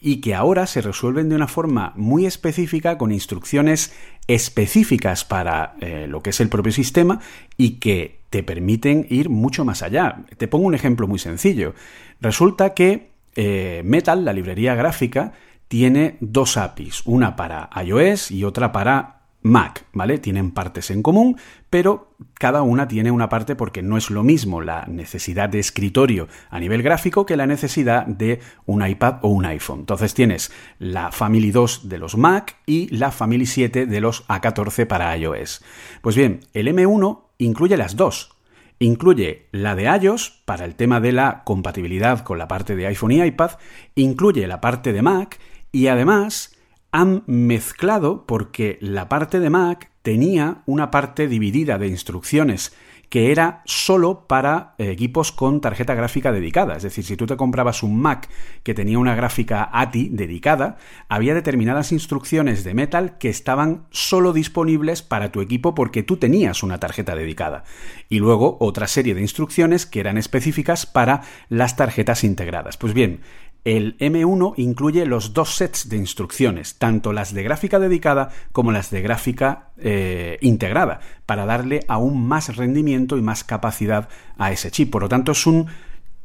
y 0.00 0.20
que 0.20 0.34
ahora 0.34 0.66
se 0.66 0.82
resuelven 0.82 1.30
de 1.30 1.36
una 1.36 1.48
forma 1.48 1.92
muy 1.96 2.26
específica 2.26 2.98
con 2.98 3.12
instrucciones 3.12 3.94
específicas 4.26 5.24
para 5.24 5.74
eh, 5.80 6.06
lo 6.06 6.22
que 6.22 6.30
es 6.30 6.40
el 6.40 6.48
propio 6.48 6.72
sistema 6.72 7.20
y 7.56 7.78
que 7.78 8.20
te 8.36 8.42
permiten 8.42 9.06
ir 9.08 9.30
mucho 9.30 9.64
más 9.64 9.82
allá. 9.82 10.26
Te 10.36 10.46
pongo 10.46 10.66
un 10.66 10.74
ejemplo 10.74 11.08
muy 11.08 11.18
sencillo. 11.18 11.72
Resulta 12.20 12.74
que 12.74 13.12
eh, 13.34 13.80
Metal, 13.82 14.26
la 14.26 14.34
librería 14.34 14.74
gráfica, 14.74 15.32
tiene 15.68 16.18
dos 16.20 16.58
APIs, 16.58 17.00
una 17.06 17.34
para 17.34 17.70
iOS 17.82 18.30
y 18.30 18.44
otra 18.44 18.72
para 18.72 19.22
Mac, 19.40 19.86
¿vale? 19.94 20.18
Tienen 20.18 20.50
partes 20.50 20.90
en 20.90 21.02
común, 21.02 21.38
pero 21.70 22.10
cada 22.34 22.60
una 22.60 22.86
tiene 22.86 23.10
una 23.10 23.30
parte 23.30 23.56
porque 23.56 23.80
no 23.80 23.96
es 23.96 24.10
lo 24.10 24.22
mismo 24.22 24.60
la 24.60 24.84
necesidad 24.86 25.48
de 25.48 25.60
escritorio 25.60 26.28
a 26.50 26.60
nivel 26.60 26.82
gráfico 26.82 27.24
que 27.24 27.38
la 27.38 27.46
necesidad 27.46 28.04
de 28.04 28.40
un 28.66 28.86
iPad 28.86 29.20
o 29.22 29.28
un 29.28 29.46
iPhone. 29.46 29.80
Entonces 29.80 30.12
tienes 30.12 30.52
la 30.78 31.10
Family 31.10 31.52
2 31.52 31.88
de 31.88 31.96
los 31.96 32.18
Mac 32.18 32.58
y 32.66 32.94
la 32.94 33.12
Family 33.12 33.46
7 33.46 33.86
de 33.86 34.00
los 34.02 34.28
A14 34.28 34.86
para 34.86 35.16
iOS. 35.16 35.64
Pues 36.02 36.16
bien, 36.16 36.40
el 36.52 36.68
M1 36.68 37.25
incluye 37.38 37.76
las 37.76 37.96
dos. 37.96 38.32
Incluye 38.78 39.48
la 39.52 39.74
de 39.74 39.84
iOS 39.84 40.42
para 40.44 40.64
el 40.64 40.74
tema 40.74 41.00
de 41.00 41.12
la 41.12 41.44
compatibilidad 41.44 42.20
con 42.20 42.38
la 42.38 42.48
parte 42.48 42.76
de 42.76 42.86
iPhone 42.86 43.12
y 43.12 43.22
iPad, 43.22 43.52
incluye 43.94 44.46
la 44.46 44.60
parte 44.60 44.92
de 44.92 45.02
Mac 45.02 45.40
y 45.72 45.86
además 45.86 46.56
han 46.92 47.22
mezclado 47.26 48.26
porque 48.26 48.78
la 48.80 49.08
parte 49.08 49.40
de 49.40 49.50
Mac 49.50 49.90
tenía 50.02 50.62
una 50.66 50.90
parte 50.90 51.26
dividida 51.26 51.78
de 51.78 51.88
instrucciones 51.88 52.74
que 53.08 53.30
era 53.30 53.62
solo 53.64 54.26
para 54.26 54.74
equipos 54.78 55.32
con 55.32 55.60
tarjeta 55.60 55.94
gráfica 55.94 56.32
dedicada. 56.32 56.76
Es 56.76 56.82
decir, 56.82 57.04
si 57.04 57.16
tú 57.16 57.26
te 57.26 57.36
comprabas 57.36 57.82
un 57.82 58.00
Mac 58.00 58.28
que 58.62 58.74
tenía 58.74 58.98
una 58.98 59.14
gráfica 59.14 59.68
ATI 59.72 60.08
dedicada, 60.10 60.76
había 61.08 61.34
determinadas 61.34 61.92
instrucciones 61.92 62.64
de 62.64 62.74
Metal 62.74 63.18
que 63.18 63.28
estaban 63.28 63.86
solo 63.90 64.32
disponibles 64.32 65.02
para 65.02 65.30
tu 65.30 65.40
equipo 65.40 65.74
porque 65.74 66.02
tú 66.02 66.16
tenías 66.16 66.62
una 66.62 66.78
tarjeta 66.78 67.14
dedicada. 67.14 67.64
Y 68.08 68.18
luego 68.18 68.56
otra 68.60 68.86
serie 68.86 69.14
de 69.14 69.20
instrucciones 69.20 69.86
que 69.86 70.00
eran 70.00 70.18
específicas 70.18 70.86
para 70.86 71.22
las 71.48 71.76
tarjetas 71.76 72.24
integradas. 72.24 72.76
Pues 72.76 72.92
bien, 72.92 73.20
el 73.66 73.98
M1 73.98 74.54
incluye 74.58 75.04
los 75.06 75.34
dos 75.34 75.56
sets 75.56 75.88
de 75.88 75.96
instrucciones, 75.96 76.78
tanto 76.78 77.12
las 77.12 77.34
de 77.34 77.42
gráfica 77.42 77.80
dedicada 77.80 78.30
como 78.52 78.70
las 78.70 78.92
de 78.92 79.02
gráfica 79.02 79.70
eh, 79.78 80.38
integrada, 80.40 81.00
para 81.26 81.46
darle 81.46 81.80
aún 81.88 82.28
más 82.28 82.54
rendimiento 82.54 83.18
y 83.18 83.22
más 83.22 83.42
capacidad 83.42 84.08
a 84.38 84.52
ese 84.52 84.70
chip. 84.70 84.92
Por 84.92 85.02
lo 85.02 85.08
tanto, 85.08 85.32
es 85.32 85.48
un, 85.48 85.66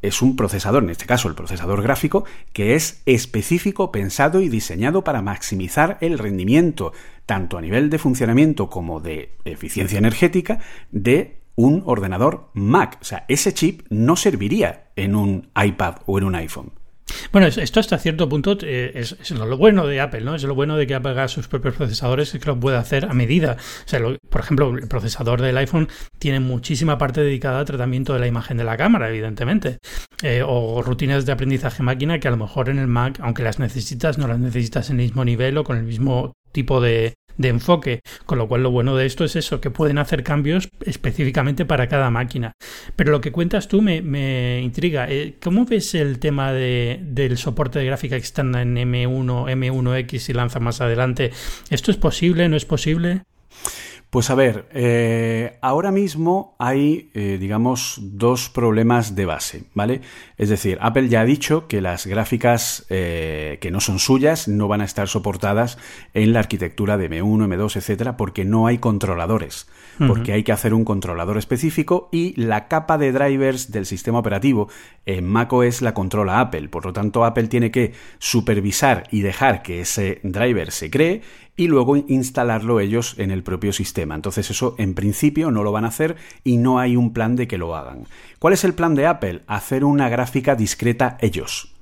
es 0.02 0.22
un 0.22 0.36
procesador, 0.36 0.84
en 0.84 0.90
este 0.90 1.06
caso 1.06 1.26
el 1.26 1.34
procesador 1.34 1.82
gráfico, 1.82 2.24
que 2.52 2.76
es 2.76 3.02
específico, 3.06 3.90
pensado 3.90 4.40
y 4.40 4.48
diseñado 4.48 5.02
para 5.02 5.20
maximizar 5.20 5.98
el 6.00 6.20
rendimiento, 6.20 6.92
tanto 7.26 7.58
a 7.58 7.60
nivel 7.60 7.90
de 7.90 7.98
funcionamiento 7.98 8.70
como 8.70 9.00
de 9.00 9.34
eficiencia 9.44 9.98
energética, 9.98 10.60
de 10.92 11.40
un 11.56 11.82
ordenador 11.86 12.50
Mac. 12.54 12.98
O 13.00 13.04
sea, 13.04 13.24
ese 13.26 13.52
chip 13.52 13.84
no 13.90 14.14
serviría 14.14 14.92
en 14.94 15.16
un 15.16 15.50
iPad 15.60 15.96
o 16.06 16.18
en 16.18 16.24
un 16.24 16.36
iPhone. 16.36 16.81
Bueno, 17.32 17.46
esto 17.46 17.80
hasta 17.80 17.98
cierto 17.98 18.28
punto 18.28 18.56
eh, 18.62 18.92
es, 18.94 19.30
lo 19.30 19.56
bueno 19.56 19.86
de 19.86 20.00
Apple, 20.00 20.20
¿no? 20.20 20.34
Es 20.34 20.42
lo 20.44 20.54
bueno 20.54 20.76
de 20.76 20.86
que 20.86 20.94
Apple 20.94 21.12
haga 21.12 21.28
sus 21.28 21.48
propios 21.48 21.74
procesadores 21.74 22.34
y 22.34 22.38
que 22.38 22.46
lo 22.46 22.60
puede 22.60 22.76
hacer 22.76 23.06
a 23.06 23.14
medida. 23.14 23.56
O 23.84 23.88
sea, 23.88 24.00
por 24.28 24.40
ejemplo, 24.40 24.76
el 24.76 24.88
procesador 24.88 25.40
del 25.40 25.56
iPhone 25.56 25.88
tiene 26.18 26.40
muchísima 26.40 26.98
parte 26.98 27.22
dedicada 27.22 27.60
al 27.60 27.64
tratamiento 27.64 28.12
de 28.14 28.20
la 28.20 28.26
imagen 28.26 28.56
de 28.56 28.64
la 28.64 28.76
cámara, 28.76 29.08
evidentemente. 29.08 29.78
Eh, 30.22 30.42
o 30.46 30.82
rutinas 30.82 31.26
de 31.26 31.32
aprendizaje 31.32 31.82
máquina 31.82 32.20
que 32.20 32.28
a 32.28 32.30
lo 32.30 32.36
mejor 32.36 32.68
en 32.68 32.78
el 32.78 32.86
Mac, 32.86 33.18
aunque 33.20 33.42
las 33.42 33.58
necesitas, 33.58 34.18
no 34.18 34.28
las 34.28 34.38
necesitas 34.38 34.90
en 34.90 35.00
el 35.00 35.06
mismo 35.06 35.24
nivel 35.24 35.58
o 35.58 35.64
con 35.64 35.76
el 35.76 35.84
mismo 35.84 36.32
tipo 36.52 36.80
de, 36.80 37.14
de 37.36 37.48
enfoque, 37.48 38.00
con 38.26 38.38
lo 38.38 38.48
cual 38.48 38.62
lo 38.62 38.70
bueno 38.70 38.96
de 38.96 39.06
esto 39.06 39.24
es 39.24 39.36
eso, 39.36 39.60
que 39.60 39.70
pueden 39.70 39.98
hacer 39.98 40.22
cambios 40.22 40.68
específicamente 40.84 41.64
para 41.64 41.88
cada 41.88 42.10
máquina. 42.10 42.52
Pero 42.96 43.12
lo 43.12 43.20
que 43.20 43.32
cuentas 43.32 43.68
tú 43.68 43.82
me, 43.82 44.60
intriga. 44.62 45.06
Eh, 45.08 45.36
¿Cómo 45.42 45.64
ves 45.64 45.94
el 45.94 46.18
tema 46.18 46.52
de, 46.52 47.00
del 47.02 47.38
soporte 47.38 47.78
de 47.78 47.86
gráfica 47.86 48.16
externa 48.16 48.62
en 48.62 48.76
M1, 48.76 49.50
M1X 49.50 50.28
y 50.28 50.32
lanza 50.32 50.60
más 50.60 50.80
adelante? 50.80 51.30
¿Esto 51.70 51.90
es 51.90 51.96
posible? 51.96 52.48
¿No 52.48 52.56
es 52.56 52.64
posible? 52.64 53.22
Pues 54.12 54.28
a 54.28 54.34
ver, 54.34 54.68
eh, 54.74 55.56
ahora 55.62 55.90
mismo 55.90 56.54
hay, 56.58 57.10
eh, 57.14 57.38
digamos, 57.40 57.98
dos 57.98 58.50
problemas 58.50 59.14
de 59.14 59.24
base, 59.24 59.64
¿vale? 59.72 60.02
Es 60.36 60.50
decir, 60.50 60.76
Apple 60.82 61.08
ya 61.08 61.22
ha 61.22 61.24
dicho 61.24 61.66
que 61.66 61.80
las 61.80 62.06
gráficas 62.06 62.84
eh, 62.90 63.56
que 63.62 63.70
no 63.70 63.80
son 63.80 63.98
suyas 63.98 64.48
no 64.48 64.68
van 64.68 64.82
a 64.82 64.84
estar 64.84 65.08
soportadas 65.08 65.78
en 66.12 66.34
la 66.34 66.40
arquitectura 66.40 66.98
de 66.98 67.08
M1, 67.08 67.46
M2, 67.46 67.76
etcétera, 67.76 68.18
porque 68.18 68.44
no 68.44 68.66
hay 68.66 68.76
controladores, 68.76 69.66
porque 70.06 70.34
hay 70.34 70.42
que 70.42 70.52
hacer 70.52 70.74
un 70.74 70.84
controlador 70.84 71.38
específico 71.38 72.10
y 72.12 72.38
la 72.38 72.68
capa 72.68 72.98
de 72.98 73.12
drivers 73.12 73.72
del 73.72 73.86
sistema 73.86 74.18
operativo 74.18 74.68
en 75.06 75.24
macOS 75.24 75.80
la 75.80 75.94
controla 75.94 76.38
Apple. 76.38 76.68
Por 76.68 76.84
lo 76.84 76.92
tanto, 76.92 77.24
Apple 77.24 77.48
tiene 77.48 77.70
que 77.70 77.94
supervisar 78.18 79.04
y 79.10 79.22
dejar 79.22 79.62
que 79.62 79.80
ese 79.80 80.20
driver 80.22 80.70
se 80.70 80.90
cree 80.90 81.22
y 81.56 81.68
luego 81.68 81.96
instalarlo 81.96 82.80
ellos 82.80 83.14
en 83.18 83.30
el 83.30 83.42
propio 83.42 83.72
sistema. 83.72 84.14
Entonces 84.14 84.50
eso 84.50 84.74
en 84.78 84.94
principio 84.94 85.50
no 85.50 85.62
lo 85.62 85.72
van 85.72 85.84
a 85.84 85.88
hacer 85.88 86.16
y 86.44 86.56
no 86.56 86.78
hay 86.78 86.96
un 86.96 87.12
plan 87.12 87.36
de 87.36 87.46
que 87.46 87.58
lo 87.58 87.76
hagan. 87.76 88.06
¿Cuál 88.38 88.54
es 88.54 88.64
el 88.64 88.74
plan 88.74 88.94
de 88.94 89.06
Apple? 89.06 89.42
Hacer 89.46 89.84
una 89.84 90.08
gráfica 90.08 90.54
discreta 90.54 91.18
ellos 91.20 91.72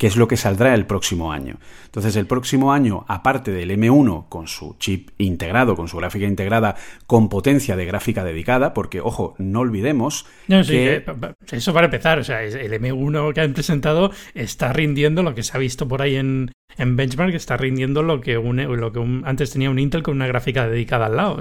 que 0.00 0.06
es 0.06 0.16
lo 0.16 0.28
que 0.28 0.38
saldrá 0.38 0.72
el 0.74 0.86
próximo 0.86 1.30
año. 1.30 1.58
Entonces, 1.84 2.16
el 2.16 2.26
próximo 2.26 2.72
año, 2.72 3.04
aparte 3.06 3.52
del 3.52 3.70
M1 3.70 4.30
con 4.30 4.48
su 4.48 4.76
chip 4.78 5.10
integrado, 5.18 5.76
con 5.76 5.88
su 5.88 5.98
gráfica 5.98 6.24
integrada, 6.24 6.74
con 7.06 7.28
potencia 7.28 7.76
de 7.76 7.84
gráfica 7.84 8.24
dedicada, 8.24 8.72
porque, 8.72 9.02
ojo, 9.02 9.34
no 9.36 9.60
olvidemos 9.60 10.24
que... 10.48 11.04
Eso 11.50 11.74
para 11.74 11.88
empezar, 11.88 12.18
o 12.18 12.24
sea, 12.24 12.42
el 12.42 12.72
M1 12.72 13.34
que 13.34 13.42
han 13.42 13.52
presentado 13.52 14.10
está 14.32 14.72
rindiendo 14.72 15.22
lo 15.22 15.34
que 15.34 15.42
se 15.42 15.54
ha 15.54 15.60
visto 15.60 15.86
por 15.86 16.00
ahí 16.00 16.16
en, 16.16 16.50
en 16.78 16.96
benchmark, 16.96 17.34
está 17.34 17.58
rindiendo 17.58 18.02
lo 18.02 18.22
que, 18.22 18.36
lo 18.36 18.92
que 18.92 19.22
antes 19.24 19.50
tenía 19.50 19.68
un 19.68 19.78
Intel 19.78 20.02
con 20.02 20.16
una 20.16 20.26
gráfica 20.26 20.66
dedicada 20.66 21.04
al 21.06 21.16
lado 21.16 21.40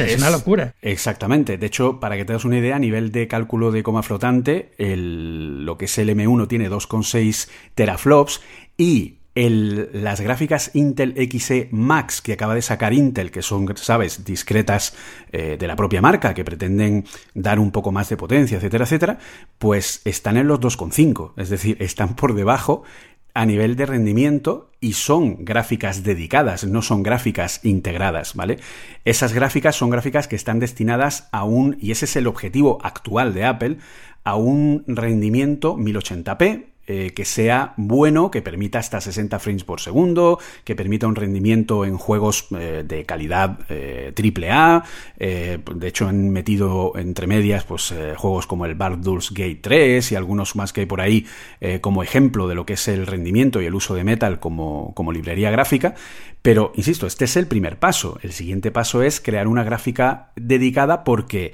es, 0.00 0.16
una 0.16 0.30
locura. 0.30 0.74
Exactamente. 0.82 1.58
De 1.58 1.66
hecho, 1.66 2.00
para 2.00 2.16
que 2.16 2.24
te 2.24 2.32
das 2.32 2.44
una 2.44 2.58
idea, 2.58 2.76
a 2.76 2.78
nivel 2.78 3.12
de 3.12 3.28
cálculo 3.28 3.70
de 3.70 3.82
coma 3.82 4.02
flotante, 4.02 4.72
el, 4.78 5.64
lo 5.64 5.76
que 5.76 5.86
es 5.86 5.98
el 5.98 6.08
M1 6.08 6.48
tiene 6.48 6.70
2,6 6.70 7.48
teraflops 7.74 8.40
y 8.76 9.18
las 9.34 10.20
gráficas 10.20 10.70
Intel 10.74 11.14
XE 11.14 11.68
Max 11.70 12.20
que 12.20 12.34
acaba 12.34 12.54
de 12.54 12.60
sacar 12.60 12.92
Intel, 12.92 13.30
que 13.30 13.40
son, 13.40 13.74
sabes, 13.76 14.24
discretas 14.24 14.94
eh, 15.32 15.56
de 15.58 15.66
la 15.66 15.74
propia 15.74 16.02
marca, 16.02 16.34
que 16.34 16.44
pretenden 16.44 17.06
dar 17.34 17.58
un 17.58 17.70
poco 17.70 17.92
más 17.92 18.10
de 18.10 18.18
potencia, 18.18 18.58
etcétera, 18.58 18.84
etcétera, 18.84 19.18
pues 19.58 20.02
están 20.04 20.36
en 20.36 20.48
los 20.48 20.60
2,5, 20.60 21.32
es 21.38 21.48
decir, 21.48 21.78
están 21.80 22.14
por 22.14 22.34
debajo 22.34 22.82
a 23.34 23.46
nivel 23.46 23.76
de 23.76 23.86
rendimiento 23.86 24.70
y 24.80 24.94
son 24.94 25.44
gráficas 25.44 26.02
dedicadas, 26.02 26.64
no 26.64 26.82
son 26.82 27.02
gráficas 27.02 27.60
integradas, 27.64 28.34
¿vale? 28.34 28.58
Esas 29.04 29.32
gráficas 29.32 29.76
son 29.76 29.90
gráficas 29.90 30.28
que 30.28 30.36
están 30.36 30.58
destinadas 30.58 31.28
a 31.32 31.44
un, 31.44 31.76
y 31.80 31.92
ese 31.92 32.04
es 32.04 32.16
el 32.16 32.26
objetivo 32.26 32.78
actual 32.82 33.32
de 33.32 33.44
Apple, 33.44 33.78
a 34.24 34.36
un 34.36 34.84
rendimiento 34.86 35.76
1080p, 35.76 36.71
eh, 36.88 37.12
que 37.14 37.24
sea 37.24 37.74
bueno, 37.76 38.30
que 38.32 38.42
permita 38.42 38.80
hasta 38.80 39.00
60 39.00 39.38
frames 39.38 39.62
por 39.62 39.80
segundo, 39.80 40.40
que 40.64 40.74
permita 40.74 41.06
un 41.06 41.14
rendimiento 41.14 41.84
en 41.84 41.96
juegos 41.96 42.48
eh, 42.58 42.82
de 42.84 43.04
calidad 43.04 43.60
eh, 43.68 44.12
AAA. 44.16 44.82
de 45.16 45.88
hecho, 45.88 46.08
han 46.08 46.30
metido 46.30 46.92
entre 46.96 47.28
medias 47.28 47.62
pues, 47.62 47.94
juegos 48.16 48.48
como 48.48 48.66
el 48.66 48.74
Baldur's 48.74 49.30
Gate 49.30 49.60
3 49.62 50.10
y 50.10 50.16
algunos 50.16 50.56
más 50.56 50.72
que 50.72 50.80
hay 50.80 50.86
por 50.86 51.00
ahí 51.00 51.24
como 51.80 52.02
ejemplo 52.02 52.48
de 52.48 52.56
lo 52.56 52.66
que 52.66 52.72
es 52.72 52.88
el 52.88 53.06
rendimiento 53.06 53.62
y 53.62 53.66
el 53.66 53.74
uso 53.74 53.94
de 53.94 54.02
Metal 54.02 54.40
como, 54.40 54.92
como 54.94 55.12
librería 55.12 55.52
gráfica. 55.52 55.94
Pero, 56.42 56.72
insisto, 56.74 57.06
este 57.06 57.26
es 57.26 57.36
el 57.36 57.46
primer 57.46 57.78
paso. 57.78 58.18
El 58.22 58.32
siguiente 58.32 58.72
paso 58.72 59.02
es 59.02 59.20
crear 59.20 59.46
una 59.46 59.62
gráfica 59.62 60.32
dedicada 60.34 61.04
porque 61.04 61.52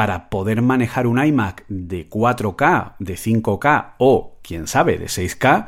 para 0.00 0.30
poder 0.30 0.62
manejar 0.62 1.06
un 1.06 1.22
iMac 1.22 1.66
de 1.68 2.08
4K, 2.08 2.94
de 3.00 3.16
5K 3.16 3.96
o, 3.98 4.38
quién 4.42 4.66
sabe, 4.66 4.96
de 4.96 5.08
6K, 5.08 5.66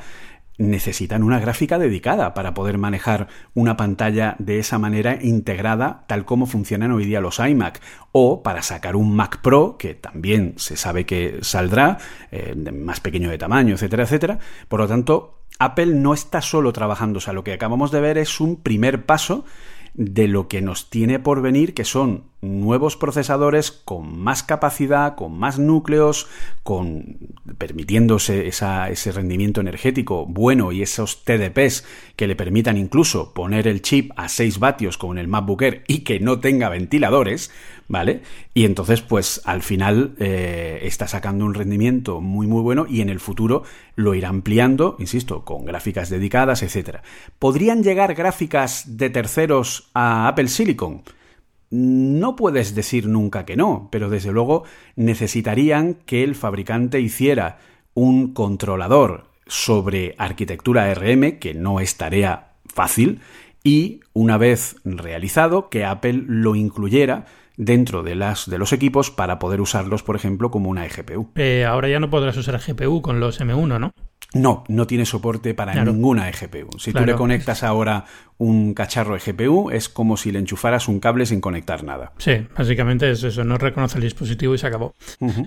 necesitan 0.56 1.22
una 1.22 1.38
gráfica 1.38 1.78
dedicada 1.78 2.32
para 2.32 2.54
poder 2.54 2.78
manejar 2.78 3.28
una 3.52 3.76
pantalla 3.76 4.34
de 4.38 4.58
esa 4.58 4.78
manera 4.78 5.18
integrada 5.20 6.04
tal 6.06 6.24
como 6.24 6.46
funcionan 6.46 6.92
hoy 6.92 7.04
día 7.04 7.20
los 7.20 7.40
iMac. 7.40 7.82
O 8.12 8.42
para 8.42 8.62
sacar 8.62 8.96
un 8.96 9.14
Mac 9.14 9.42
Pro 9.42 9.76
que 9.76 9.92
también 9.92 10.54
se 10.56 10.78
sabe 10.78 11.04
que 11.04 11.40
saldrá 11.42 11.98
eh, 12.30 12.54
más 12.54 13.00
pequeño 13.00 13.28
de 13.28 13.36
tamaño 13.36 13.74
etcétera 13.74 14.04
etcétera. 14.04 14.38
Por 14.66 14.80
lo 14.80 14.88
tanto 14.88 15.42
Apple 15.58 15.88
no 15.88 16.14
está 16.14 16.40
solo 16.40 16.72
trabajando. 16.72 17.18
O 17.18 17.20
sea 17.20 17.34
lo 17.34 17.44
que 17.44 17.52
acabamos 17.52 17.90
de 17.90 18.00
ver 18.00 18.16
es 18.16 18.40
un 18.40 18.62
primer 18.62 19.04
paso 19.04 19.44
de 19.92 20.26
lo 20.26 20.48
que 20.48 20.62
nos 20.62 20.88
tiene 20.88 21.18
por 21.18 21.42
venir, 21.42 21.74
que 21.74 21.84
son 21.84 22.31
nuevos 22.42 22.96
procesadores 22.96 23.70
con 23.70 24.18
más 24.18 24.42
capacidad, 24.42 25.14
con 25.14 25.38
más 25.38 25.60
núcleos, 25.60 26.26
con 26.64 27.16
permitiéndose 27.56 28.48
ese 28.48 29.12
rendimiento 29.12 29.60
energético 29.60 30.26
bueno 30.26 30.72
y 30.72 30.82
esos 30.82 31.24
TDPs 31.24 31.84
que 32.16 32.26
le 32.26 32.34
permitan 32.34 32.76
incluso 32.76 33.32
poner 33.32 33.68
el 33.68 33.80
chip 33.80 34.10
a 34.16 34.28
6 34.28 34.58
vatios 34.58 34.98
como 34.98 35.12
en 35.12 35.20
el 35.20 35.28
MacBook 35.28 35.62
Air 35.62 35.84
y 35.86 36.00
que 36.00 36.18
no 36.18 36.40
tenga 36.40 36.68
ventiladores, 36.68 37.52
¿vale? 37.86 38.22
Y 38.54 38.64
entonces, 38.64 39.02
pues 39.02 39.40
al 39.44 39.62
final 39.62 40.14
eh, 40.18 40.80
está 40.82 41.06
sacando 41.06 41.44
un 41.44 41.54
rendimiento 41.54 42.20
muy 42.20 42.48
muy 42.48 42.62
bueno 42.62 42.86
y 42.88 43.02
en 43.02 43.08
el 43.08 43.20
futuro 43.20 43.62
lo 43.94 44.14
irá 44.14 44.30
ampliando, 44.30 44.96
insisto, 44.98 45.44
con 45.44 45.64
gráficas 45.64 46.10
dedicadas, 46.10 46.64
etcétera. 46.64 47.04
¿Podrían 47.38 47.84
llegar 47.84 48.14
gráficas 48.14 48.98
de 48.98 49.10
terceros 49.10 49.90
a 49.94 50.26
Apple 50.26 50.48
Silicon? 50.48 51.02
No 51.72 52.36
puedes 52.36 52.74
decir 52.74 53.06
nunca 53.08 53.46
que 53.46 53.56
no, 53.56 53.88
pero 53.90 54.10
desde 54.10 54.30
luego 54.30 54.64
necesitarían 54.94 55.94
que 55.94 56.22
el 56.22 56.34
fabricante 56.34 57.00
hiciera 57.00 57.60
un 57.94 58.34
controlador 58.34 59.24
sobre 59.46 60.14
arquitectura 60.18 60.92
RM, 60.92 61.38
que 61.38 61.54
no 61.54 61.80
es 61.80 61.96
tarea 61.96 62.52
fácil, 62.66 63.20
y 63.64 64.00
una 64.12 64.36
vez 64.36 64.76
realizado, 64.84 65.70
que 65.70 65.86
Apple 65.86 66.24
lo 66.26 66.56
incluyera 66.56 67.24
dentro 67.56 68.02
de, 68.02 68.16
las, 68.16 68.50
de 68.50 68.58
los 68.58 68.74
equipos 68.74 69.10
para 69.10 69.38
poder 69.38 69.62
usarlos, 69.62 70.02
por 70.02 70.14
ejemplo, 70.14 70.50
como 70.50 70.68
una 70.68 70.84
eGPU. 70.84 71.30
Eh, 71.36 71.64
ahora 71.64 71.88
ya 71.88 72.00
no 72.00 72.10
podrás 72.10 72.36
usar 72.36 72.60
GPU 72.60 73.00
con 73.00 73.18
los 73.18 73.40
M1, 73.40 73.80
¿no? 73.80 73.92
No, 74.34 74.64
no 74.68 74.86
tiene 74.86 75.04
soporte 75.04 75.54
para 75.54 75.84
ninguna 75.84 76.28
eGPU. 76.28 76.78
Si 76.78 76.92
tú 76.92 77.04
le 77.04 77.14
conectas 77.14 77.62
ahora 77.62 78.06
un 78.38 78.74
cacharro 78.74 79.14
eGPU, 79.14 79.70
es 79.70 79.88
como 79.88 80.16
si 80.16 80.32
le 80.32 80.38
enchufaras 80.38 80.88
un 80.88 81.00
cable 81.00 81.26
sin 81.26 81.40
conectar 81.40 81.84
nada. 81.84 82.12
Sí, 82.18 82.46
básicamente 82.56 83.10
es 83.10 83.22
eso, 83.22 83.44
no 83.44 83.56
reconoce 83.58 83.98
el 83.98 84.04
dispositivo 84.04 84.54
y 84.54 84.58
se 84.58 84.66
acabó. 84.66 84.94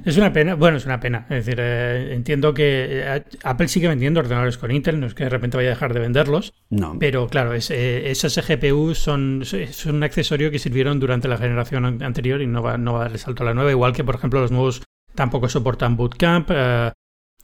Es 0.06 0.18
una 0.18 0.32
pena, 0.32 0.56
bueno, 0.56 0.78
es 0.78 0.86
una 0.86 1.00
pena. 1.00 1.26
Es 1.30 1.46
decir, 1.46 1.60
eh, 1.60 2.14
entiendo 2.14 2.54
que 2.54 3.02
eh, 3.04 3.24
Apple 3.44 3.68
sigue 3.68 3.88
vendiendo 3.88 4.20
ordenadores 4.20 4.58
con 4.58 4.72
Intel, 4.72 5.00
no 5.00 5.08
es 5.08 5.14
que 5.14 5.26
de 5.26 5.30
repente 5.30 5.58
vaya 5.58 5.70
a 5.70 5.74
dejar 5.74 5.94
de 5.94 6.00
venderlos. 6.00 6.54
No. 6.70 6.96
Pero 7.00 7.28
claro, 7.28 7.54
es, 7.54 7.70
eh, 7.72 8.12
esos 8.12 8.38
eGPU 8.38 8.96
son, 8.96 9.44
son 9.44 9.96
un 9.96 10.04
accesorio 10.04 10.52
que 10.52 10.60
sirvieron 10.60 11.00
durante 11.00 11.28
la 11.28 11.38
generación 11.38 12.02
anterior 12.04 12.42
y 12.42 12.48
no 12.48 12.62
va, 12.62 12.78
no 12.78 12.94
va 12.94 13.00
a 13.00 13.04
darle 13.04 13.18
salto 13.18 13.44
a 13.44 13.48
la 13.48 13.54
nueva, 13.54 13.72
igual 13.72 13.94
que 13.94 14.04
por 14.04 14.16
ejemplo 14.16 14.40
los 14.40 14.52
nuevos 14.52 14.84
tampoco 15.16 15.50
soportan 15.50 15.98
Bootcamp. 15.98 16.50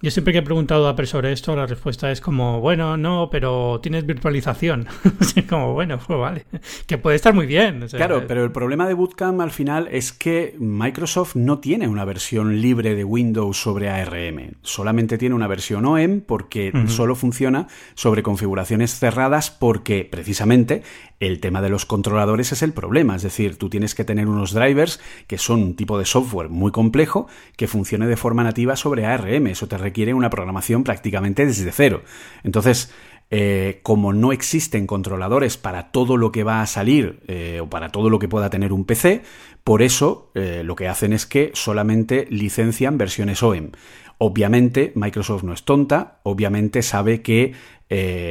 Yo 0.02 0.10
siempre 0.10 0.34
que 0.34 0.40
he 0.40 0.44
preguntado 0.44 0.88
a 0.88 0.92
Apple 0.92 1.06
sobre 1.06 1.32
esto, 1.32 1.56
la 1.56 1.68
respuesta 1.68 2.12
es 2.12 2.22
como, 2.22 2.60
bueno, 2.60 2.98
no, 2.98 3.30
pero 3.32 3.80
tienes 3.82 4.06
virtualización. 4.06 4.88
como, 5.50 5.74
bueno, 5.74 6.00
pues 6.06 6.20
vale, 6.20 6.46
que 6.88 6.98
puede 6.98 7.16
estar 7.16 7.34
muy 7.34 7.46
bien. 7.46 7.86
claro, 7.90 8.26
pero 8.28 8.44
el 8.44 8.52
problema 8.52 8.88
de 8.88 8.96
Bootcamp 8.96 9.40
al 9.42 9.52
final 9.52 9.88
es 9.92 10.12
que 10.12 10.56
Microsoft 10.58 11.36
no 11.36 11.60
tiene 11.60 11.88
una 11.88 12.04
versión 12.06 12.62
libre 12.62 12.96
de 12.96 13.04
Windows 13.04 13.58
sobre 13.58 13.90
ARM, 13.90 14.56
solamente 14.64 15.18
tiene 15.18 15.36
una 15.36 15.48
versión 15.48 15.86
OEM 15.86 16.22
porque 16.22 16.72
solo 16.88 17.16
funciona 17.16 17.68
sobre 17.94 18.24
configuraciones 18.24 18.98
cerradas 18.98 19.52
porque 19.52 20.08
precisamente 20.10 20.84
el 21.22 21.40
tema 21.40 21.62
de 21.62 21.70
los 21.70 21.86
controladores 21.86 22.52
es 22.52 22.64
el 22.64 22.74
problema, 22.74 23.16
es 23.16 23.22
decir, 23.22 23.58
tú 23.58 23.70
tienes 23.70 23.96
que 23.96 24.04
tener 24.04 24.28
unos 24.28 24.54
drivers 24.54 25.00
que 25.28 25.38
son 25.38 25.62
un 25.62 25.76
tipo 25.76 25.98
de 25.98 26.06
software 26.06 26.50
muy 26.50 26.72
complejo 26.72 27.28
que 27.56 27.68
funcione 27.68 28.08
de 28.08 28.18
forma 28.18 28.44
nativa 28.44 28.76
sobre 28.76 29.06
ARM, 29.06 29.48
eso 29.48 29.68
te 29.68 29.78
requiere 29.78 30.16
una 30.16 30.32
programación 30.32 30.84
prácticamente 30.84 31.46
desde 31.46 31.72
cero. 31.72 32.02
Entonces, 32.44 32.92
eh, 33.30 33.80
como 33.84 34.12
no 34.12 34.34
existen 34.34 34.88
controladores 34.88 35.56
para 35.58 35.92
todo 35.92 36.18
lo 36.18 36.34
que 36.34 36.44
va 36.44 36.62
a 36.62 36.68
salir 36.68 37.22
eh, 37.28 37.60
o 37.62 37.70
para 37.70 37.90
todo 37.90 38.10
lo 38.10 38.20
que 38.20 38.28
pueda 38.28 38.50
tener 38.50 38.74
un 38.74 38.84
PC, 38.84 39.22
por 39.64 39.84
eso 39.84 40.32
eh, 40.34 40.64
lo 40.66 40.76
que 40.76 40.90
hacen 40.90 41.14
es 41.14 41.28
que 41.28 41.52
solamente 41.54 42.28
licencian 42.32 42.98
versiones 42.98 43.44
OEM. 43.44 43.72
Obviamente 44.18 44.92
Microsoft 44.96 45.44
no 45.44 45.54
es 45.54 45.64
tonta, 45.64 46.20
obviamente 46.24 46.82
sabe 46.82 47.22
que 47.22 47.54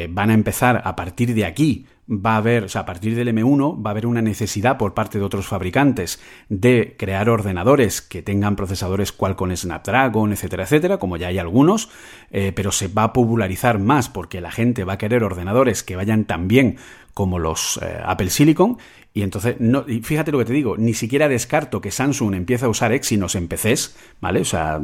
van 0.09 0.31
a 0.31 0.35
empezar 0.35 0.81
a 0.87 0.97
partir 0.97 1.35
de 1.35 1.45
aquí 1.45 1.85
va 2.11 2.35
a 2.35 2.37
haber, 2.39 2.65
o 2.65 2.69
sea, 2.69 2.83
a 2.83 2.87
partir 2.87 3.15
del 3.15 3.29
M1 3.29 3.85
va 3.85 3.91
a 3.91 3.93
haber 3.93 4.07
una 4.07 4.21
necesidad 4.21 4.77
por 4.77 4.95
parte 4.95 5.19
de 5.19 5.25
otros 5.25 5.47
fabricantes 5.47 6.21
de 6.49 6.97
crear 6.99 7.31
ordenadores 7.31 8.03
que 8.03 8.23
tengan 8.23 8.57
procesadores 8.57 9.13
Qualcomm 9.13 9.55
Snapdragon, 9.55 10.33
etcétera, 10.33 10.65
etcétera, 10.65 10.99
como 10.99 11.17
ya 11.17 11.29
hay 11.29 11.39
algunos, 11.39 11.89
eh, 12.33 12.53
pero 12.55 12.73
se 12.73 12.89
va 12.89 13.05
a 13.05 13.13
popularizar 13.13 13.79
más 13.79 14.09
porque 14.09 14.41
la 14.41 14.51
gente 14.51 14.85
va 14.85 14.95
a 14.95 14.99
querer 14.99 15.23
ordenadores 15.23 15.85
que 15.85 15.97
vayan 15.97 16.25
tan 16.25 16.49
bien 16.49 16.77
como 17.15 17.39
los 17.39 17.79
eh, 17.83 18.01
Apple 18.05 18.31
Silicon 18.31 18.79
y 19.13 19.23
entonces, 19.23 19.57
no, 19.59 19.85
fíjate 20.03 20.31
lo 20.31 20.39
que 20.39 20.45
te 20.45 20.53
digo, 20.53 20.77
ni 20.77 20.95
siquiera 20.95 21.29
descarto 21.29 21.81
que 21.81 21.91
Samsung 21.91 22.35
empiece 22.35 22.65
a 22.65 22.69
usar 22.69 22.93
Exynos 22.93 23.35
en 23.35 23.49
PCs, 23.49 23.97
¿vale? 24.21 24.41
O 24.41 24.45
sea, 24.45 24.81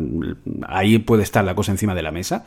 ahí 0.67 0.99
puede 0.99 1.23
estar 1.23 1.45
la 1.45 1.55
cosa 1.55 1.71
encima 1.71 1.95
de 1.95 2.03
la 2.03 2.11
mesa. 2.11 2.45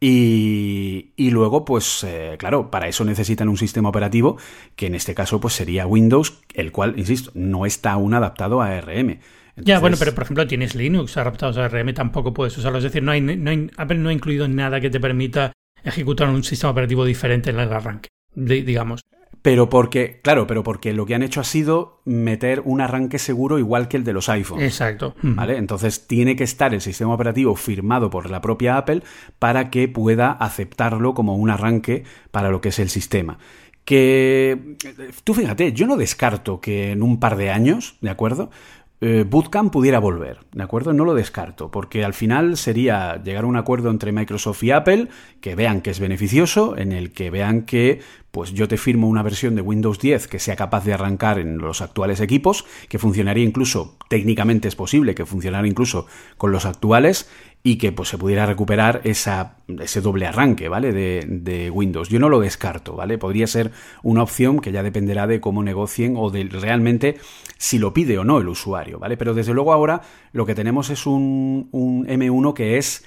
Y, 0.00 1.10
y 1.16 1.30
luego, 1.30 1.64
pues 1.64 2.04
eh, 2.04 2.36
claro, 2.38 2.70
para 2.70 2.86
eso 2.86 3.04
necesitan 3.04 3.48
un 3.48 3.56
sistema 3.56 3.88
operativo 3.88 4.38
que 4.76 4.86
en 4.86 4.94
este 4.94 5.14
caso 5.14 5.40
pues 5.40 5.54
sería 5.54 5.86
Windows, 5.86 6.40
el 6.54 6.70
cual, 6.70 6.94
insisto, 6.96 7.32
no 7.34 7.66
está 7.66 7.92
aún 7.92 8.14
adaptado 8.14 8.62
a 8.62 8.76
ARM. 8.76 9.18
Ya, 9.56 9.80
bueno, 9.80 9.96
pero 9.98 10.14
por 10.14 10.22
ejemplo 10.22 10.46
tienes 10.46 10.76
Linux 10.76 11.16
adaptados 11.16 11.58
a 11.58 11.64
ARM, 11.64 11.92
tampoco 11.94 12.32
puedes 12.32 12.56
usarlo. 12.56 12.78
Es 12.78 12.84
decir, 12.84 13.02
no 13.02 13.10
hay, 13.10 13.20
no 13.20 13.50
hay, 13.50 13.70
Apple 13.76 13.98
no 13.98 14.10
ha 14.10 14.12
incluido 14.12 14.46
nada 14.46 14.80
que 14.80 14.90
te 14.90 15.00
permita 15.00 15.52
ejecutar 15.82 16.28
un 16.28 16.44
sistema 16.44 16.70
operativo 16.70 17.04
diferente 17.04 17.50
en 17.50 17.58
el 17.58 17.72
arranque, 17.72 18.08
digamos. 18.34 19.00
Pero 19.42 19.68
porque, 19.68 20.20
claro, 20.22 20.46
pero 20.46 20.62
porque 20.62 20.92
lo 20.92 21.06
que 21.06 21.14
han 21.14 21.22
hecho 21.22 21.40
ha 21.40 21.44
sido 21.44 22.00
meter 22.04 22.62
un 22.64 22.80
arranque 22.80 23.18
seguro 23.18 23.58
igual 23.58 23.88
que 23.88 23.96
el 23.96 24.04
de 24.04 24.12
los 24.12 24.28
iPhones. 24.28 24.64
Exacto. 24.64 25.14
¿Vale? 25.22 25.56
Entonces 25.56 26.06
tiene 26.06 26.36
que 26.36 26.44
estar 26.44 26.74
el 26.74 26.80
sistema 26.80 27.14
operativo 27.14 27.54
firmado 27.54 28.10
por 28.10 28.30
la 28.30 28.40
propia 28.40 28.76
Apple 28.76 29.02
para 29.38 29.70
que 29.70 29.88
pueda 29.88 30.32
aceptarlo 30.32 31.14
como 31.14 31.36
un 31.36 31.50
arranque 31.50 32.04
para 32.30 32.50
lo 32.50 32.60
que 32.60 32.70
es 32.70 32.78
el 32.78 32.88
sistema. 32.88 33.38
Que 33.84 34.76
tú 35.24 35.32
fíjate, 35.32 35.72
yo 35.72 35.86
no 35.86 35.96
descarto 35.96 36.60
que 36.60 36.92
en 36.92 37.02
un 37.02 37.20
par 37.20 37.36
de 37.36 37.50
años, 37.50 37.96
¿de 38.02 38.10
acuerdo? 38.10 38.50
Eh, 39.00 39.24
Bootcamp 39.28 39.72
pudiera 39.72 40.00
volver, 40.00 40.40
¿de 40.52 40.62
acuerdo? 40.62 40.92
No 40.92 41.04
lo 41.04 41.14
descarto, 41.14 41.70
porque 41.70 42.04
al 42.04 42.14
final 42.14 42.56
sería 42.56 43.22
llegar 43.22 43.44
a 43.44 43.46
un 43.46 43.56
acuerdo 43.56 43.90
entre 43.90 44.10
Microsoft 44.10 44.64
y 44.64 44.72
Apple, 44.72 45.08
que 45.40 45.54
vean 45.54 45.82
que 45.82 45.90
es 45.90 46.00
beneficioso, 46.00 46.76
en 46.76 46.90
el 46.90 47.12
que 47.12 47.30
vean 47.30 47.62
que 47.62 48.00
pues 48.32 48.52
yo 48.52 48.68
te 48.68 48.76
firmo 48.76 49.08
una 49.08 49.22
versión 49.22 49.54
de 49.54 49.62
Windows 49.62 49.98
10 50.00 50.28
que 50.28 50.38
sea 50.38 50.54
capaz 50.54 50.84
de 50.84 50.92
arrancar 50.92 51.38
en 51.38 51.58
los 51.58 51.80
actuales 51.80 52.20
equipos, 52.20 52.66
que 52.88 52.98
funcionaría 52.98 53.44
incluso, 53.44 53.96
técnicamente 54.08 54.68
es 54.68 54.74
posible 54.74 55.14
que 55.14 55.24
funcionara 55.24 55.66
incluso 55.66 56.06
con 56.36 56.50
los 56.50 56.66
actuales, 56.66 57.30
y 57.62 57.76
que 57.76 57.92
pues 57.92 58.08
se 58.08 58.18
pudiera 58.18 58.46
recuperar 58.46 59.00
esa, 59.04 59.56
ese 59.80 60.00
doble 60.00 60.26
arranque, 60.26 60.68
¿vale? 60.68 60.92
De, 60.92 61.24
de, 61.28 61.70
Windows. 61.70 62.08
Yo 62.08 62.18
no 62.20 62.28
lo 62.28 62.40
descarto, 62.40 62.94
¿vale? 62.94 63.18
Podría 63.18 63.46
ser 63.46 63.72
una 64.02 64.22
opción 64.22 64.60
que 64.60 64.72
ya 64.72 64.82
dependerá 64.82 65.26
de 65.26 65.40
cómo 65.40 65.62
negocien 65.62 66.14
o 66.16 66.30
de 66.30 66.44
realmente 66.44 67.18
si 67.58 67.78
lo 67.78 67.92
pide 67.92 68.18
o 68.18 68.24
no 68.24 68.38
el 68.38 68.48
usuario, 68.48 68.98
¿vale? 68.98 69.16
Pero 69.16 69.34
desde 69.34 69.52
luego 69.52 69.72
ahora 69.72 70.00
lo 70.32 70.46
que 70.46 70.54
tenemos 70.54 70.88
es 70.88 71.06
un, 71.06 71.68
un 71.72 72.06
M1 72.06 72.54
que 72.54 72.78
es 72.78 73.04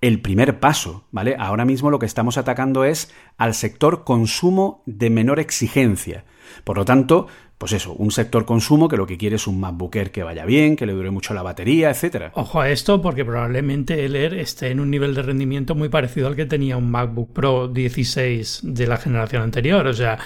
el 0.00 0.20
primer 0.20 0.58
paso, 0.58 1.04
¿vale? 1.12 1.36
Ahora 1.38 1.64
mismo 1.64 1.90
lo 1.90 1.98
que 1.98 2.06
estamos 2.06 2.38
atacando 2.38 2.84
es 2.84 3.12
al 3.36 3.54
sector 3.54 4.04
consumo 4.04 4.82
de 4.86 5.10
menor 5.10 5.38
exigencia. 5.38 6.24
Por 6.64 6.78
lo 6.78 6.84
tanto, 6.84 7.26
pues 7.58 7.72
eso, 7.72 7.92
un 7.92 8.10
sector 8.10 8.46
consumo 8.46 8.88
que 8.88 8.96
lo 8.96 9.06
que 9.06 9.18
quiere 9.18 9.36
es 9.36 9.46
un 9.46 9.60
MacBook 9.60 9.94
Air 9.94 10.10
que 10.10 10.22
vaya 10.22 10.46
bien, 10.46 10.76
que 10.76 10.86
le 10.86 10.94
dure 10.94 11.10
mucho 11.10 11.34
la 11.34 11.42
batería, 11.42 11.90
etcétera. 11.90 12.32
Ojo 12.34 12.58
a 12.58 12.70
esto, 12.70 13.02
porque 13.02 13.22
probablemente 13.22 14.06
el 14.06 14.16
Air 14.16 14.34
esté 14.34 14.70
en 14.70 14.80
un 14.80 14.90
nivel 14.90 15.14
de 15.14 15.22
rendimiento 15.22 15.74
muy 15.74 15.90
parecido 15.90 16.26
al 16.28 16.36
que 16.36 16.46
tenía 16.46 16.78
un 16.78 16.90
MacBook 16.90 17.34
Pro 17.34 17.68
16 17.68 18.60
de 18.62 18.86
la 18.86 18.96
generación 18.96 19.42
anterior. 19.42 19.86
O 19.86 19.92
sea, 19.92 20.18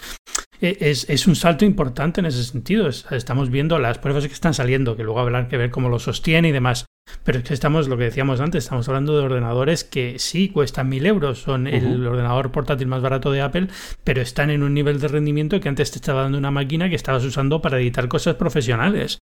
es, 0.60 1.08
es, 1.08 1.26
un 1.26 1.36
salto 1.36 1.64
importante 1.64 2.20
en 2.20 2.26
ese 2.26 2.44
sentido. 2.44 2.88
Estamos 2.88 3.50
viendo 3.50 3.78
las 3.78 3.98
pruebas 3.98 4.26
que 4.26 4.32
están 4.32 4.54
saliendo, 4.54 4.96
que 4.96 5.04
luego 5.04 5.20
habrá 5.20 5.48
que 5.48 5.56
ver 5.56 5.70
cómo 5.70 5.88
lo 5.88 5.98
sostiene 5.98 6.48
y 6.48 6.52
demás. 6.52 6.86
Pero 7.22 7.38
es 7.38 7.44
que 7.44 7.54
estamos, 7.54 7.88
lo 7.88 7.96
que 7.96 8.04
decíamos 8.04 8.40
antes, 8.40 8.64
estamos 8.64 8.88
hablando 8.88 9.16
de 9.16 9.24
ordenadores 9.24 9.84
que 9.84 10.18
sí 10.18 10.48
cuestan 10.48 10.88
mil 10.88 11.04
euros, 11.06 11.42
son 11.42 11.66
uh 11.66 11.70
-huh. 11.70 11.94
el 11.94 12.06
ordenador 12.06 12.50
portátil 12.50 12.86
más 12.86 13.02
barato 13.02 13.30
de 13.30 13.42
Apple, 13.42 13.68
pero 14.04 14.22
están 14.22 14.50
en 14.50 14.62
un 14.62 14.74
nivel 14.74 15.00
de 15.00 15.08
rendimiento 15.08 15.60
que 15.60 15.68
antes 15.68 15.90
te 15.90 15.98
estaba 15.98 16.22
dando 16.22 16.38
una 16.38 16.50
máquina 16.50 16.88
que 16.88 16.96
estabas 16.96 17.24
usando 17.24 17.60
para 17.60 17.78
editar 17.78 18.08
cosas 18.08 18.36
profesionales. 18.36 19.18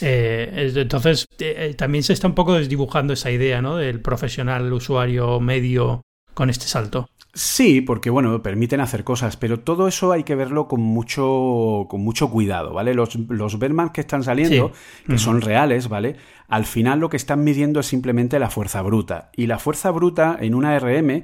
Eh, 0.00 0.72
entonces, 0.74 1.26
eh, 1.38 1.74
también 1.76 2.02
se 2.02 2.12
está 2.12 2.26
un 2.26 2.34
poco 2.34 2.54
desdibujando 2.54 3.12
esa 3.12 3.30
idea 3.30 3.60
¿no? 3.60 3.76
del 3.76 4.00
profesional 4.00 4.72
usuario 4.72 5.40
medio 5.40 6.02
con 6.34 6.50
este 6.50 6.66
salto. 6.66 7.10
Sí, 7.32 7.80
porque 7.80 8.10
bueno, 8.10 8.42
permiten 8.42 8.80
hacer 8.80 9.04
cosas, 9.04 9.36
pero 9.36 9.60
todo 9.60 9.86
eso 9.86 10.10
hay 10.10 10.24
que 10.24 10.34
verlo 10.34 10.66
con 10.66 10.80
mucho, 10.80 11.86
con 11.88 12.00
mucho 12.02 12.28
cuidado, 12.28 12.72
¿vale? 12.72 12.92
Los, 12.92 13.14
los 13.28 13.58
Berman 13.58 13.90
que 13.90 14.00
están 14.00 14.24
saliendo, 14.24 14.72
sí. 14.74 15.04
que 15.06 15.12
uh 15.12 15.14
-huh. 15.14 15.18
son 15.18 15.40
reales, 15.40 15.88
¿vale? 15.88 16.16
Al 16.48 16.64
final 16.64 16.98
lo 16.98 17.08
que 17.08 17.16
están 17.16 17.44
midiendo 17.44 17.78
es 17.78 17.86
simplemente 17.86 18.40
la 18.40 18.50
fuerza 18.50 18.82
bruta. 18.82 19.30
Y 19.36 19.46
la 19.46 19.60
fuerza 19.60 19.92
bruta 19.92 20.36
en 20.40 20.56
una 20.56 20.76
RM 20.76 21.22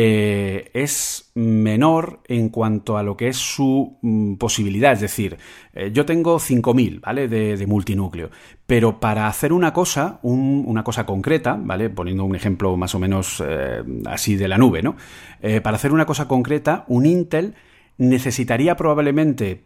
eh, 0.00 0.70
es 0.74 1.32
menor 1.34 2.20
en 2.28 2.50
cuanto 2.50 2.98
a 2.98 3.02
lo 3.02 3.16
que 3.16 3.26
es 3.26 3.36
su 3.36 3.98
mm, 4.00 4.34
posibilidad. 4.34 4.92
Es 4.92 5.00
decir, 5.00 5.38
eh, 5.74 5.90
yo 5.92 6.06
tengo 6.06 6.38
5.000, 6.38 7.00
¿vale? 7.00 7.26
De, 7.26 7.66
multinúcleo. 7.66 8.30
Pero 8.64 9.00
para 9.00 9.26
hacer 9.26 9.52
una 9.52 9.72
cosa, 9.72 10.20
un, 10.22 10.62
una 10.68 10.84
cosa 10.84 11.04
concreta, 11.04 11.58
¿vale? 11.60 11.90
Poniendo 11.90 12.24
un 12.24 12.36
ejemplo 12.36 12.76
más 12.76 12.94
o 12.94 13.00
menos 13.00 13.42
eh, 13.44 13.82
así 14.06 14.36
de 14.36 14.46
la 14.46 14.56
nube, 14.56 14.82
¿no? 14.82 14.94
Para 15.64 15.74
hacer 15.74 15.90
una 15.90 16.06
cosa 16.06 16.28
concreta, 16.28 16.84
un 16.86 17.04
Intel 17.04 17.54
necesitaría 17.96 18.76
probablemente 18.76 19.64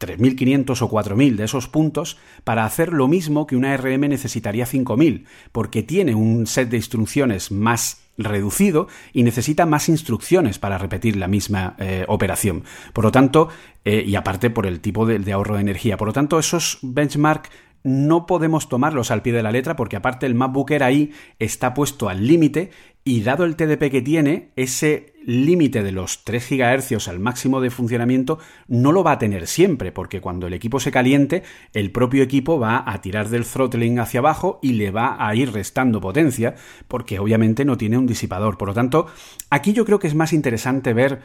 3.500 0.00 0.82
o 0.82 0.90
4.000 0.90 1.36
de 1.36 1.44
esos 1.44 1.68
puntos 1.68 2.18
para 2.42 2.64
hacer 2.64 2.92
lo 2.92 3.06
mismo 3.06 3.46
que 3.46 3.54
una 3.54 3.76
RM 3.76 4.08
necesitaría 4.08 4.66
5.000, 4.66 5.24
porque 5.52 5.84
tiene 5.84 6.16
un 6.16 6.48
set 6.48 6.68
de 6.68 6.78
instrucciones 6.78 7.52
más 7.52 8.07
reducido 8.18 8.88
y 9.12 9.22
necesita 9.22 9.64
más 9.64 9.88
instrucciones 9.88 10.58
para 10.58 10.76
repetir 10.76 11.16
la 11.16 11.28
misma 11.28 11.76
eh, 11.78 12.04
operación. 12.08 12.64
Por 12.92 13.04
lo 13.04 13.12
tanto, 13.12 13.48
eh, 13.84 14.04
y 14.06 14.16
aparte 14.16 14.50
por 14.50 14.66
el 14.66 14.80
tipo 14.80 15.06
de, 15.06 15.32
ahorro 15.32 15.54
de 15.54 15.62
energía. 15.62 15.96
Por 15.96 16.08
lo 16.08 16.12
tanto, 16.12 16.38
esos 16.38 16.78
benchmark 16.82 17.48
no 17.84 18.26
podemos 18.26 18.68
tomarlos 18.68 19.10
al 19.10 19.22
pie 19.22 19.32
de 19.32 19.42
la 19.42 19.52
letra 19.52 19.76
porque 19.76 19.96
aparte 19.96 20.26
el 20.26 20.34
MacBook 20.34 20.72
Air 20.72 20.82
ahí 20.82 21.12
está 21.38 21.74
puesto 21.74 22.08
al 22.08 22.26
límite 22.26 22.70
y 23.04 23.22
dado 23.22 23.44
el 23.44 23.56
TDP 23.56 23.90
que 23.90 24.02
tiene, 24.02 24.50
ese 24.56 25.14
límite 25.28 25.82
de 25.82 25.92
los 25.92 26.24
3 26.24 26.48
GHz 26.48 27.06
al 27.06 27.20
máximo 27.20 27.60
de 27.60 27.68
funcionamiento 27.68 28.38
no 28.66 28.92
lo 28.92 29.04
va 29.04 29.12
a 29.12 29.18
tener 29.18 29.46
siempre, 29.46 29.92
porque 29.92 30.22
cuando 30.22 30.46
el 30.46 30.54
equipo 30.54 30.80
se 30.80 30.90
caliente, 30.90 31.42
el 31.74 31.92
propio 31.92 32.22
equipo 32.22 32.58
va 32.58 32.82
a 32.86 33.02
tirar 33.02 33.28
del 33.28 33.44
throttling 33.44 33.98
hacia 33.98 34.20
abajo 34.20 34.58
y 34.62 34.72
le 34.72 34.90
va 34.90 35.16
a 35.18 35.34
ir 35.34 35.52
restando 35.52 36.00
potencia, 36.00 36.54
porque 36.88 37.18
obviamente 37.18 37.66
no 37.66 37.76
tiene 37.76 37.98
un 37.98 38.06
disipador. 38.06 38.56
Por 38.56 38.68
lo 38.68 38.74
tanto, 38.74 39.06
aquí 39.50 39.74
yo 39.74 39.84
creo 39.84 39.98
que 39.98 40.06
es 40.06 40.14
más 40.14 40.32
interesante 40.32 40.94
ver 40.94 41.20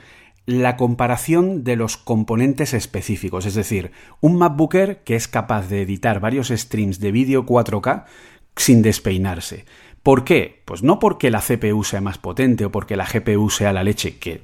la 0.45 0.75
comparación 0.75 1.63
de 1.63 1.77
los 1.77 1.95
componentes 1.95 2.73
específicos, 2.73 3.45
es 3.45 3.55
decir, 3.55 3.91
un 4.19 4.37
MacBook 4.37 4.75
Air 4.75 4.97
que 5.05 5.15
es 5.15 5.29
capaz 5.29 5.69
de 5.69 5.81
editar 5.81 6.19
varios 6.19 6.49
streams 6.49 6.99
de 6.99 7.13
vídeo 7.13 7.45
4K 7.45 8.03
sin 8.57 8.81
despeinarse. 8.81 9.63
¿Por 10.03 10.25
qué? 10.25 10.61
Pues 10.65 10.83
no 10.83 10.99
porque 10.99 11.31
la 11.31 11.39
CPU 11.39 11.83
sea 11.85 12.01
más 12.01 12.17
potente 12.17 12.65
o 12.65 12.71
porque 12.71 12.97
la 12.97 13.05
GPU 13.05 13.49
sea 13.49 13.71
la 13.71 13.85
leche, 13.85 14.17
que, 14.17 14.41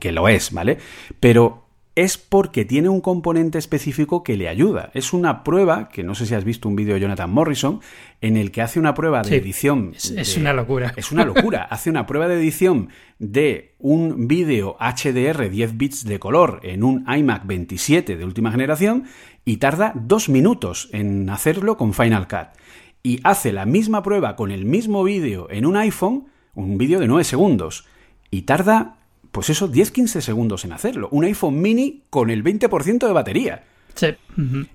que 0.00 0.10
lo 0.10 0.28
es, 0.28 0.52
¿vale? 0.52 0.78
Pero 1.20 1.66
es 1.94 2.18
porque 2.18 2.64
tiene 2.66 2.90
un 2.90 3.00
componente 3.00 3.56
específico 3.56 4.22
que 4.22 4.36
le 4.36 4.48
ayuda. 4.48 4.90
Es 4.92 5.12
una 5.14 5.44
prueba, 5.44 5.88
que 5.88 6.02
no 6.02 6.14
sé 6.14 6.26
si 6.26 6.34
has 6.34 6.44
visto 6.44 6.68
un 6.68 6.76
vídeo 6.76 6.94
de 6.94 7.00
Jonathan 7.00 7.30
Morrison, 7.30 7.80
en 8.20 8.36
el 8.36 8.50
que 8.50 8.62
hace 8.62 8.78
una 8.80 8.94
prueba 8.94 9.22
de 9.22 9.30
sí, 9.30 9.34
edición. 9.36 9.92
Es, 9.94 10.10
es 10.10 10.36
una 10.36 10.52
locura. 10.52 10.92
Es 10.96 11.12
una 11.12 11.24
locura. 11.24 11.62
hace 11.62 11.88
una 11.88 12.04
prueba 12.04 12.26
de 12.26 12.34
edición 12.34 12.90
de 13.18 13.74
un 13.78 14.26
vídeo 14.28 14.76
HDR 14.78 15.48
10 15.48 15.76
bits 15.78 16.04
de 16.04 16.18
color 16.18 16.60
en 16.64 16.82
un 16.82 17.06
iMac 17.08 17.46
27 17.46 18.16
de 18.16 18.24
última 18.24 18.50
generación 18.50 19.04
y 19.44 19.56
tarda 19.58 19.92
dos 19.94 20.28
minutos 20.28 20.90
en 20.92 21.30
hacerlo 21.30 21.76
con 21.78 21.94
Final 21.94 22.28
Cut 22.28 22.65
y 23.06 23.20
hace 23.22 23.52
la 23.52 23.66
misma 23.66 24.02
prueba 24.02 24.34
con 24.34 24.50
el 24.50 24.64
mismo 24.64 25.04
vídeo 25.04 25.46
en 25.48 25.64
un 25.64 25.76
iPhone, 25.76 26.26
un 26.54 26.76
vídeo 26.76 26.98
de 26.98 27.06
9 27.06 27.22
segundos, 27.22 27.86
y 28.32 28.42
tarda, 28.42 28.96
pues 29.30 29.48
eso, 29.48 29.70
10-15 29.70 30.20
segundos 30.20 30.64
en 30.64 30.72
hacerlo. 30.72 31.08
Un 31.12 31.22
iPhone 31.22 31.62
mini 31.62 32.02
con 32.10 32.30
el 32.30 32.42
20% 32.42 33.06
de 33.06 33.12
batería. 33.12 33.62
Sí. 33.94 34.08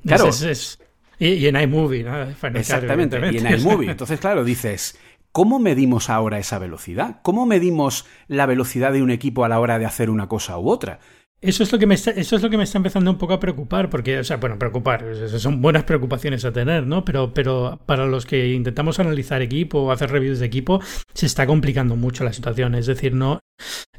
Claro. 0.06 0.28
Es, 0.30 0.44
es, 0.44 0.44
es. 0.44 0.80
Y, 1.20 1.28
y, 1.34 1.48
en 1.48 1.60
iMovie, 1.60 2.04
¿no? 2.04 2.24
Exactamente, 2.56 3.20
y 3.34 3.38
en 3.40 3.60
iMovie. 3.60 3.92
Entonces, 3.92 4.18
claro, 4.22 4.46
dices, 4.46 4.98
¿cómo 5.34 5.60
medimos 5.60 6.10
ahora 6.10 6.40
esa 6.40 6.58
velocidad? 6.58 7.20
¿Cómo 7.24 7.46
medimos 7.46 8.06
la 8.30 8.46
velocidad 8.46 8.94
de 8.94 9.04
un 9.04 9.12
equipo 9.12 9.44
a 9.44 9.50
la 9.50 9.60
hora 9.60 9.78
de 9.78 9.86
hacer 9.86 10.10
una 10.10 10.30
cosa 10.30 10.58
u 10.58 10.70
otra? 10.70 11.02
Eso 11.44 11.64
es 11.64 11.72
lo 11.72 11.80
que 11.80 11.88
me 11.88 11.96
está, 11.96 12.12
eso 12.12 12.36
es 12.36 12.44
lo 12.44 12.52
que 12.52 12.58
me 12.58 12.64
está 12.64 12.78
empezando 12.78 13.10
un 13.10 13.18
poco 13.18 13.34
a 13.34 13.40
preocupar, 13.40 13.90
porque, 13.90 14.20
o 14.20 14.24
sea, 14.24 14.38
bueno, 14.38 14.60
preocupar, 14.60 15.04
son 15.40 15.60
buenas 15.60 15.86
preocupaciones 15.86 16.46
a 16.46 16.52
tener, 16.52 16.86
¿no? 16.86 17.04
Pero, 17.04 17.34
pero 17.34 17.80
para 17.88 18.06
los 18.06 18.28
que 18.28 18.54
intentamos 18.54 19.00
analizar 19.00 19.42
equipo 19.42 19.80
o 19.80 19.92
hacer 19.92 20.12
reviews 20.12 20.38
de 20.38 20.46
equipo, 20.46 20.80
se 21.16 21.26
está 21.26 21.48
complicando 21.48 21.96
mucho 21.96 22.24
la 22.24 22.32
situación. 22.32 22.76
Es 22.76 22.86
decir, 22.86 23.16
no 23.16 23.40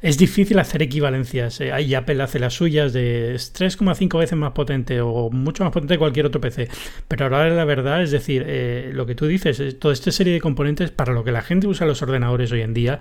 es 0.01 0.17
difícil 0.17 0.57
hacer 0.59 0.83
equivalencias. 0.83 1.59
Eh, 1.59 1.73
ahí 1.73 1.93
Apple 1.95 2.23
hace 2.23 2.39
las 2.39 2.53
suyas 2.53 2.93
de 2.93 3.35
3,5 3.35 4.19
veces 4.19 4.37
más 4.37 4.53
potente 4.53 5.01
o 5.01 5.29
mucho 5.29 5.65
más 5.65 5.73
potente 5.73 5.95
que 5.95 5.99
cualquier 5.99 6.27
otro 6.27 6.39
PC. 6.39 6.69
Pero 7.09 7.25
ahora 7.25 7.49
la 7.49 7.65
verdad, 7.65 8.03
es 8.03 8.11
decir, 8.11 8.45
eh, 8.47 8.91
lo 8.93 9.05
que 9.05 9.15
tú 9.15 9.27
dices, 9.27 9.79
toda 9.79 9.93
esta 9.93 10.11
serie 10.11 10.33
de 10.33 10.39
componentes 10.39 10.91
para 10.91 11.11
lo 11.11 11.25
que 11.25 11.33
la 11.33 11.41
gente 11.41 11.67
usa 11.67 11.85
los 11.87 12.01
ordenadores 12.01 12.53
hoy 12.53 12.61
en 12.61 12.73
día, 12.73 12.99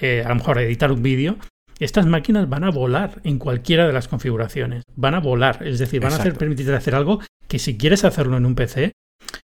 eh, 0.00 0.22
a 0.24 0.28
lo 0.28 0.34
mejor 0.34 0.58
editar 0.58 0.90
un 0.90 1.02
vídeo, 1.02 1.36
estas 1.84 2.06
máquinas 2.06 2.48
van 2.48 2.64
a 2.64 2.70
volar 2.70 3.20
en 3.24 3.38
cualquiera 3.38 3.86
de 3.86 3.92
las 3.92 4.08
configuraciones. 4.08 4.84
Van 4.96 5.14
a 5.14 5.20
volar, 5.20 5.66
es 5.66 5.78
decir, 5.78 6.00
van 6.00 6.12
a 6.12 6.16
hacer, 6.16 6.34
permitirte 6.34 6.74
hacer 6.74 6.94
algo 6.94 7.20
que 7.46 7.58
si 7.58 7.76
quieres 7.76 8.04
hacerlo 8.04 8.36
en 8.36 8.46
un 8.46 8.54
PC, 8.54 8.92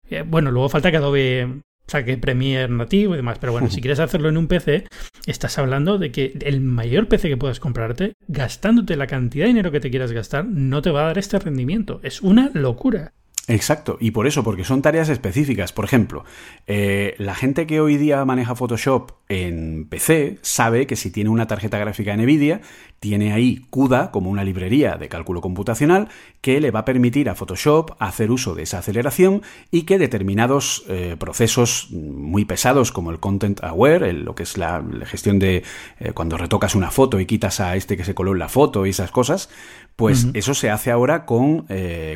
eh, 0.09 0.23
bueno, 0.25 0.51
luego 0.51 0.69
falta 0.69 0.91
que 0.91 0.97
Adobe 0.97 1.61
saque 1.87 2.17
Premiere 2.17 2.71
nativo 2.71 3.13
y 3.13 3.17
demás, 3.17 3.39
pero 3.39 3.53
bueno, 3.53 3.69
si 3.69 3.81
quieres 3.81 3.99
hacerlo 3.99 4.29
en 4.29 4.37
un 4.37 4.47
PC, 4.47 4.85
estás 5.25 5.57
hablando 5.57 5.97
de 5.97 6.11
que 6.11 6.37
el 6.41 6.61
mayor 6.61 7.07
PC 7.07 7.29
que 7.29 7.37
puedas 7.37 7.59
comprarte, 7.59 8.13
gastándote 8.27 8.95
la 8.95 9.07
cantidad 9.07 9.45
de 9.45 9.49
dinero 9.49 9.71
que 9.71 9.79
te 9.79 9.89
quieras 9.89 10.11
gastar, 10.11 10.45
no 10.45 10.81
te 10.81 10.91
va 10.91 11.01
a 11.01 11.07
dar 11.07 11.17
este 11.17 11.39
rendimiento. 11.39 11.99
Es 12.03 12.21
una 12.21 12.51
locura. 12.53 13.13
Exacto, 13.49 13.97
y 14.01 14.11
por 14.11 14.27
eso, 14.27 14.43
porque 14.43 14.65
son 14.65 14.81
tareas 14.81 15.07
específicas. 15.07 15.71
Por 15.71 15.85
ejemplo, 15.85 16.25
eh, 16.67 17.15
la 17.17 17.33
gente 17.33 17.65
que 17.65 17.79
hoy 17.79 17.95
día 17.95 18.25
maneja 18.25 18.55
Photoshop 18.55 19.11
en 19.29 19.87
PC 19.89 20.39
sabe 20.41 20.85
que 20.85 20.97
si 20.97 21.11
tiene 21.11 21.29
una 21.29 21.47
tarjeta 21.47 21.77
gráfica 21.77 22.15
NVIDIA, 22.17 22.59
tiene 22.99 23.31
ahí 23.31 23.65
CUDA 23.69 24.11
como 24.11 24.29
una 24.29 24.43
librería 24.43 24.95
de 24.95 25.07
cálculo 25.07 25.39
computacional 25.39 26.09
que 26.41 26.59
le 26.59 26.71
va 26.71 26.79
a 26.79 26.85
permitir 26.85 27.29
a 27.29 27.35
Photoshop 27.35 27.91
hacer 27.99 28.31
uso 28.31 28.53
de 28.53 28.63
esa 28.63 28.79
aceleración 28.79 29.43
y 29.71 29.83
que 29.83 29.97
determinados 29.97 30.83
eh, 30.89 31.15
procesos 31.17 31.87
muy 31.91 32.43
pesados 32.43 32.91
como 32.91 33.11
el 33.11 33.19
Content 33.19 33.63
Aware, 33.63 34.11
lo 34.11 34.35
que 34.35 34.43
es 34.43 34.57
la, 34.57 34.83
gestión 35.05 35.39
de 35.39 35.63
eh, 35.99 36.11
cuando 36.13 36.37
retocas 36.37 36.75
una 36.75 36.91
foto 36.91 37.19
y 37.19 37.25
quitas 37.25 37.61
a 37.61 37.77
este 37.77 37.95
que 37.95 38.03
se 38.03 38.15
coló 38.15 38.33
en 38.33 38.39
la 38.39 38.49
foto 38.49 38.85
y 38.85 38.89
esas 38.89 39.11
cosas, 39.11 39.49
pues 39.97 40.27
eso 40.35 40.53
se 40.53 40.69
hace 40.69 40.91
ahora 40.91 41.25
con, 41.25 41.65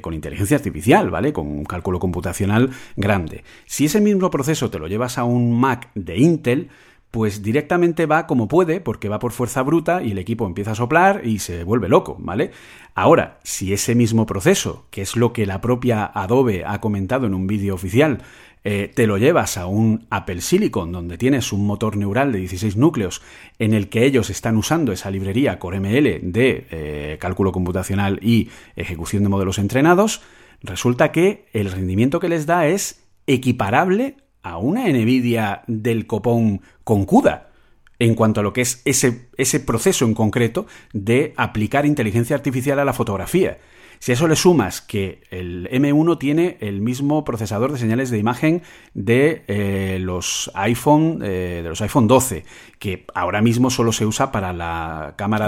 con 0.02 0.14
inteligencia 0.14 0.56
artificial, 0.56 1.10
¿vale? 1.10 1.34
Con 1.34 1.48
un 1.48 1.66
cálculo 1.66 2.00
computacional 2.00 2.70
grande. 2.96 3.44
Si 3.66 3.86
ese 3.86 4.00
mismo 4.00 4.30
proceso 4.30 4.70
te 4.70 4.80
lo 4.80 4.88
llevas 4.88 5.18
a 5.18 5.24
un 5.24 5.60
Mac 5.60 5.90
de 5.96 6.18
Intel, 6.18 6.70
pues 7.12 7.44
directamente 7.44 8.06
va 8.06 8.26
como 8.26 8.48
puede, 8.48 8.80
porque 8.80 9.10
va 9.10 9.20
por 9.20 9.34
fuerza 9.34 9.62
bruta 9.64 10.02
y 10.02 10.12
el 10.12 10.18
equipo 10.18 10.48
empieza 10.48 10.72
a 10.72 10.76
soplar 10.76 11.22
y 11.26 11.40
se 11.40 11.66
vuelve 11.66 11.90
loco, 11.90 12.16
¿vale? 12.20 12.52
Ahora, 12.96 13.40
si 13.44 13.74
ese 13.74 13.96
mismo 13.96 14.26
proceso, 14.26 14.86
que 14.92 15.02
es 15.02 15.18
lo 15.18 15.34
que 15.34 15.46
la 15.46 15.60
propia 15.60 16.06
Adobe 16.06 16.64
ha 16.66 16.80
comentado 16.80 17.28
en 17.28 17.34
un 17.34 17.48
vídeo 17.48 17.76
oficial, 17.76 18.20
eh, 18.64 18.92
te 18.94 19.08
lo 19.08 19.18
llevas 19.18 19.58
a 19.58 19.66
un 19.66 20.06
Apple 20.12 20.42
Silicon 20.42 20.92
donde 20.92 21.18
tienes 21.18 21.52
un 21.52 21.66
motor 21.66 21.98
neural 21.98 22.32
de 22.32 22.40
16 22.40 22.78
núcleos 22.78 23.24
en 23.58 23.74
el 23.74 23.90
que 23.90 24.06
ellos 24.06 24.30
están 24.30 24.56
usando 24.56 24.92
esa 24.92 25.10
librería 25.10 25.58
Core 25.58 25.80
ML 25.80 26.32
de 26.32 26.68
eh, 26.70 27.18
cálculo 27.20 27.52
computacional 27.52 28.20
y 28.22 28.50
ejecución 28.76 29.24
de 29.24 29.30
modelos 29.30 29.58
entrenados, 29.58 30.22
resulta 30.62 31.12
que 31.12 31.48
el 31.54 31.72
rendimiento 31.72 32.20
que 32.20 32.30
les 32.30 32.46
da 32.46 32.68
es 32.68 33.04
equiparable 33.26 34.18
a 34.44 34.58
una 34.58 34.88
Nvidia 34.88 35.64
del 35.68 36.06
copón 36.06 36.62
con 36.84 37.06
CUDA 37.06 37.50
en 37.98 38.16
cuanto 38.16 38.40
a 38.40 38.44
lo 38.44 38.54
que 38.54 38.62
es 38.62 38.82
ese, 38.86 39.30
ese 39.38 39.60
proceso 39.60 40.06
en 40.06 40.16
concreto 40.16 40.66
de 40.92 41.34
aplicar 41.38 41.86
inteligencia 41.86 42.36
artificial 42.36 42.80
a 42.80 42.86
la 42.86 42.94
fotografía. 42.94 43.60
Si 44.02 44.12
a 44.12 44.16
eso 44.16 44.28
le 44.28 44.36
sumas 44.36 44.82
que 44.82 45.22
el 45.30 45.70
M1 45.72 46.18
tiene 46.18 46.58
el 46.60 46.82
mismo 46.82 47.24
procesador 47.24 47.72
de 47.72 47.78
señales 47.78 48.10
de 48.10 48.18
imagen 48.18 48.64
de 48.96 49.44
eh, 49.48 50.00
los 50.02 50.50
iPhone 50.56 51.20
de 51.20 51.62
los 51.70 51.82
iPhone 51.82 52.08
12, 52.08 52.44
que 52.80 53.06
ahora 53.14 53.44
mismo 53.44 53.70
solo 53.70 53.92
se 53.92 54.08
usa 54.08 54.32
para 54.32 54.54
la 54.54 55.14
cámara 55.18 55.48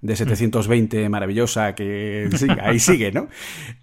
de, 0.00 0.16
720 0.16 1.08
mm. 1.08 1.12
maravillosa 1.12 1.76
que 1.76 2.28
ahí 2.60 2.80
sigue, 2.80 3.12
¿no? 3.12 3.28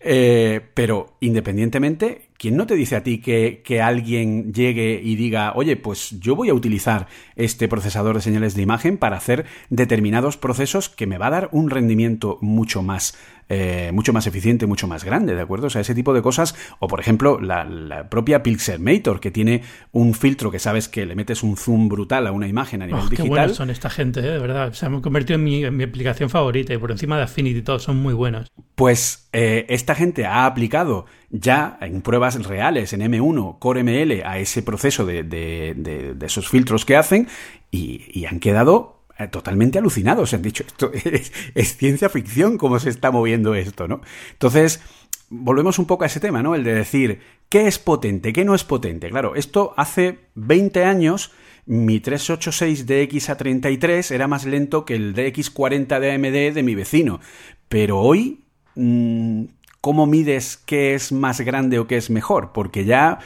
Eh, 0.01 0.59
pero 0.73 1.15
independientemente, 1.21 2.26
¿quién 2.37 2.55
no 2.55 2.67
te 2.67 2.75
dice 2.75 2.95
a 2.95 3.03
ti 3.03 3.19
que, 3.19 3.61
que, 3.63 3.81
alguien 3.81 4.53
llegue 4.53 5.01
y 5.03 5.15
diga, 5.15 5.53
oye, 5.55 5.75
pues 5.75 6.19
yo 6.19 6.35
voy 6.35 6.49
a 6.49 6.53
utilizar 6.53 7.07
este 7.35 7.67
procesador 7.67 8.15
de 8.15 8.21
señales 8.21 8.55
de 8.55 8.61
imagen 8.61 8.97
para 8.97 9.17
hacer 9.17 9.45
determinados 9.69 10.37
procesos 10.37 10.89
que 10.89 11.07
me 11.07 11.17
va 11.17 11.27
a 11.27 11.31
dar 11.31 11.49
un 11.51 11.69
rendimiento 11.69 12.37
mucho 12.41 12.81
más 12.81 13.17
eh, 13.49 13.91
mucho 13.93 14.11
más 14.11 14.27
eficiente, 14.27 14.65
mucho 14.65 14.89
más 14.89 15.05
grande, 15.05 15.33
¿de 15.33 15.41
acuerdo? 15.41 15.67
O 15.67 15.69
sea, 15.69 15.79
ese 15.79 15.95
tipo 15.95 16.13
de 16.13 16.21
cosas, 16.21 16.53
o 16.79 16.89
por 16.89 16.99
ejemplo, 16.99 17.39
la, 17.39 18.09
propia 18.09 18.43
Pixelmator, 18.43 19.21
que 19.21 19.31
tiene 19.31 19.61
un 19.93 20.13
filtro 20.13 20.51
que 20.51 20.59
sabes 20.59 20.89
que 20.89 21.05
le 21.05 21.15
metes 21.15 21.43
un 21.43 21.55
zoom 21.55 21.87
brutal 21.87 22.27
a 22.27 22.33
una 22.33 22.49
imagen 22.49 22.81
a 22.81 22.87
nivel 22.87 23.03
oh, 23.05 23.09
digital. 23.09 23.25
Qué 23.25 23.29
buenos 23.29 23.55
son 23.55 23.69
esta 23.69 23.89
gente, 23.89 24.19
¿eh? 24.19 24.31
de 24.31 24.39
verdad. 24.39 24.73
Se 24.73 24.85
han 24.85 24.99
convertido 24.99 25.35
en 25.39 25.45
mi, 25.45 25.63
aplicación 25.63 26.29
favorita 26.29 26.73
y 26.73 26.77
por 26.77 26.91
encima 26.91 27.15
de 27.15 27.23
Affinity 27.23 27.59
y 27.59 27.61
todo, 27.61 27.79
son 27.79 27.95
muy 27.95 28.13
buenos. 28.13 28.49
Pues 28.75 29.29
eh, 29.31 29.65
esta 29.69 29.95
gente 29.95 30.25
ha 30.25 30.45
aplicado 30.45 31.05
ya 31.29 31.77
en 31.81 32.01
pruebas 32.01 32.43
reales 32.45 32.93
en 32.93 33.01
M1 33.01 33.59
Core 33.59 33.83
ML 33.83 34.23
a 34.25 34.39
ese 34.39 34.61
proceso 34.61 35.05
de, 35.05 36.15
esos 36.21 36.49
filtros 36.49 36.85
que 36.85 36.95
hacen 36.95 37.27
y 37.71 38.25
han 38.25 38.39
quedado 38.39 38.97
eh, 39.19 39.27
totalmente 39.27 39.79
alucinados. 39.79 40.33
Han 40.33 40.43
dicho, 40.43 40.63
esto 40.65 40.91
es, 41.55 41.77
ciencia 41.77 42.09
ficción 42.09 42.57
cómo 42.57 42.79
se 42.79 42.89
está 42.89 43.09
moviendo 43.09 43.55
esto, 43.55 43.87
¿no? 43.87 44.01
Entonces, 44.31 44.81
volvemos 45.29 45.79
un 45.79 45.85
poco 45.85 46.03
a 46.03 46.07
ese 46.07 46.19
tema, 46.19 46.43
¿no? 46.43 46.53
El 46.53 46.63
de 46.63 46.75
decir, 46.75 47.21
¿qué 47.49 47.67
es 47.67 47.79
potente? 47.79 48.31
¿Qué 48.31 48.45
no 48.45 48.53
es 48.53 48.63
potente? 48.63 49.09
Claro, 49.09 49.35
esto 49.35 49.73
hace 49.75 50.19
20 50.35 50.85
años 50.85 51.31
mi 51.65 51.99
386 51.99 52.87
DX33 52.87 54.11
era 54.11 54.27
más 54.27 54.45
lento 54.45 54.85
que 54.85 54.95
el 54.95 55.15
DX40 55.15 55.99
de 55.99 56.11
AMD 56.11 56.55
de 56.55 56.63
mi 56.63 56.75
vecino. 56.75 57.19
Pero 57.67 57.99
hoy, 57.99 58.43
mm, 58.75 59.45
¿cómo 59.81 60.05
mides 60.05 60.57
qué 60.65 60.93
es 60.93 61.11
más 61.11 61.41
grande 61.41 61.79
o 61.79 61.87
qué 61.87 61.97
es 61.97 62.09
mejor? 62.09 62.51
Porque 62.53 62.85
ya 62.85 63.19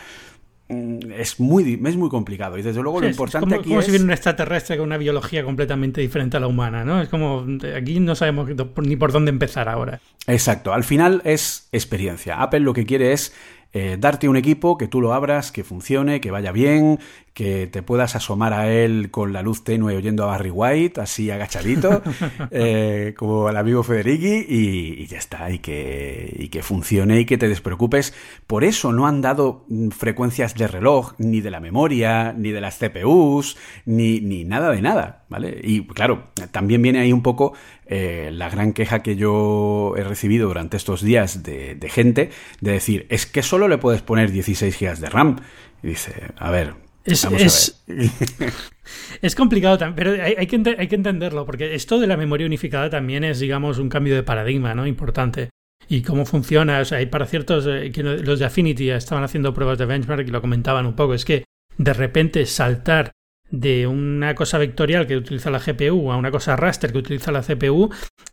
Mm, 0.72 1.12
es 1.18 1.38
muy, 1.40 1.74
es 1.86 1.98
muy 1.98 2.10
complicado. 2.10 2.58
Y 2.58 2.62
desde 2.62 2.82
luego 2.82 3.02
lo 3.02 3.08
importante 3.08 3.46
es 3.46 3.50
como, 3.50 3.60
aquí 3.60 3.70
como 3.70 3.82
si 3.82 3.92
viene 3.92 4.06
un 4.06 4.12
extraterrestre 4.12 4.78
con 4.78 4.86
una 4.86 4.98
biología 4.98 5.44
completamente 5.44 6.00
diferente 6.00 6.38
a 6.38 6.40
la 6.40 6.48
humana, 6.48 6.86
¿no? 6.86 7.02
Es 7.02 7.10
como, 7.10 7.46
aquí 7.76 8.00
no 8.00 8.16
sabemos 8.16 8.50
ni 8.78 8.96
por 8.96 9.12
dónde 9.12 9.32
empezar 9.32 9.68
ahora. 9.68 10.00
Exacto, 10.28 10.74
al 10.74 10.86
final 10.86 11.22
es 11.26 11.68
experiencia. 11.74 12.42
Apple 12.42 12.62
lo 12.62 12.74
que 12.74 12.86
quiere 12.86 13.12
es 13.12 13.34
eh, 13.74 13.98
darte 14.00 14.30
un 14.30 14.38
equipo 14.38 14.78
que 14.78 14.88
tú 14.88 15.02
lo 15.02 15.14
abras, 15.14 15.52
que 15.52 15.66
funcione, 15.66 16.22
que 16.22 16.32
vaya 16.32 16.54
bien, 16.54 17.00
que 17.34 17.68
te 17.68 17.82
puedas 17.82 18.16
asomar 18.16 18.54
a 18.54 18.70
él 18.72 19.10
con 19.10 19.32
la 19.32 19.42
luz 19.42 19.64
tenue 19.64 19.96
oyendo 19.96 20.24
a 20.24 20.28
Barry 20.28 20.50
White, 20.50 21.00
así 21.00 21.32
agachadito, 21.32 22.02
eh, 22.52 23.14
como 23.18 23.50
el 23.50 23.56
amigo 23.56 23.84
Federici, 23.84 24.46
y, 24.48 25.06
ya 25.08 25.18
está, 25.18 25.50
y 25.50 25.60
que, 25.60 26.36
y 26.38 26.50
que 26.50 26.62
funcione 26.62 27.22
y 27.22 27.26
que 27.26 27.38
te 27.38 27.48
despreocupes. 27.48 28.14
Por 28.48 28.66
eso 28.66 28.92
no 28.92 29.08
han 29.08 29.22
dado 29.22 29.66
mm, 29.70 29.90
frecuencias 29.90 30.56
de 30.56 30.68
reloj, 30.68 31.14
ni 31.20 31.40
de 31.40 31.52
la 31.52 31.62
memoria, 31.62 32.34
ni 32.34 32.52
de 32.52 32.60
las 32.60 32.78
CPUs, 32.78 33.58
ni, 33.86 34.20
ni 34.20 34.44
nada 34.44 34.72
de 34.72 34.82
nada, 34.82 35.24
¿vale? 35.30 35.60
Y 35.64 35.86
claro, 35.86 36.32
también 36.52 36.82
viene 36.82 37.00
ahí 37.00 37.14
un 37.14 37.24
poco 37.24 37.54
eh, 37.86 38.30
la 38.34 38.50
gran 38.50 38.74
queja 38.74 39.04
que 39.04 39.16
yo 39.16 39.94
he 39.96 40.04
recibido 40.04 40.50
durante 40.50 40.76
estos 40.76 41.02
días 41.02 41.44
de, 41.44 41.76
de 41.76 41.90
gente, 41.90 42.30
de 42.60 42.72
decir, 42.74 43.08
es 43.10 43.26
que 43.26 43.42
solo 43.42 43.70
le 43.70 43.78
puedes 43.78 44.02
poner 44.02 44.32
16 44.32 44.78
GB 44.78 44.98
de 44.98 45.10
RAM. 45.10 45.38
Y 45.84 45.88
dice, 45.88 46.14
a 46.38 46.52
ver, 46.52 46.76
es, 47.06 47.24
es, 47.26 47.84
es, 49.22 49.36
complicado, 49.36 49.78
pero 49.96 50.12
hay, 50.12 50.48
que, 50.48 50.76
hay 50.78 50.88
que 50.88 50.96
entenderlo, 50.96 51.46
porque 51.46 51.76
esto 51.76 52.00
de 52.00 52.08
la 52.08 52.18
memoria 52.18 52.46
unificada 52.46 52.90
también 52.90 53.24
es, 53.24 53.40
digamos, 53.40 53.80
un 53.80 53.90
cambio 53.90 54.16
de 54.16 54.24
paradigma 54.24 54.76
¿no? 54.76 54.86
importante. 54.86 55.50
Y 55.88 56.04
cómo 56.04 56.26
funciona, 56.26 56.80
o 56.80 56.86
sea, 56.86 57.00
hay 57.00 57.08
para 57.08 57.26
ciertos, 57.26 57.66
eh, 57.68 57.92
que 57.92 58.04
los 58.04 58.40
de 58.40 58.46
Affinity 58.46 58.92
estaban 58.92 59.24
haciendo 59.24 59.54
pruebas 59.54 59.78
de 59.78 59.86
benchmark 59.86 60.28
y 60.28 60.32
lo 60.32 60.42
comentaban 60.42 60.86
un 60.86 60.96
poco, 60.96 61.14
es 61.14 61.26
que 61.26 61.44
de 61.78 61.94
repente 61.94 62.46
saltar 62.46 63.12
de 63.52 63.86
una 63.86 64.34
cosa 64.34 64.58
vectorial 64.58 65.06
que 65.06 65.18
utiliza 65.18 65.52
la 65.52 65.60
GPU 65.60 66.12
a 66.12 66.18
una 66.18 66.32
cosa 66.32 66.56
raster 66.56 66.92
que 66.92 66.98
utiliza 66.98 67.32
la 67.32 67.42
CPU, 67.42 67.90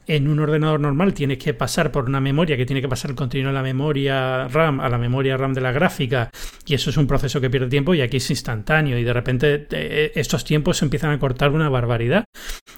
en 0.06 0.28
un 0.28 0.38
ordenador 0.38 0.80
normal 0.80 1.12
tienes 1.12 1.38
que 1.38 1.52
pasar 1.54 1.92
por 1.92 2.06
una 2.06 2.20
memoria 2.20 2.56
que 2.56 2.64
tiene 2.64 2.80
que 2.80 2.88
pasar 2.88 3.10
el 3.10 3.16
contenido 3.16 3.48
de 3.48 3.54
la 3.54 3.62
memoria 3.62 4.48
RAM 4.48 4.80
a 4.80 4.88
la 4.88 4.96
memoria 4.96 5.36
RAM 5.36 5.52
de 5.52 5.60
la 5.60 5.72
gráfica 5.72 6.30
y 6.66 6.74
eso 6.74 6.90
es 6.90 6.96
un 6.96 7.06
proceso 7.06 7.40
que 7.40 7.50
pierde 7.50 7.68
tiempo 7.68 7.94
y 7.94 8.00
aquí 8.00 8.16
es 8.18 8.30
instantáneo 8.30 8.98
y 8.98 9.04
de 9.04 9.12
repente 9.12 9.66
eh, 9.70 10.12
estos 10.14 10.44
tiempos 10.44 10.78
se 10.78 10.84
empiezan 10.84 11.10
a 11.10 11.18
cortar 11.18 11.50
una 11.50 11.68
barbaridad. 11.68 12.24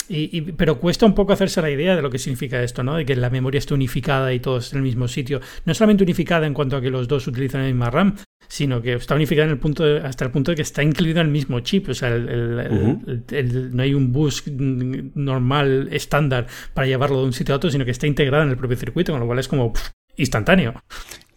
Y, 0.09 0.41
pero 0.41 0.81
cuesta 0.81 1.07
un 1.07 1.15
poco 1.15 1.33
hacerse 1.33 1.63
la 1.63 1.71
idea 1.71 1.95
de 1.95 2.03
lo 2.03 2.11
que 2.11 2.19
significa 2.19 2.61
esto, 2.63 2.83
¿no? 2.83 2.97
De 2.97 3.05
que 3.05 3.15
la 3.15 3.31
memoria 3.31 3.59
esté 3.59 3.75
unificada 3.75 4.33
y 4.33 4.41
todo 4.41 4.59
es 4.59 4.73
en 4.73 4.79
el 4.79 4.83
mismo 4.83 5.07
sitio. 5.07 5.41
No 5.65 5.75
solamente 5.75 6.03
unificada 6.03 6.47
en 6.47 6.55
cuanto 6.55 6.77
a 6.77 6.81
que 6.81 6.91
los 6.91 7.07
dos 7.07 7.29
utilizan 7.29 7.63
la 7.63 7.69
misma 7.69 7.91
RAM, 7.91 8.17
sino 8.49 8.83
que 8.83 8.95
está 8.95 9.15
unificada 9.15 9.47
en 9.47 9.53
el 9.53 9.59
punto 9.59 9.85
hasta 10.03 10.25
el 10.25 10.33
punto 10.33 10.51
de 10.51 10.57
que 10.57 10.63
está 10.63 10.83
incluido 10.83 11.21
en 11.21 11.29
el 11.29 11.33
mismo 11.33 11.61
chip. 11.61 11.89
O 11.89 11.95
sea, 11.95 12.09
el, 12.09 12.29
no 12.31 13.83
hay 13.83 13.95
un 13.95 14.13
bus 14.13 14.45
normal, 14.47 15.89
estándar, 15.93 16.47
para 16.75 16.87
llevarlo 16.87 17.21
de 17.21 17.27
un 17.27 17.33
sitio 17.33 17.55
a 17.55 17.57
otro, 17.57 17.71
sino 17.71 17.85
que 17.85 17.91
está 17.91 18.07
integrado 18.07 18.45
en 18.45 18.51
el 18.51 18.57
propio 18.57 18.77
circuito, 18.77 19.13
con 19.13 19.21
lo 19.21 19.27
cual 19.27 19.39
es 19.39 19.49
como 19.49 19.73
instantáneo. 20.17 20.75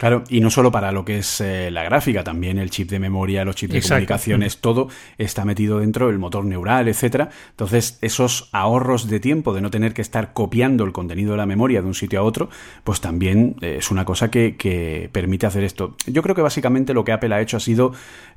Claro, 0.03 0.25
y 0.27 0.41
no 0.41 0.49
solo 0.49 0.69
para 0.69 0.91
lo 0.91 1.05
que 1.05 1.19
es 1.19 1.39
eh, 1.39 1.71
la 1.71 1.81
gráfica, 1.85 2.25
también 2.25 2.57
el 2.57 2.69
chip 2.69 2.89
de 2.89 2.99
memoria, 2.99 3.45
los 3.45 3.55
chips 3.55 3.73
de 3.73 3.81
comunicaciones, 3.81 4.57
todo 4.57 4.89
está 5.17 5.45
metido 5.45 5.79
dentro, 5.79 6.09
el 6.09 6.19
motor 6.19 6.43
neural, 6.43 6.89
etcétera. 6.89 7.29
Entonces, 7.51 7.99
esos 8.01 8.49
ahorros 8.51 9.07
de 9.07 9.21
tiempo 9.21 9.53
de 9.53 9.61
no 9.61 9.71
tener 9.71 9.93
que 9.93 10.01
estar 10.01 10.33
copiando 10.33 10.83
el 10.83 10.91
contenido 10.91 11.31
de 11.31 11.37
la 11.37 11.45
memoria 11.45 11.81
de 11.81 11.87
un 11.87 11.93
sitio 11.93 12.19
a 12.19 12.23
otro, 12.23 12.49
pues 12.83 12.99
también 12.99 13.55
eh, 13.61 13.77
es 13.79 13.91
una 13.91 14.03
cosa 14.03 14.29
que, 14.29 15.09
permite 15.13 15.45
hacer 15.45 15.63
esto. 15.63 15.95
Yo 16.05 16.21
creo 16.21 16.35
que 16.35 16.41
básicamente 16.41 16.93
lo 16.93 17.05
que 17.05 17.13
Apple 17.13 17.33
ha 17.33 17.39
hecho 17.39 17.55
ha 17.55 17.61
sido, 17.61 17.93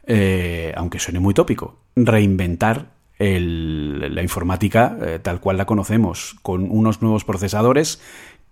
eh, 0.06 0.72
aunque 0.76 1.00
suene 1.00 1.18
muy 1.18 1.34
tópico, 1.34 1.80
reinventar 1.96 2.94
la 3.18 4.22
informática 4.22 4.94
tal 5.22 5.40
cual 5.40 5.56
la 5.56 5.64
conocemos, 5.64 6.36
con 6.42 6.70
unos 6.70 7.00
nuevos 7.00 7.24
procesadores 7.24 7.98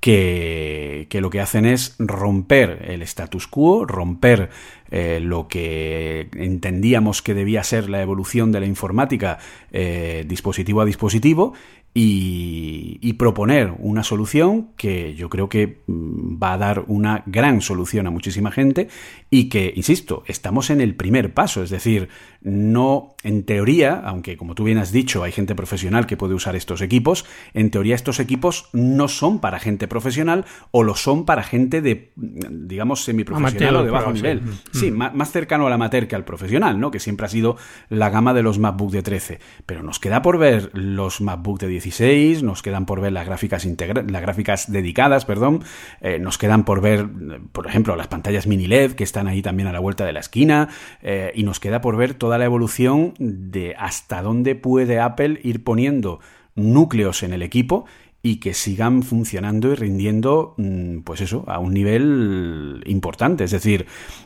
que, 0.01 1.09
lo 1.12 1.30
que 1.30 1.40
hacen 1.40 1.64
es 1.64 1.95
romper 1.99 2.90
el 2.90 3.03
status 3.03 3.47
quo, 3.47 3.86
romper 3.86 4.51
eh, 4.91 5.20
lo 5.20 5.49
que 5.49 6.28
entendíamos 6.35 7.22
que 7.22 7.35
debía 7.35 7.64
ser 7.64 7.89
la 7.89 8.03
evolución 8.03 8.53
de 8.53 8.61
la 8.61 8.66
informática 8.66 9.39
eh, 9.72 10.24
dispositivo 10.26 10.80
a 10.80 10.85
dispositivo 10.85 11.55
y, 11.97 13.12
proponer 13.16 13.72
una 13.78 14.03
solución 14.03 14.70
que 14.76 15.14
yo 15.14 15.30
creo 15.30 15.49
que 15.49 15.82
mm, 15.87 16.43
va 16.43 16.55
a 16.55 16.59
dar 16.59 16.85
una 16.89 17.22
gran 17.26 17.61
solución 17.61 18.09
a 18.09 18.11
muchísima 18.11 18.51
gente 18.51 18.89
y 19.30 19.49
que, 19.49 19.72
insisto, 19.76 20.24
estamos 20.26 20.70
en 20.70 20.80
el 20.80 20.97
primer 20.97 21.32
paso, 21.32 21.62
es 21.62 21.70
decir, 21.70 22.09
no 22.43 23.14
en 23.22 23.45
teoría, 23.45 24.03
aunque 24.05 24.37
como 24.37 24.57
tú 24.57 24.64
bien 24.64 24.78
has 24.78 24.91
dicho, 24.91 25.22
hay 25.22 25.30
gente 25.30 25.55
profesional 25.55 26.07
que 26.07 26.16
puede 26.16 26.35
usar 26.35 26.57
estos 26.57 26.82
equipos, 26.82 27.24
en 27.55 27.70
teoría 27.70 27.95
estos 27.95 28.18
equipos 28.18 28.68
no 28.72 29.07
son 29.07 29.39
para 29.39 29.61
gente 29.61 29.87
profesional 29.87 30.45
o 30.72 30.82
lo 30.82 30.97
son 30.97 31.24
para 31.24 31.45
gente 31.45 31.80
de, 31.80 32.12
digamos, 32.16 33.05
semiprofesional 33.05 33.76
o 33.76 33.85
de 33.85 33.91
bajo 33.91 34.12
nivel. 34.12 34.43
Sí, 34.72 34.74
mm. 34.75 35.16
más, 35.16 35.31
cercano 35.31 35.66
a 35.66 35.68
la 35.68 35.77
amateur 35.77 36.09
que 36.09 36.16
al 36.16 36.25
profesional, 36.25 36.79
¿no? 36.81 36.91
Que 36.91 37.01
siempre 37.01 37.27
ha 37.27 37.29
sido 37.29 37.57
la 37.89 38.11
gama 38.11 38.35
de 38.35 38.43
los 38.43 38.59
MacBook 38.59 38.91
de 38.93 39.03
13. 39.03 39.41
Pero 39.66 39.83
nos 39.83 39.99
queda 39.99 40.22
por 40.22 40.39
ver 40.39 40.70
los 40.75 41.20
MacBook 41.20 41.61
de 41.61 41.68
10 41.68 42.43
nos 42.43 42.62
quedan 42.62 42.87
por 42.87 43.01
ver 43.01 43.12
las 43.12 43.27
gráficas, 43.27 43.66
las 43.66 44.22
gráficas 44.22 44.70
dedicadas, 44.70 45.25
perdón, 45.25 45.62
eh, 46.01 46.18
nos 46.18 46.39
quedan 46.39 46.64
por 46.64 46.81
ver, 46.81 47.09
por 47.53 47.66
ejemplo, 47.66 47.97
las 47.97 48.09
pantallas 48.09 48.47
mini 48.47 48.66
LED 48.66 48.93
que 48.93 49.05
están 49.05 49.29
ahí 49.29 49.43
también 49.43 49.68
a 49.68 49.72
la 49.72 49.81
vuelta 49.81 50.05
de 50.05 50.12
la 50.12 50.20
esquina, 50.20 50.68
eh, 51.03 51.33
y 51.35 51.43
nos 51.43 51.61
queda 51.61 51.81
por 51.81 51.97
ver 51.97 52.14
toda 52.14 52.39
la 52.39 52.45
evolución 52.45 53.14
de 53.18 53.75
hasta 53.79 54.22
dónde 54.22 54.55
puede 54.55 55.01
Apple 55.01 55.41
ir 55.43 55.62
poniendo 55.64 56.20
núcleos 56.55 57.22
en 57.22 57.33
el 57.33 57.43
equipo 57.43 57.85
y 58.27 58.37
que 58.37 58.55
sigan 58.55 59.03
funcionando 59.03 59.70
y 59.70 59.75
rindiendo, 59.75 60.55
mm, 60.57 61.01
pues 61.01 61.20
eso, 61.20 61.45
a 61.47 61.59
un 61.59 61.75
nivel 61.75 62.83
importante. 62.87 63.45
Es 63.45 63.51
decir, 63.51 63.85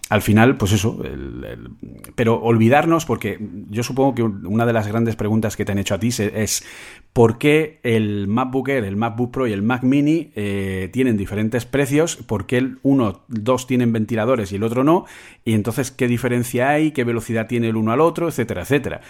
al 0.09 0.23
final, 0.23 0.57
pues 0.57 0.71
eso, 0.71 1.03
pero 2.15 2.41
olvidarnos, 2.41 3.05
porque 3.05 3.41
yo 3.69 3.83
supongo 3.83 4.15
que 4.15 4.23
una 4.23 4.67
de 4.67 4.73
las 4.73 4.87
grandes 4.87 5.17
preguntas 5.17 5.57
que 5.57 5.65
te 5.65 5.73
han 5.73 5.79
hecho 5.79 5.97
a 5.97 5.99
ti 5.99 6.11
es, 6.17 6.65
¿por 7.13 7.39
qué 7.39 7.81
el 7.83 8.29
MacBook 8.29 8.69
Air, 8.69 8.85
el 8.85 8.95
MacBook 8.95 9.33
Pro 9.33 9.49
y 9.49 9.53
el 9.53 9.63
Mac 9.63 9.83
Mini 9.83 10.31
eh, 10.37 10.91
tienen 10.93 11.17
diferentes 11.17 11.65
precios? 11.65 12.19
¿Por 12.19 12.47
qué 12.47 12.59
el 12.59 12.79
uno, 12.85 13.23
dos 13.27 13.67
tienen 13.67 13.93
ventiladores 13.93 14.53
y 14.53 14.57
el 14.57 14.63
otro 14.63 14.85
no? 14.85 15.07
Y 15.45 15.55
entonces, 15.55 15.91
¿qué 15.91 16.07
diferencia 16.07 16.69
hay? 16.69 16.93
¿Qué 16.93 17.03
velocidad 17.03 17.49
tiene 17.49 17.71
el 17.71 17.77
uno 17.77 17.91
al 17.91 18.01
otro? 18.01 18.29
Etcétera, 18.29 18.63
etcétera. 18.63 19.01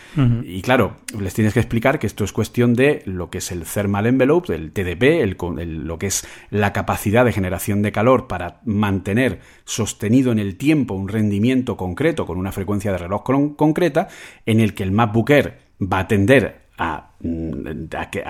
Y 0.45 0.63
claro, 0.63 0.97
les 1.21 1.35
tienes 1.35 1.53
que 1.53 1.61
explicar 1.61 1.99
que 1.99 2.07
esto 2.07 2.25
es 2.25 2.33
cuestión 2.33 2.73
de 2.75 3.03
lo 3.05 3.29
que 3.29 3.39
es 3.39 3.53
el 3.53 3.65
thermal 3.65 4.07
envelope, 4.07 4.55
el 4.55 4.73
TDP, 4.85 5.37
lo 5.65 5.99
que 5.99 6.07
es 6.07 6.27
la 6.51 6.73
capacidad 6.73 7.25
de 7.25 7.33
generación 7.33 7.83
de 7.83 7.93
calor 7.93 8.27
para 8.27 8.61
mantener 8.65 9.41
sostenido 9.65 10.33
en 10.33 10.39
el 10.39 10.57
tiempo 10.57 10.95
un 10.95 11.09
rendimiento 11.09 11.77
concreto 11.77 12.27
con 12.27 12.39
una 12.39 12.53
frecuencia 12.53 12.93
de 12.93 12.99
reloj 12.99 13.23
concreta, 13.57 14.09
en 14.47 14.61
el 14.61 14.75
que 14.75 14.85
el 14.85 14.93
MacBook 14.93 15.31
Air 15.31 15.59
va 15.81 16.01
a 16.01 16.09
tender 16.09 16.69
a, 16.79 17.11
mm, 17.21 17.89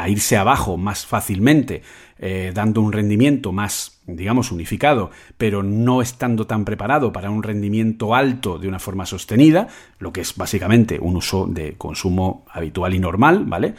irse 0.09 0.37
abajo 0.39 0.79
más 0.79 1.05
fácilmente, 1.05 1.83
eh, 2.19 2.51
dando 2.55 2.81
un 2.81 2.93
rendimiento 2.93 3.53
más, 3.53 4.01
digamos, 4.07 4.51
unificado, 4.51 5.11
pero 5.37 5.63
no 5.63 6.01
estando 6.01 6.47
tan 6.47 6.65
preparado 6.65 7.13
para 7.13 7.31
un 7.31 7.43
rendimiento 7.43 8.15
alto 8.15 8.59
de 8.59 8.67
una 8.67 8.79
forma 8.79 9.05
sostenida, 9.05 9.69
lo 9.99 10.13
que 10.13 10.23
es 10.23 10.35
básicamente 10.35 10.99
un 10.99 11.17
uso 11.17 11.47
de 11.47 11.75
consumo 11.75 12.47
habitual 12.51 12.95
y 12.95 12.99
normal, 12.99 13.45
¿vale? 13.45 13.75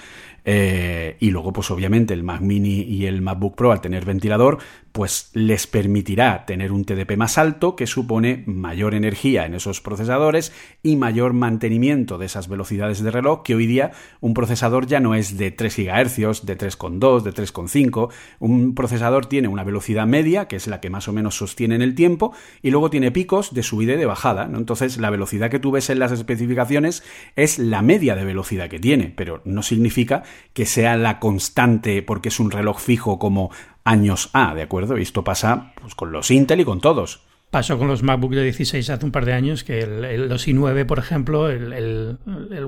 Eh, 0.45 1.17
y 1.19 1.31
luego, 1.31 1.53
pues 1.53 1.69
obviamente, 1.71 2.13
el 2.13 2.23
Mac 2.23 2.41
Mini 2.41 2.81
y 2.81 3.05
el 3.05 3.21
MacBook 3.21 3.55
Pro, 3.55 3.71
al 3.71 3.81
tener 3.81 4.05
ventilador, 4.05 4.59
pues 4.91 5.29
les 5.33 5.67
permitirá 5.67 6.45
tener 6.45 6.71
un 6.71 6.83
TDP 6.83 7.15
más 7.15 7.37
alto 7.37 7.75
que 7.75 7.87
supone 7.87 8.43
mayor 8.47 8.95
energía 8.95 9.45
en 9.45 9.53
esos 9.53 9.81
procesadores 9.81 10.51
y 10.81 10.95
mayor 10.95 11.33
mantenimiento 11.33 12.17
de 12.17 12.25
esas 12.25 12.47
velocidades 12.47 13.03
de 13.03 13.11
reloj 13.11 13.43
que 13.43 13.55
hoy 13.55 13.67
día 13.67 13.91
un 14.19 14.33
procesador 14.33 14.87
ya 14.87 14.99
no 14.99 15.15
es 15.15 15.37
de 15.37 15.51
3 15.51 15.77
GHz, 15.77 16.45
de 16.45 16.57
3,2, 16.57 17.21
de 17.21 17.33
3,5. 17.33 18.09
Un 18.39 18.75
procesador 18.75 19.27
tiene 19.27 19.47
una 19.47 19.63
velocidad 19.63 20.07
media, 20.07 20.47
que 20.47 20.55
es 20.55 20.67
la 20.67 20.81
que 20.81 20.89
más 20.89 21.07
o 21.07 21.13
menos 21.13 21.35
sostiene 21.35 21.75
en 21.75 21.81
el 21.81 21.95
tiempo, 21.95 22.33
y 22.61 22.71
luego 22.71 22.89
tiene 22.89 23.11
picos 23.11 23.53
de 23.53 23.63
subida 23.63 23.93
y 23.93 23.97
de 23.97 24.05
bajada. 24.05 24.49
Entonces, 24.53 24.97
la 24.97 25.09
velocidad 25.09 25.49
que 25.49 25.59
tú 25.59 25.71
ves 25.71 25.89
en 25.89 25.99
las 25.99 26.11
especificaciones 26.11 27.03
es 27.35 27.59
la 27.59 27.81
media 27.81 28.15
de 28.15 28.25
velocidad 28.25 28.69
que 28.69 28.79
tiene, 28.79 29.13
pero 29.15 29.41
no 29.45 29.63
significa 29.63 30.23
que 30.53 30.65
sea 30.65 30.97
la 30.97 31.19
constante 31.19 32.01
porque 32.01 32.29
es 32.29 32.39
un 32.39 32.51
reloj 32.51 32.79
fijo 32.79 33.19
como 33.19 33.51
años 33.83 34.29
A, 34.33 34.53
¿de 34.53 34.61
acuerdo? 34.61 34.97
Y 34.97 35.03
esto 35.03 35.23
pasa 35.23 35.73
pues, 35.81 35.95
con 35.95 36.11
los 36.11 36.31
Intel 36.31 36.61
y 36.61 36.65
con 36.65 36.81
todos. 36.81 37.21
Pasó 37.49 37.79
con 37.79 37.87
los 37.87 38.03
MacBook 38.03 38.35
de 38.35 38.43
16 38.43 38.91
hace 38.91 39.03
un 39.03 39.11
par 39.11 39.25
de 39.25 39.33
años, 39.33 39.63
que 39.63 39.87
los 39.87 40.47
i9, 40.47 40.85
por 40.85 40.99
ejemplo, 40.99 41.49
el, 41.49 42.19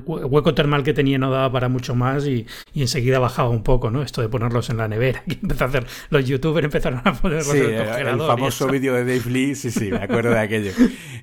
hueco 0.05 0.55
termal 0.55 0.82
que 0.82 0.91
tenía 0.91 1.19
no 1.19 1.29
daba 1.29 1.51
para 1.51 1.69
mucho 1.69 1.93
más 1.93 2.25
y, 2.25 2.47
enseguida 2.73 3.19
bajaba 3.19 3.49
un 3.49 3.61
poco, 3.61 3.91
¿no? 3.91 4.01
Esto 4.01 4.23
de 4.23 4.29
ponerlos 4.29 4.71
en 4.71 4.77
la 4.77 4.88
nevera. 4.88 5.23
Y 5.32 5.34
empezó 5.34 5.65
a 5.65 5.67
hacer, 5.67 5.86
los 6.09 6.25
youtubers 6.25 6.65
empezaron 6.65 7.01
a 7.05 7.13
ponerlos 7.13 7.53
en 7.53 7.73
el 7.73 7.86
congelador. 7.86 8.21
El 8.21 8.27
famoso 8.27 8.67
vídeo 8.69 8.95
de 8.95 9.05
Dave 9.05 9.29
Lee, 9.29 9.53
sí, 9.53 9.69
sí, 9.69 9.91
me 9.91 9.97
acuerdo 9.97 10.32
de 10.32 10.39
aquello. 10.39 10.71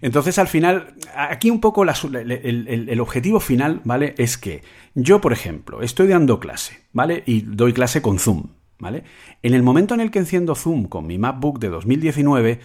Entonces, 0.03 0.39
al 0.39 0.47
final, 0.47 0.95
aquí 1.17 1.51
un 1.51 1.61
poco 1.61 1.83
el 1.83 3.01
objetivo 3.01 3.41
final, 3.41 3.81
¿vale? 3.83 4.15
Es 4.19 4.39
que 4.39 4.63
yo, 4.95 5.21
por 5.21 5.33
ejemplo, 5.33 5.83
estoy 5.83 6.07
dando 6.07 6.39
clase, 6.39 6.79
¿vale? 6.93 7.25
Y 7.27 7.41
doy 7.41 7.73
clase 7.73 8.03
con 8.03 8.21
Zoom, 8.21 8.51
¿vale? 8.79 9.03
En 9.43 9.55
el 9.55 9.65
momento 9.65 9.95
en 9.95 10.01
el 10.01 10.13
que 10.13 10.21
enciendo 10.21 10.55
Zoom 10.55 10.85
con 10.85 11.09
mi 11.09 11.19
MacBook 11.19 11.59
de 11.59 11.71
2019, 11.71 12.61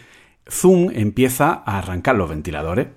Zoom 0.50 0.90
empieza 0.94 1.64
a 1.66 1.80
arrancar 1.80 2.16
los 2.16 2.30
ventiladores. 2.30 2.88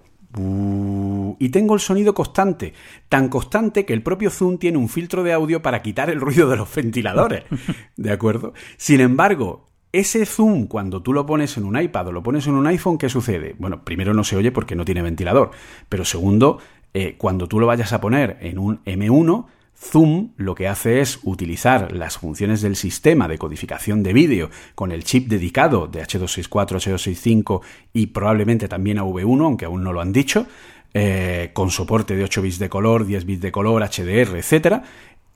Y 1.39 1.49
tengo 1.49 1.75
el 1.75 1.81
sonido 1.81 2.13
constante, 2.13 2.75
tan 3.09 3.29
constante 3.29 3.87
que 3.87 3.95
el 3.95 4.03
propio 4.03 4.31
Zoom 4.31 4.59
tiene 4.59 4.77
un 4.77 4.91
filtro 4.91 5.23
de 5.23 5.33
audio 5.33 5.63
para 5.63 5.81
quitar 5.81 6.11
el 6.11 6.21
ruido 6.21 6.51
de 6.51 6.57
los 6.57 6.75
ventiladores. 6.75 7.45
¿De 7.97 8.13
acuerdo? 8.13 8.53
Sin 8.77 9.01
embargo, 9.01 9.71
ese 9.93 10.27
zoom, 10.27 10.67
cuando 10.67 11.03
tú 11.03 11.15
lo 11.15 11.25
pones 11.25 11.57
en 11.57 11.65
un 11.65 11.81
iPad 11.81 12.09
o 12.09 12.13
lo 12.13 12.23
pones 12.23 12.47
en 12.47 12.55
un 12.55 12.67
iPhone, 12.67 12.99
¿qué 12.99 13.09
sucede? 13.09 13.57
Bueno, 13.59 13.83
primero 13.83 14.13
no 14.13 14.25
se 14.25 14.37
oye 14.37 14.53
porque 14.53 14.75
no 14.75 14.85
tiene 14.85 15.01
ventilador, 15.01 15.53
pero 15.89 16.05
segundo, 16.05 16.59
eh, 16.93 17.17
cuando 17.17 17.47
tú 17.47 17.59
lo 17.59 17.67
vayas 17.67 17.95
a 17.95 18.01
poner 18.01 18.37
en 18.41 18.59
un 18.59 18.85
M1, 18.85 19.47
Zoom 19.79 20.31
lo 20.37 20.55
que 20.55 20.69
hace 20.69 21.01
es 21.01 21.21
utilizar 21.23 21.93
las 21.93 22.19
funciones 22.19 22.63
del 22.63 22.77
sistema 22.77 23.29
de 23.29 23.39
codificación 23.39 24.03
de 24.03 24.13
vídeo 24.13 24.51
con 24.75 24.91
el 24.91 25.05
chip 25.05 25.29
dedicado 25.29 25.87
de 25.87 26.03
H264, 26.03 26.49
H265 26.49 27.61
y 27.93 28.07
probablemente 28.09 28.69
también 28.69 28.99
a 28.99 29.05
V1, 29.05 29.45
aunque 29.45 29.67
aún 29.67 29.85
no 29.85 29.93
lo 29.93 30.01
han 30.01 30.13
dicho, 30.13 30.47
eh, 30.95 31.51
con 31.53 31.71
soporte 31.71 32.17
de 32.17 32.25
8 32.25 32.43
bits 32.43 32.59
de 32.59 32.69
color, 32.71 33.05
10 33.05 33.27
bits 33.27 33.43
de 33.43 33.53
color, 33.53 33.83
HDR, 33.83 34.37
etc. 34.39 34.83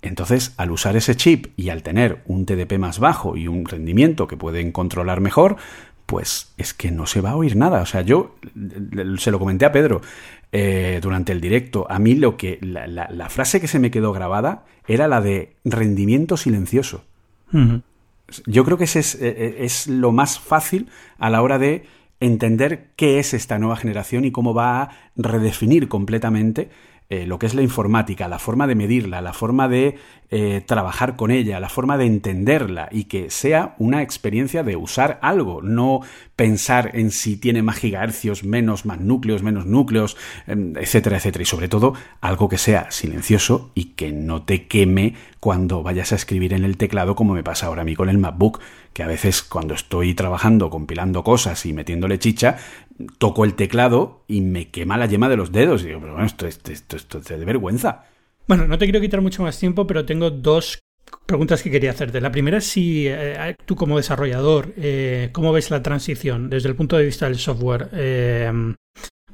Entonces, 0.03 0.55
al 0.57 0.70
usar 0.70 0.97
ese 0.97 1.14
chip 1.14 1.49
y 1.57 1.68
al 1.68 1.82
tener 1.82 2.22
un 2.24 2.47
TDP 2.47 2.78
más 2.78 2.99
bajo 2.99 3.36
y 3.36 3.47
un 3.47 3.66
rendimiento 3.66 4.26
que 4.26 4.38
pueden 4.38 4.72
controlar 4.72 5.20
mejor, 5.20 5.57
pues 6.11 6.52
es 6.56 6.74
que 6.74 6.90
no 6.90 7.06
se 7.06 7.20
va 7.20 7.30
a 7.30 7.36
oír 7.36 7.54
nada. 7.54 7.82
O 7.82 7.86
sea, 7.86 8.02
yo 8.02 8.34
se 9.16 9.30
lo 9.30 9.38
comenté 9.38 9.64
a 9.64 9.70
Pedro. 9.70 10.00
Eh, 10.52 10.98
durante 11.00 11.30
el 11.30 11.40
directo. 11.40 11.86
A 11.88 12.00
mí 12.00 12.16
lo 12.16 12.36
que 12.36 12.58
la, 12.61 13.28
frase 13.28 13.61
que 13.61 13.68
se 13.68 13.78
me 13.78 13.92
quedó 13.92 14.12
grabada 14.12 14.64
era 14.88 15.06
la 15.06 15.20
de 15.20 15.54
rendimiento 15.64 16.36
silencioso. 16.36 17.04
Yo 18.46 18.64
creo 18.64 18.76
que 18.76 18.84
ese 18.84 18.98
es, 18.98 19.14
eh, 19.14 19.28
eh, 19.28 19.56
es, 19.61 19.86
lo 19.86 20.11
más 20.11 20.40
fácil 20.40 20.88
a 21.18 21.30
la 21.30 21.42
hora 21.42 21.61
de 21.61 21.84
entender 22.18 22.88
qué 22.96 23.20
es 23.20 23.32
esta 23.32 23.61
nueva 23.61 23.76
generación 23.76 24.24
y 24.24 24.32
cómo 24.32 24.52
va 24.52 24.82
a 24.82 24.90
redefinir 25.14 25.86
completamente 25.86 26.68
eh, 27.11 27.26
lo 27.26 27.40
que 27.40 27.46
es 27.46 27.54
la 27.54 27.62
informática, 27.62 28.28
la 28.28 28.38
forma 28.38 28.68
de 28.68 28.76
medirla, 28.76 29.20
la 29.20 29.32
forma 29.32 29.68
de 29.68 29.98
eh, 30.30 30.62
trabajar 30.64 31.16
con 31.16 31.32
ella, 31.32 31.58
la 31.58 31.68
forma 31.68 31.98
de 31.98 32.06
entenderla 32.06 32.88
y 32.92 33.04
que 33.04 33.30
sea 33.30 33.74
una 33.78 34.00
experiencia 34.00 34.62
de 34.62 34.76
usar 34.76 35.18
algo, 35.20 35.61
no 35.61 36.02
pensar 36.41 36.93
en 36.95 37.11
si 37.11 37.36
tiene 37.36 37.62
más 37.62 37.76
gigahercios, 37.76 38.45
menos, 38.45 38.86
más 38.86 38.99
núcleos, 38.99 39.43
menos 39.43 39.66
núcleos, 39.66 40.16
em, 40.47 40.74
etcétera, 40.78 41.18
etcétera. 41.18 41.43
Y 41.43 41.45
sobre 41.45 41.68
todo, 41.68 41.93
algo 42.22 42.49
que 42.49 42.57
sea 42.57 42.91
silencioso 42.91 43.72
y 43.74 43.93
que 43.93 44.11
no 44.11 44.45
te 44.45 44.66
queme 44.66 45.16
cuando 45.38 45.82
vayas 45.82 46.12
a 46.12 46.14
escribir 46.14 46.55
en 46.55 46.64
el 46.64 46.78
teclado, 46.78 47.14
como 47.14 47.34
me 47.34 47.43
pasa 47.43 47.66
ahora 47.66 47.82
a 47.82 47.84
mí 47.84 47.95
con 47.95 48.09
el 48.09 48.16
MacBook, 48.16 48.61
que 48.95 49.03
a 49.03 49.07
veces 49.07 49.43
cuando 49.43 49.74
estoy 49.74 50.14
trabajando, 50.14 50.70
compilando 50.70 51.22
cosas 51.24 51.66
y 51.66 51.74
metiéndole 51.74 52.18
chicha, 52.18 52.57
toco 53.18 53.45
el 53.45 53.53
teclado 53.53 54.24
y 54.26 54.41
me 54.41 54.70
quema 54.70 54.97
la 54.97 55.05
yema 55.05 55.28
de 55.28 55.36
los 55.36 55.53
dedos. 55.53 55.82
Y 55.82 55.88
digo, 55.88 56.01
pero 56.01 56.12
bueno, 56.14 56.26
esto, 56.26 56.47
esto, 56.47 56.72
esto, 56.72 56.97
esto 56.97 57.18
es 57.18 57.28
de 57.28 57.45
vergüenza. 57.45 58.07
Bueno, 58.49 58.66
no 58.66 58.78
te 58.78 58.86
quiero 58.86 59.03
quitar 59.03 59.20
mucho 59.20 59.43
más 59.43 59.59
tiempo, 59.59 59.86
pero 59.86 60.07
tengo 60.07 60.30
dos 60.30 60.78
preguntas 61.30 61.62
que 61.62 61.70
quería 61.70 61.92
hacerte. 61.92 62.20
La 62.20 62.32
primera 62.32 62.58
es 62.58 62.66
si 62.66 63.06
eh, 63.06 63.54
tú 63.64 63.76
como 63.76 63.96
desarrollador, 63.96 64.74
eh, 64.76 65.30
¿cómo 65.32 65.52
ves 65.52 65.70
la 65.70 65.80
transición 65.80 66.50
desde 66.50 66.68
el 66.68 66.74
punto 66.74 66.96
de 66.96 67.04
vista 67.04 67.26
del 67.26 67.38
software? 67.38 67.88
Eh, 67.92 68.74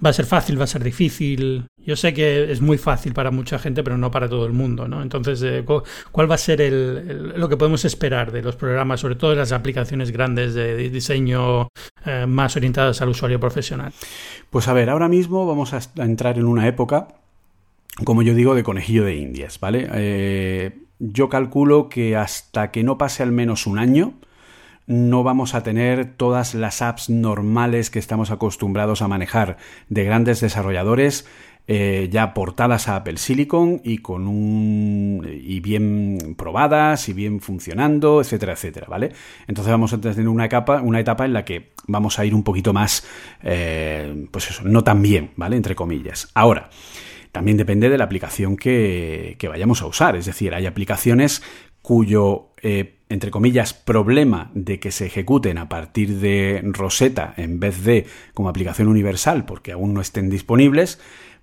¿Va 0.05 0.11
a 0.11 0.12
ser 0.12 0.27
fácil? 0.27 0.61
¿Va 0.61 0.64
a 0.64 0.66
ser 0.66 0.85
difícil? 0.85 1.64
Yo 1.79 1.97
sé 1.97 2.12
que 2.12 2.53
es 2.53 2.61
muy 2.61 2.77
fácil 2.77 3.14
para 3.14 3.31
mucha 3.31 3.59
gente, 3.59 3.83
pero 3.83 3.97
no 3.97 4.11
para 4.11 4.29
todo 4.29 4.45
el 4.45 4.53
mundo, 4.53 4.87
¿no? 4.87 5.01
Entonces, 5.01 5.64
¿cuál 6.12 6.31
va 6.31 6.35
a 6.35 6.39
ser 6.39 6.70
lo 6.70 7.49
que 7.49 7.57
podemos 7.57 7.83
esperar 7.87 8.31
de 8.31 8.43
los 8.43 8.57
programas, 8.57 9.01
sobre 9.01 9.14
todo 9.14 9.31
de 9.31 9.37
las 9.37 9.53
aplicaciones 9.53 10.11
grandes 10.11 10.53
de 10.53 10.91
diseño 10.91 11.68
más 12.27 12.57
orientadas 12.57 13.01
al 13.01 13.09
usuario 13.09 13.41
profesional? 13.41 13.95
Pues 14.51 14.68
a 14.68 14.74
ver, 14.74 14.91
ahora 14.91 15.09
mismo 15.09 15.47
vamos 15.47 15.72
a 15.72 15.81
entrar 16.03 16.37
en 16.37 16.45
una 16.45 16.68
época, 16.68 17.09
como 18.05 18.20
yo 18.20 18.35
digo, 18.35 18.55
de 18.55 18.64
conejillo 18.64 19.03
de 19.03 19.16
indias, 19.16 19.59
¿vale? 19.61 19.89
Yo 20.99 21.28
calculo 21.28 21.88
que 21.88 22.16
hasta 22.16 22.70
que 22.70 22.82
no 22.82 22.99
pase 22.99 23.22
al 23.22 23.32
menos 23.32 23.66
un 23.66 23.78
año, 23.78 24.14
no 24.86 25.22
vamos 25.24 25.55
a 25.55 25.62
tener 25.62 26.16
todas 26.16 26.55
las 26.55 26.80
apps 26.80 27.11
normales 27.11 27.90
que 27.90 27.99
estamos 27.99 28.30
acostumbrados 28.30 29.03
a 29.03 29.09
manejar 29.09 29.57
de 29.88 30.05
grandes 30.05 30.40
desarrolladores 30.40 31.26
eh, 31.68 32.09
ya 32.12 32.32
portadas 32.32 32.86
a 32.86 32.94
Apple 32.94 33.16
Silicon 33.16 33.80
y 33.82 33.99
con 33.99 34.28
un 34.28 35.28
y 35.28 35.59
bien 35.59 36.36
probadas 36.38 37.09
y 37.09 37.12
bien 37.12 37.40
funcionando, 37.40 38.20
etcétera, 38.20 38.53
etcétera, 38.53 38.86
¿vale? 38.88 39.11
Entonces 39.49 39.72
vamos 39.72 39.92
a 39.92 40.01
tener 40.01 40.28
una 40.28 40.44
etapa, 40.44 40.80
una 40.80 41.01
etapa 41.01 41.24
en 41.24 41.32
la 41.32 41.44
que 41.44 41.72
vamos 41.88 42.20
a 42.20 42.24
ir 42.24 42.36
un 42.36 42.44
poquito 42.44 42.72
más, 42.72 43.05
eh, 43.42 44.28
pues 44.30 44.49
eso, 44.49 44.62
no 44.64 44.84
tan 44.84 45.03
bien, 45.03 45.32
¿vale? 45.34 45.57
Entre 45.57 45.74
comillas. 45.74 46.30
Ahora. 46.34 46.70
También 47.37 47.59
depende 47.59 47.91
de 47.91 47.99
la 47.99 48.05
aplicación 48.05 48.57
que, 48.57 49.37
vayamos 49.47 49.82
a 49.82 49.87
usar. 49.87 50.16
Es 50.16 50.24
decir, 50.24 50.55
hay 50.55 50.64
aplicaciones 50.64 51.43
cuyo, 51.82 52.49
eh, 52.62 52.95
entre 53.11 53.30
comillas, 53.30 53.74
problema 53.74 54.51
de 54.55 54.80
que 54.80 54.91
se 54.91 55.05
ejecuten 55.05 55.59
a 55.59 55.68
partir 55.68 56.18
de 56.18 56.62
Rosetta 56.64 57.34
en 57.37 57.61
vez 57.61 57.84
de 57.84 58.07
como 58.32 58.49
aplicación 58.49 58.89
universal 58.89 59.45
porque 59.45 59.72
aún 59.72 59.93
no 59.93 60.01
estén 60.01 60.30
disponibles, 60.30 60.99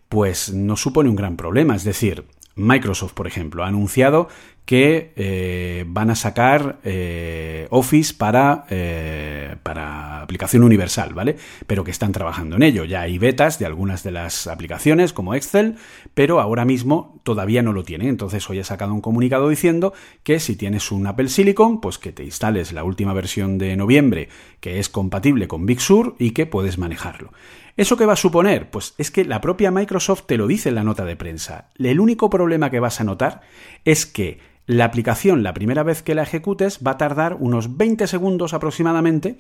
pues 0.09 0.51
no 0.51 0.77
supone 0.77 1.09
un 1.09 1.15
gran 1.15 1.37
problema. 1.37 1.75
Es 1.75 1.83
decir, 1.83 2.25
Microsoft, 2.55 3.13
por 3.13 3.27
ejemplo, 3.27 3.63
ha 3.63 3.67
anunciado 3.67 4.29
que 4.66 5.11
eh, 5.18 5.84
van 5.88 6.09
a 6.09 6.16
sacar 6.16 6.80
eh, 6.84 7.68
Office 7.70 8.14
para, 8.14 8.66
eh, 8.70 9.55
para 9.61 10.22
aplicación 10.22 10.64
universal, 10.64 11.14
¿vale? 11.14 11.36
Pero 11.68 11.84
que 11.84 11.91
están 11.91 12.14
trabajando 12.14 12.55
en 12.55 12.64
ello. 12.64 12.86
Ya 12.86 13.01
hay 13.01 13.18
betas 13.18 13.59
de 13.59 13.66
algunas 13.66 14.03
de 14.03 14.11
las 14.11 14.47
aplicaciones, 14.47 15.11
como 15.11 15.36
Excel, 15.36 15.76
pero 16.14 16.39
ahora 16.39 16.64
mismo 16.64 17.20
todavía 17.24 17.61
no 17.61 17.74
lo 17.74 17.84
tienen. 17.84 18.07
Entonces 18.07 18.49
hoy 18.49 18.59
he 18.59 18.64
sacado 18.64 18.93
un 18.93 19.01
comunicado 19.01 19.49
diciendo 19.49 19.93
que 20.24 20.39
si 20.39 20.55
tienes 20.55 20.91
un 20.91 21.07
Apple 21.07 21.28
Silicon, 21.28 21.82
pues 21.82 21.97
que 21.97 22.14
te 22.14 22.24
instales 22.24 22.72
la 22.72 22.86
última 22.86 23.14
versión 23.14 23.57
de 23.57 23.76
noviembre, 23.76 24.30
que 24.61 24.80
es 24.80 24.88
compatible 24.88 25.47
con 25.49 25.66
Big 25.66 25.82
Sur 25.82 26.16
y 26.20 26.32
que 26.32 26.45
puedes 26.45 26.78
manejarlo. 26.78 27.32
¿Eso 27.76 27.97
qué 27.97 28.05
va 28.05 28.14
a 28.14 28.18
suponer? 28.18 28.70
Pues 28.70 28.93
es 28.99 29.09
que 29.09 29.26
la 29.26 29.41
propia 29.41 29.72
Microsoft 29.72 30.24
te 30.28 30.38
lo 30.38 30.45
dice 30.45 30.70
en 30.70 30.76
la 30.76 30.84
nota 30.84 31.05
de 31.05 31.16
prensa. 31.16 31.70
El 31.78 31.99
único 31.99 32.30
problema 32.30 32.70
que 32.70 32.80
vas 32.80 33.01
a 33.01 33.03
notar 33.03 33.41
es 33.84 34.05
que 34.05 34.52
la 34.66 34.86
aplicación, 34.86 35.43
la 35.43 35.53
primera 35.53 35.84
vez 35.84 36.03
que 36.03 36.16
la 36.16 36.24
ejecutes, 36.24 36.80
va 36.86 36.91
a 36.91 36.97
tardar 36.97 37.36
unos 37.39 37.78
20 37.78 38.07
segundos 38.07 38.53
aproximadamente 38.53 39.38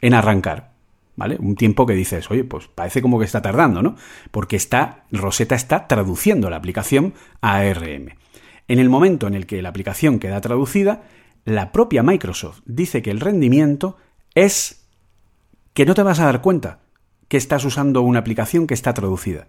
en 0.00 0.14
arrancar. 0.14 0.74
¿Vale? 1.16 1.36
Un 1.38 1.54
tiempo 1.54 1.86
que 1.86 1.94
dices, 1.94 2.28
oye, 2.30 2.42
pues 2.42 2.66
parece 2.66 3.00
como 3.00 3.20
que 3.20 3.24
está 3.24 3.40
tardando, 3.40 3.82
¿no? 3.82 3.94
Porque 4.32 4.56
está, 4.56 5.04
Rosetta 5.12 5.54
está 5.54 5.86
traduciendo 5.86 6.50
la 6.50 6.56
aplicación 6.56 7.14
a 7.40 7.58
ARM. 7.58 8.16
En 8.66 8.78
el 8.80 8.88
momento 8.88 9.28
en 9.28 9.34
el 9.34 9.46
que 9.46 9.62
la 9.62 9.68
aplicación 9.68 10.18
queda 10.18 10.40
traducida, 10.40 11.02
la 11.44 11.70
propia 11.70 12.02
Microsoft 12.02 12.62
dice 12.64 13.00
que 13.00 13.12
el 13.12 13.20
rendimiento 13.20 13.96
es 14.34 14.88
que 15.72 15.86
no 15.86 15.94
te 15.94 16.02
vas 16.02 16.18
a 16.18 16.24
dar 16.24 16.40
cuenta 16.40 16.80
que 17.28 17.36
estás 17.36 17.64
usando 17.64 18.02
una 18.02 18.18
aplicación 18.18 18.66
que 18.66 18.74
está 18.74 18.92
traducida. 18.92 19.46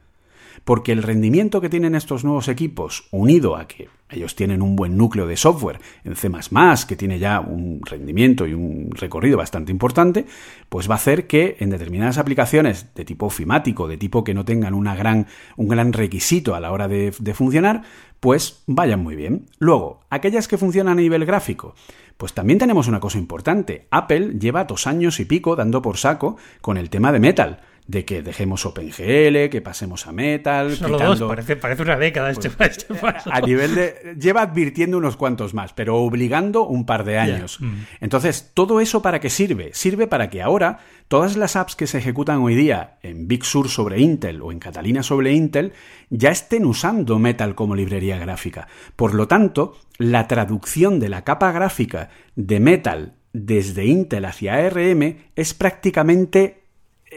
Porque 0.63 0.91
el 0.91 1.03
rendimiento 1.03 1.61
que 1.61 1.69
tienen 1.69 1.95
estos 1.95 2.23
nuevos 2.23 2.47
equipos, 2.47 3.07
unido 3.11 3.55
a 3.55 3.67
que 3.67 3.89
ellos 4.09 4.35
tienen 4.35 4.61
un 4.61 4.75
buen 4.75 4.97
núcleo 4.97 5.25
de 5.25 5.35
software 5.35 5.79
en 6.03 6.15
C⁇ 6.15 6.29
que 6.85 6.95
tiene 6.95 7.17
ya 7.17 7.39
un 7.39 7.81
rendimiento 7.83 8.45
y 8.45 8.53
un 8.53 8.91
recorrido 8.91 9.37
bastante 9.37 9.71
importante, 9.71 10.25
pues 10.69 10.89
va 10.89 10.93
a 10.93 10.97
hacer 10.97 11.27
que 11.27 11.57
en 11.59 11.71
determinadas 11.71 12.17
aplicaciones 12.17 12.93
de 12.93 13.03
tipo 13.03 13.25
ofimático, 13.25 13.87
de 13.87 13.97
tipo 13.97 14.23
que 14.23 14.33
no 14.33 14.45
tengan 14.45 14.73
una 14.73 14.95
gran, 14.95 15.27
un 15.57 15.67
gran 15.67 15.91
requisito 15.91 16.55
a 16.55 16.59
la 16.59 16.71
hora 16.71 16.87
de, 16.87 17.13
de 17.17 17.33
funcionar, 17.33 17.81
pues 18.19 18.63
vayan 18.67 19.01
muy 19.01 19.15
bien. 19.15 19.47
Luego, 19.57 20.01
aquellas 20.09 20.47
que 20.47 20.57
funcionan 20.57 20.99
a 20.99 21.01
nivel 21.01 21.25
gráfico, 21.25 21.75
pues 22.17 22.33
también 22.33 22.59
tenemos 22.59 22.87
una 22.87 22.99
cosa 22.99 23.17
importante. 23.17 23.87
Apple 23.91 24.35
lleva 24.39 24.63
dos 24.65 24.87
años 24.87 25.19
y 25.19 25.25
pico 25.25 25.55
dando 25.55 25.81
por 25.81 25.97
saco 25.97 26.37
con 26.61 26.77
el 26.77 26.89
tema 26.89 27.11
de 27.11 27.19
Metal 27.19 27.59
de 27.87 28.03
que 28.03 28.23
dejemos 28.23 28.65
OpenGL, 28.65 29.49
que 29.49 29.61
pasemos 29.63 30.07
a 30.07 30.11
Metal. 30.11 30.75
Solo 30.75 30.97
dos, 30.97 31.21
parece, 31.21 31.55
parece, 31.55 31.83
una 31.83 31.97
década 31.97 32.31
este, 32.31 32.49
pues, 32.49 32.71
este 32.77 32.95
paso. 32.95 33.29
A 33.31 33.41
nivel 33.41 33.75
de. 33.75 34.15
Lleva 34.19 34.41
advirtiendo 34.41 34.97
unos 34.97 35.17
cuantos 35.17 35.53
más, 35.53 35.73
pero 35.73 35.97
obligando 35.97 36.65
un 36.67 36.85
par 36.85 37.03
de 37.03 37.19
años. 37.19 37.61
Mm. 37.61 37.73
Entonces, 38.01 38.51
¿todo 38.53 38.79
eso 38.79 39.01
para 39.01 39.19
qué 39.19 39.29
sirve? 39.29 39.69
Sirve 39.73 40.07
para 40.07 40.29
que 40.29 40.41
ahora 40.41 40.79
todas 41.07 41.37
las 41.37 41.55
apps 41.55 41.75
que 41.75 41.85
se 41.85 41.99
ejecutan 41.99 42.41
hoy 42.41 42.55
día 42.55 42.97
en 43.03 43.27
Big 43.27 43.45
Sur 43.45 43.69
sobre 43.69 43.99
Intel 43.99 44.41
o 44.41 44.51
en 44.51 44.59
Catalina 44.59 45.03
sobre 45.03 45.33
Intel 45.33 45.73
ya 46.09 46.29
estén 46.29 46.65
usando 46.65 47.19
Metal 47.19 47.53
como 47.53 47.75
librería 47.75 48.17
gráfica. 48.17 48.67
Por 48.95 49.13
lo 49.13 49.27
tanto, 49.27 49.77
la 49.97 50.27
traducción 50.27 50.99
de 50.99 51.09
la 51.09 51.23
capa 51.23 51.51
gráfica 51.51 52.09
de 52.35 52.59
Metal 52.59 53.13
desde 53.31 53.85
Intel 53.85 54.25
hacia 54.25 54.55
ARM 54.55 55.17
es 55.35 55.53
prácticamente 55.53 56.64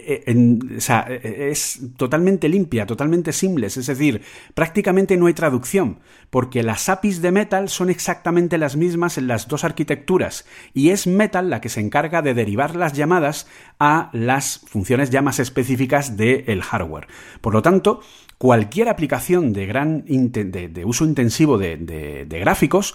eh, 0.04 0.80
sea, 0.80 1.06
eh, 1.08 1.48
es 1.50 1.80
totalmente 1.96 2.48
limpia, 2.48 2.86
totalmente 2.86 3.32
simples, 3.32 3.76
es 3.76 3.86
decir, 3.86 4.22
prácticamente 4.54 5.16
no 5.16 5.26
hay 5.26 5.34
traducción, 5.34 5.98
porque 6.30 6.62
las 6.62 6.88
APIs 6.88 7.22
de 7.22 7.32
Metal 7.32 7.68
son 7.68 7.90
exactamente 7.90 8.58
las 8.58 8.76
mismas 8.76 9.18
en 9.18 9.26
las 9.26 9.48
dos 9.48 9.64
arquitecturas, 9.64 10.46
y 10.74 10.90
es 10.90 11.06
Metal 11.06 11.50
la 11.50 11.60
que 11.60 11.68
se 11.68 11.80
encarga 11.80 12.22
de 12.22 12.34
derivar 12.34 12.76
las 12.76 12.92
llamadas 12.92 13.46
a 13.78 14.10
las 14.12 14.60
funciones 14.66 15.10
ya 15.10 15.22
más 15.22 15.38
específicas 15.38 16.16
del 16.16 16.62
hardware. 16.62 17.08
Por 17.40 17.54
lo 17.54 17.62
tanto, 17.62 18.00
cualquier 18.38 18.88
aplicación 18.88 19.52
de, 19.52 19.66
gran 19.66 20.04
de, 20.06 20.82
uso 20.84 21.04
intensivo 21.04 21.58
de, 21.58 21.76
de 21.76 22.38
gráficos, 22.38 22.94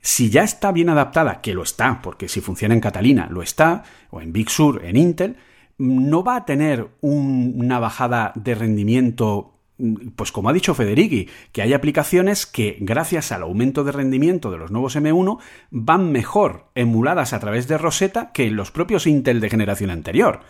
si 0.00 0.30
ya 0.30 0.42
está 0.42 0.72
bien 0.72 0.88
adaptada, 0.88 1.40
que 1.40 1.54
lo 1.54 1.62
está, 1.62 2.02
porque 2.02 2.28
si 2.28 2.40
funciona 2.40 2.74
en 2.74 2.80
Catalina, 2.80 3.28
lo 3.30 3.40
está, 3.40 3.84
o 4.10 4.20
en 4.20 4.32
Big 4.32 4.50
Sur, 4.50 4.84
en 4.84 4.96
Intel, 4.96 5.36
no 5.78 6.22
va 6.22 6.36
a 6.36 6.44
tener 6.44 6.90
una 7.00 7.78
bajada 7.78 8.32
de 8.34 8.54
rendimiento 8.54 9.52
pues 10.14 10.30
como 10.30 10.48
ha 10.48 10.52
dicho 10.52 10.74
Federighi, 10.74 11.28
que 11.50 11.62
hay 11.62 11.72
aplicaciones 11.72 12.46
que 12.46 12.76
gracias 12.80 13.32
al 13.32 13.42
aumento 13.42 13.82
de 13.84 13.92
rendimiento 13.92 14.50
de 14.50 14.58
los 14.58 14.70
nuevos 14.70 14.94
M1 14.96 15.38
van 15.70 16.12
mejor 16.12 16.66
emuladas 16.74 17.32
a 17.32 17.40
través 17.40 17.66
de 17.68 17.78
Rosetta 17.78 18.30
que 18.32 18.50
los 18.50 18.70
propios 18.70 19.06
Intel 19.06 19.40
de 19.40 19.50
generación 19.50 19.90
anterior. 19.90 20.40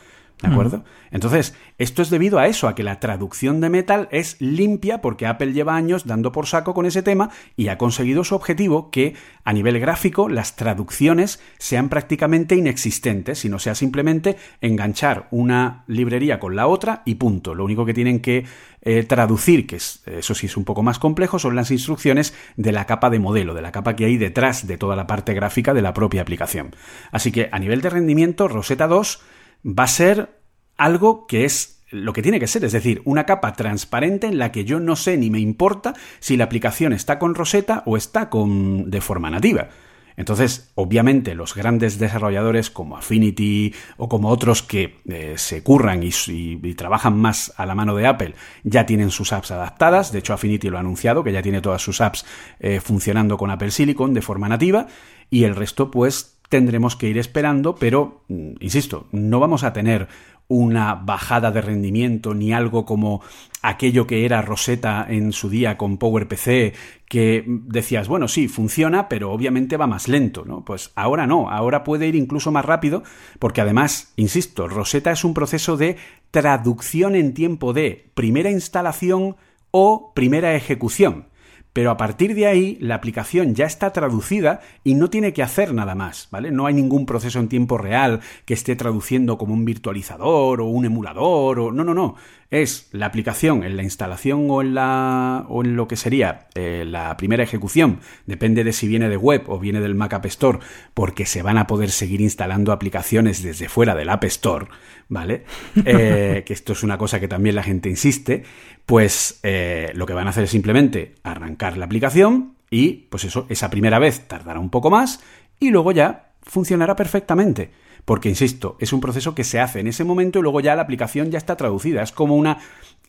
¿De 0.41 0.49
acuerdo? 0.49 0.85
Entonces, 1.13 1.55
esto 1.79 2.03
es 2.03 2.11
debido 2.11 2.41
a 2.41 2.49
eso, 2.49 2.67
a 2.67 2.75
que 2.75 2.83
la 2.83 2.99
traducción 2.99 3.61
de 3.61 3.71
Metal 3.71 4.09
es 4.11 4.41
limpia 4.41 5.01
porque 5.01 5.27
Apple 5.27 5.53
lleva 5.53 5.77
años 5.77 6.05
dando 6.05 6.33
por 6.33 6.47
saco 6.47 6.75
con 6.75 6.85
ese 6.85 7.03
tema 7.03 7.31
y 7.57 7.69
ha 7.69 7.79
conseguido 7.79 8.25
su 8.25 8.35
objetivo 8.35 8.91
que 8.91 9.15
a 9.45 9.53
nivel 9.53 9.79
gráfico 9.79 10.29
las 10.29 10.57
traducciones 10.57 11.41
sean 11.59 11.89
prácticamente 11.89 12.57
inexistentes, 12.57 13.39
sino 13.39 13.61
sea 13.61 13.77
simplemente 13.77 14.37
enganchar 14.61 15.29
una 15.31 15.85
librería 15.87 16.41
con 16.41 16.57
la 16.57 16.67
otra 16.67 17.03
y 17.05 17.15
punto. 17.17 17.55
Lo 17.55 17.65
único 17.65 17.87
que 17.87 17.95
tienen 17.95 18.21
que 18.21 18.45
eh, 18.81 19.05
traducir, 19.05 19.69
que 19.69 19.77
es, 19.77 20.03
eso 20.07 20.35
sí 20.35 20.47
es 20.47 20.57
un 20.57 20.65
poco 20.65 20.83
más 20.83 20.99
complejo, 20.99 21.39
son 21.39 21.55
las 21.55 21.71
instrucciones 21.71 22.35
de 22.57 22.73
la 22.73 22.87
capa 22.87 23.11
de 23.11 23.21
modelo, 23.21 23.55
de 23.55 23.63
la 23.63 23.71
capa 23.71 23.95
que 23.95 24.07
hay 24.07 24.17
detrás 24.17 24.67
de 24.67 24.77
toda 24.77 24.97
la 24.97 25.07
parte 25.07 25.35
gráfica 25.35 25.73
de 25.73 25.83
la 25.83 25.95
propia 25.95 26.23
aplicación. 26.23 26.75
Así 27.13 27.31
que 27.31 27.49
a 27.53 27.61
nivel 27.61 27.81
de 27.81 27.91
rendimiento, 27.91 28.49
Rosetta 28.49 28.89
2 28.89 29.23
va 29.65 29.85
a 29.85 29.89
ser 29.89 30.41
algo 30.77 31.27
que 31.27 31.45
es 31.45 31.83
lo 31.91 32.15
que 32.15 32.23
tiene 32.23 32.41
que 32.41 32.47
ser, 32.47 32.65
es 32.65 32.73
decir, 32.73 33.03
una 33.05 33.27
capa 33.27 33.53
transparente 33.53 34.27
en 34.27 34.39
la 34.39 34.51
que 34.51 34.65
yo 34.65 34.81
no 34.81 34.97
sé 34.97 35.19
ni 35.19 35.29
me 35.29 35.41
importa 35.41 35.95
si 36.21 36.39
la 36.39 36.45
aplicación 36.45 36.95
está 36.95 37.19
con 37.19 37.35
Rosetta 37.35 37.83
o 37.85 37.99
está 37.99 38.31
con 38.31 38.91
de 38.91 39.01
forma 39.03 39.31
nativa. 39.31 39.69
Entonces, 40.17 40.71
obviamente, 40.75 41.35
los 41.35 41.55
grandes 41.55 41.99
desarrolladores 41.99 42.71
como 42.71 42.97
Affinity 42.97 43.75
o 43.97 44.09
como 44.09 44.29
otros 44.29 44.63
que 44.63 45.01
eh, 45.09 45.35
se 45.37 45.63
curran 45.63 46.03
y, 46.03 46.75
trabajan 46.75 47.17
más 47.19 47.53
a 47.57 47.67
la 47.67 47.75
mano 47.75 47.95
de 47.95 48.07
Apple 48.07 48.35
ya 48.63 48.87
tienen 48.87 49.11
sus 49.11 49.33
apps 49.33 49.51
adaptadas. 49.51 50.13
De 50.13 50.19
hecho, 50.19 50.35
Affinity 50.35 50.69
lo 50.69 50.77
ha 50.77 50.81
anunciado, 50.81 51.25
que 51.25 51.33
ya 51.33 51.43
tiene 51.43 51.61
todas 51.61 51.83
sus 51.83 52.01
apps 52.01 52.25
eh, 52.61 52.81
funcionando 52.81 53.37
con 53.37 53.51
Apple 53.51 53.71
Silicon 53.71 54.15
de 54.15 54.23
forma 54.23 54.49
nativa. 54.49 54.87
Y 55.31 55.45
el 55.45 55.57
resto, 55.57 55.91
pues, 55.91 56.32
tendremos 56.53 56.97
que 56.97 57.09
ir 57.09 57.17
esperando, 57.17 57.77
pero, 57.77 58.25
mm, 58.29 58.57
insisto, 58.61 59.07
no 59.11 59.41
vamos 59.41 59.65
a 59.65 59.73
tener 59.73 60.09
una 60.49 60.97
bajada 60.97 61.51
de 61.51 61.63
rendimiento 61.63 62.35
ni 62.35 62.53
algo 62.53 62.85
como 62.85 63.23
aquello 63.63 64.07
que 64.07 64.27
era 64.27 64.43
Rosetta 64.43 65.07
en 65.09 65.33
su 65.33 65.49
día 65.49 65.79
con 65.79 65.97
PowerPC 65.97 66.75
que 67.09 67.45
decías, 67.47 68.07
bueno, 68.07 68.29
sí, 68.29 68.49
funciona, 68.49 69.09
pero 69.09 69.33
obviamente 69.33 69.79
va 69.79 69.87
más 69.87 70.09
lento, 70.09 70.45
¿no? 70.45 70.63
Pues 70.63 70.93
ahora 70.95 71.27
no, 71.27 71.49
ahora 71.49 71.85
puede 71.85 72.07
ir 72.07 72.17
incluso 72.17 72.53
más 72.53 72.67
rápido, 72.67 73.03
porque 73.39 73.63
además, 73.63 74.13
insisto, 74.17 74.69
Rosetta 74.69 75.11
es 75.11 75.25
un 75.25 75.33
proceso 75.33 75.79
de 75.79 75.97
traducción 76.31 77.15
en 77.15 77.33
tiempo 77.33 77.73
de 77.73 78.11
primera 78.13 78.51
instalación 78.51 79.37
o 79.71 80.13
primera 80.15 80.55
ejecución 80.55 81.32
pero 81.73 81.91
a 81.91 81.97
partir 81.97 82.35
de 82.35 82.47
ahí 82.47 82.77
la 82.81 82.95
aplicación 82.95 83.55
ya 83.55 83.67
está 83.67 83.93
traducida 83.93 84.61
y 84.85 84.95
no 84.95 85.11
tiene 85.11 85.33
que 85.33 85.43
hacer 85.43 85.73
nada 85.73 85.95
más, 85.95 86.29
¿vale? 86.31 86.51
No 86.51 86.67
hay 86.67 86.75
ningún 86.75 87.07
proceso 87.07 87.39
en 87.39 87.49
tiempo 87.49 87.79
real 87.79 88.21
que 88.45 88.55
esté 88.55 88.77
traduciendo 88.77 89.39
como 89.39 89.55
un 89.55 89.65
virtualizador 89.65 90.61
o 90.61 90.67
un 90.67 90.85
emulador 90.85 91.59
o 91.61 91.73
no, 91.73 91.85
no, 91.85 91.95
no 91.95 92.17
es 92.53 92.89
la 92.93 93.07
aplicación 93.07 93.65
en 93.65 93.79
la 93.79 93.83
instalación 93.83 94.47
o 94.51 94.61
en, 94.61 94.75
la, 94.75 95.47
o 95.49 95.65
en 95.65 95.75
lo 95.75 95.89
que 95.89 95.97
sería 95.97 96.49
eh, 96.55 96.85
la 96.87 97.17
primera 97.17 97.43
ejecución, 97.43 98.01
depende 98.27 98.63
de 98.63 98.75
si 98.75 98.87
viene 98.87 99.09
de 99.09 99.17
web 99.17 99.45
o 99.47 99.59
viene 99.59 99.81
del 99.81 99.95
Mac 99.95 100.13
App 100.13 100.27
Store, 100.27 100.59
porque 100.93 101.25
se 101.25 101.41
van 101.41 101.57
a 101.57 101.67
poder 101.67 101.91
seguir 101.91 102.21
instalando 102.21 102.71
aplicaciones 102.71 103.43
desde 103.43 103.71
fuera 103.71 103.95
del 103.95 104.11
App 104.11 104.25
Store, 104.25 104.67
¿vale? 105.09 105.45
Eh, 105.85 106.45
que 106.47 106.53
esto 106.53 106.75
es 106.75 106.83
una 106.83 106.99
cosa 106.99 107.19
que 107.19 107.29
también 107.29 107.57
la 107.57 107.63
gente 107.63 107.89
insiste, 107.89 108.45
pues 108.85 109.41
eh, 109.43 109.91
lo 109.95 110.07
que 110.07 110.13
van 110.13 110.27
a 110.27 110.31
hacer 110.31 110.45
es 110.45 110.51
simplemente 110.51 111.15
arrancar 111.23 111.77
la 111.77 111.87
aplicación 111.87 112.55
y, 112.71 113.07
pues 113.11 113.25
eso, 113.25 113.47
esa 113.49 113.71
primera 113.71 113.99
vez 113.99 114.29
tardará 114.29 114.61
un 114.61 114.71
poco 114.71 114.91
más 114.91 115.21
y 115.59 115.71
luego 115.71 115.93
ya 115.93 116.35
funcionará 116.43 116.95
perfectamente 116.95 117.71
porque, 118.05 118.29
insisto, 118.29 118.77
es 118.81 118.93
un 118.93 119.01
proceso 119.01 119.35
que 119.35 119.45
se 119.45 119.61
hace 119.61 119.81
en 119.81 119.87
ese 119.87 120.05
momento 120.05 120.39
y 120.39 120.43
luego 120.43 120.61
ya 120.61 120.75
la 120.75 120.83
aplicación 120.83 121.31
ya 121.31 121.39
está 121.39 121.57
traducida, 121.57 122.03
es 122.03 122.13
como 122.13 122.37
una 122.37 122.59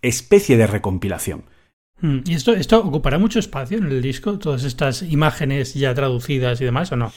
especie 0.02 0.58
de 0.58 0.68
recompilación. 0.68 1.46
Mm, 2.02 2.20
¿Y 2.26 2.34
esto, 2.34 2.54
esto 2.54 2.80
ocupará 2.80 3.18
mucho 3.18 3.40
espacio 3.40 3.78
en 3.78 3.86
el 3.86 4.02
disco? 4.02 4.38
¿Todas 4.38 4.64
estas 4.64 5.02
imágenes 5.04 5.74
ya 5.74 5.94
traducidas 5.94 6.60
y 6.62 6.66
demás 6.66 6.92
o 6.92 6.98
no? 6.98 7.12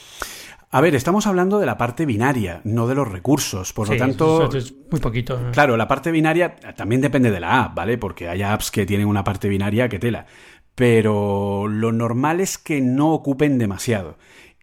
A 0.70 0.80
ver, 0.80 0.94
estamos 0.94 1.26
hablando 1.26 1.58
de 1.58 1.66
la 1.66 1.78
parte 1.78 2.06
binaria, 2.06 2.60
no 2.64 2.86
de 2.86 2.94
los 2.94 3.08
recursos. 3.08 3.72
Por 3.72 3.88
lo 3.88 3.96
tanto. 3.96 4.50
es 4.52 4.74
muy 4.90 5.00
poquito. 5.00 5.38
Claro, 5.52 5.76
la 5.76 5.88
parte 5.88 6.10
binaria 6.10 6.56
también 6.76 7.00
depende 7.00 7.30
de 7.30 7.40
la 7.40 7.64
app, 7.64 7.74
¿vale? 7.74 7.98
Porque 7.98 8.28
hay 8.28 8.42
apps 8.42 8.70
que 8.70 8.84
tienen 8.84 9.06
una 9.06 9.24
parte 9.24 9.48
binaria 9.48 9.88
que 9.88 9.98
tela. 9.98 10.26
Pero 10.74 11.68
lo 11.68 11.92
normal 11.92 12.40
es 12.40 12.58
que 12.58 12.80
no 12.80 13.12
ocupen 13.14 13.58
demasiado. 13.58 14.18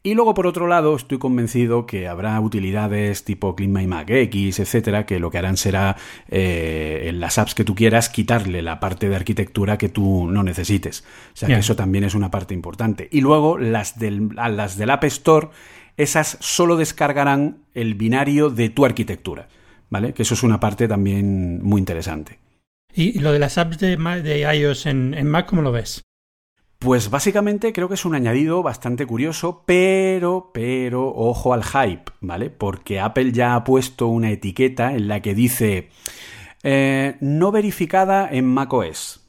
Y 0.05 0.15
luego, 0.15 0.33
por 0.33 0.47
otro 0.47 0.67
lado, 0.67 0.97
estoy 0.97 1.17
convencido 1.17 1.85
que 1.85 2.09
habrá 2.09 2.37
utilidades 2.41 3.23
tipo 3.23 3.55
CleanMyMac 3.55 4.09
X, 4.09 4.59
etcétera, 4.59 5.05
que 5.05 5.17
lo 5.17 5.31
que 5.31 5.37
harán 5.37 5.55
será 5.55 5.95
eh, 6.27 7.05
en 7.05 7.21
las 7.21 7.37
apps 7.37 7.55
que 7.55 7.63
tú 7.63 7.73
quieras 7.73 8.09
quitarle 8.09 8.61
la 8.61 8.81
parte 8.81 9.07
de 9.07 9.15
arquitectura 9.15 9.77
que 9.77 9.87
tú 9.87 10.27
no 10.29 10.43
necesites. 10.43 11.05
O 11.33 11.37
sea 11.37 11.47
que 11.47 11.55
eso 11.55 11.77
también 11.77 12.03
es 12.03 12.15
una 12.15 12.29
parte 12.29 12.53
importante. 12.53 13.07
Y 13.13 13.21
luego, 13.21 13.57
las 13.57 13.97
del, 13.97 14.31
las 14.35 14.77
del 14.77 14.89
App 14.89 15.05
Store, 15.05 15.47
esas 15.95 16.37
solo 16.41 16.75
descargarán 16.75 17.59
el 17.73 17.95
binario 17.95 18.49
de 18.49 18.67
tu 18.67 18.83
arquitectura. 18.83 19.47
¿Vale? 19.89 20.13
Que 20.13 20.23
eso 20.23 20.33
es 20.33 20.43
una 20.43 20.59
parte 20.59 20.89
también 20.89 21.63
muy 21.63 21.79
interesante. 21.79 22.39
¿Y 22.93 23.19
lo 23.19 23.31
de 23.31 23.39
las 23.39 23.57
apps 23.57 23.79
de, 23.79 23.95
de 23.95 24.55
iOS 24.57 24.85
en, 24.85 25.13
en 25.13 25.27
Mac, 25.27 25.45
cómo 25.45 25.61
lo 25.61 25.71
ves? 25.71 26.03
Pues 26.83 27.09
básicamente 27.09 27.71
creo 27.71 27.87
que 27.87 27.93
es 27.93 28.03
un 28.03 28.13
añadido 28.13 28.61
bastante 28.61 29.05
curioso, 29.05 29.63
pero, 29.65 30.51
pero, 30.53 31.07
ojo 31.15 31.53
al 31.53 31.63
hype, 31.63 32.11
¿vale? 32.19 32.49
Porque 32.49 32.99
Apple 32.99 33.31
ya 33.31 33.55
ha 33.55 33.63
puesto 33.63 34.07
una 34.07 34.31
etiqueta 34.31 34.93
en 34.93 35.07
la 35.07 35.21
que 35.21 35.33
dice 35.33 35.87
eh, 36.61 37.15
no 37.21 37.53
verificada 37.53 38.27
en 38.29 38.43
macOS, 38.43 39.21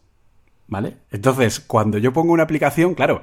¿vale? 0.67 0.97
Entonces, 1.13 1.61
cuando 1.61 1.99
yo 1.99 2.13
pongo 2.13 2.33
una 2.33 2.43
aplicación, 2.43 2.97
claro, 2.97 3.23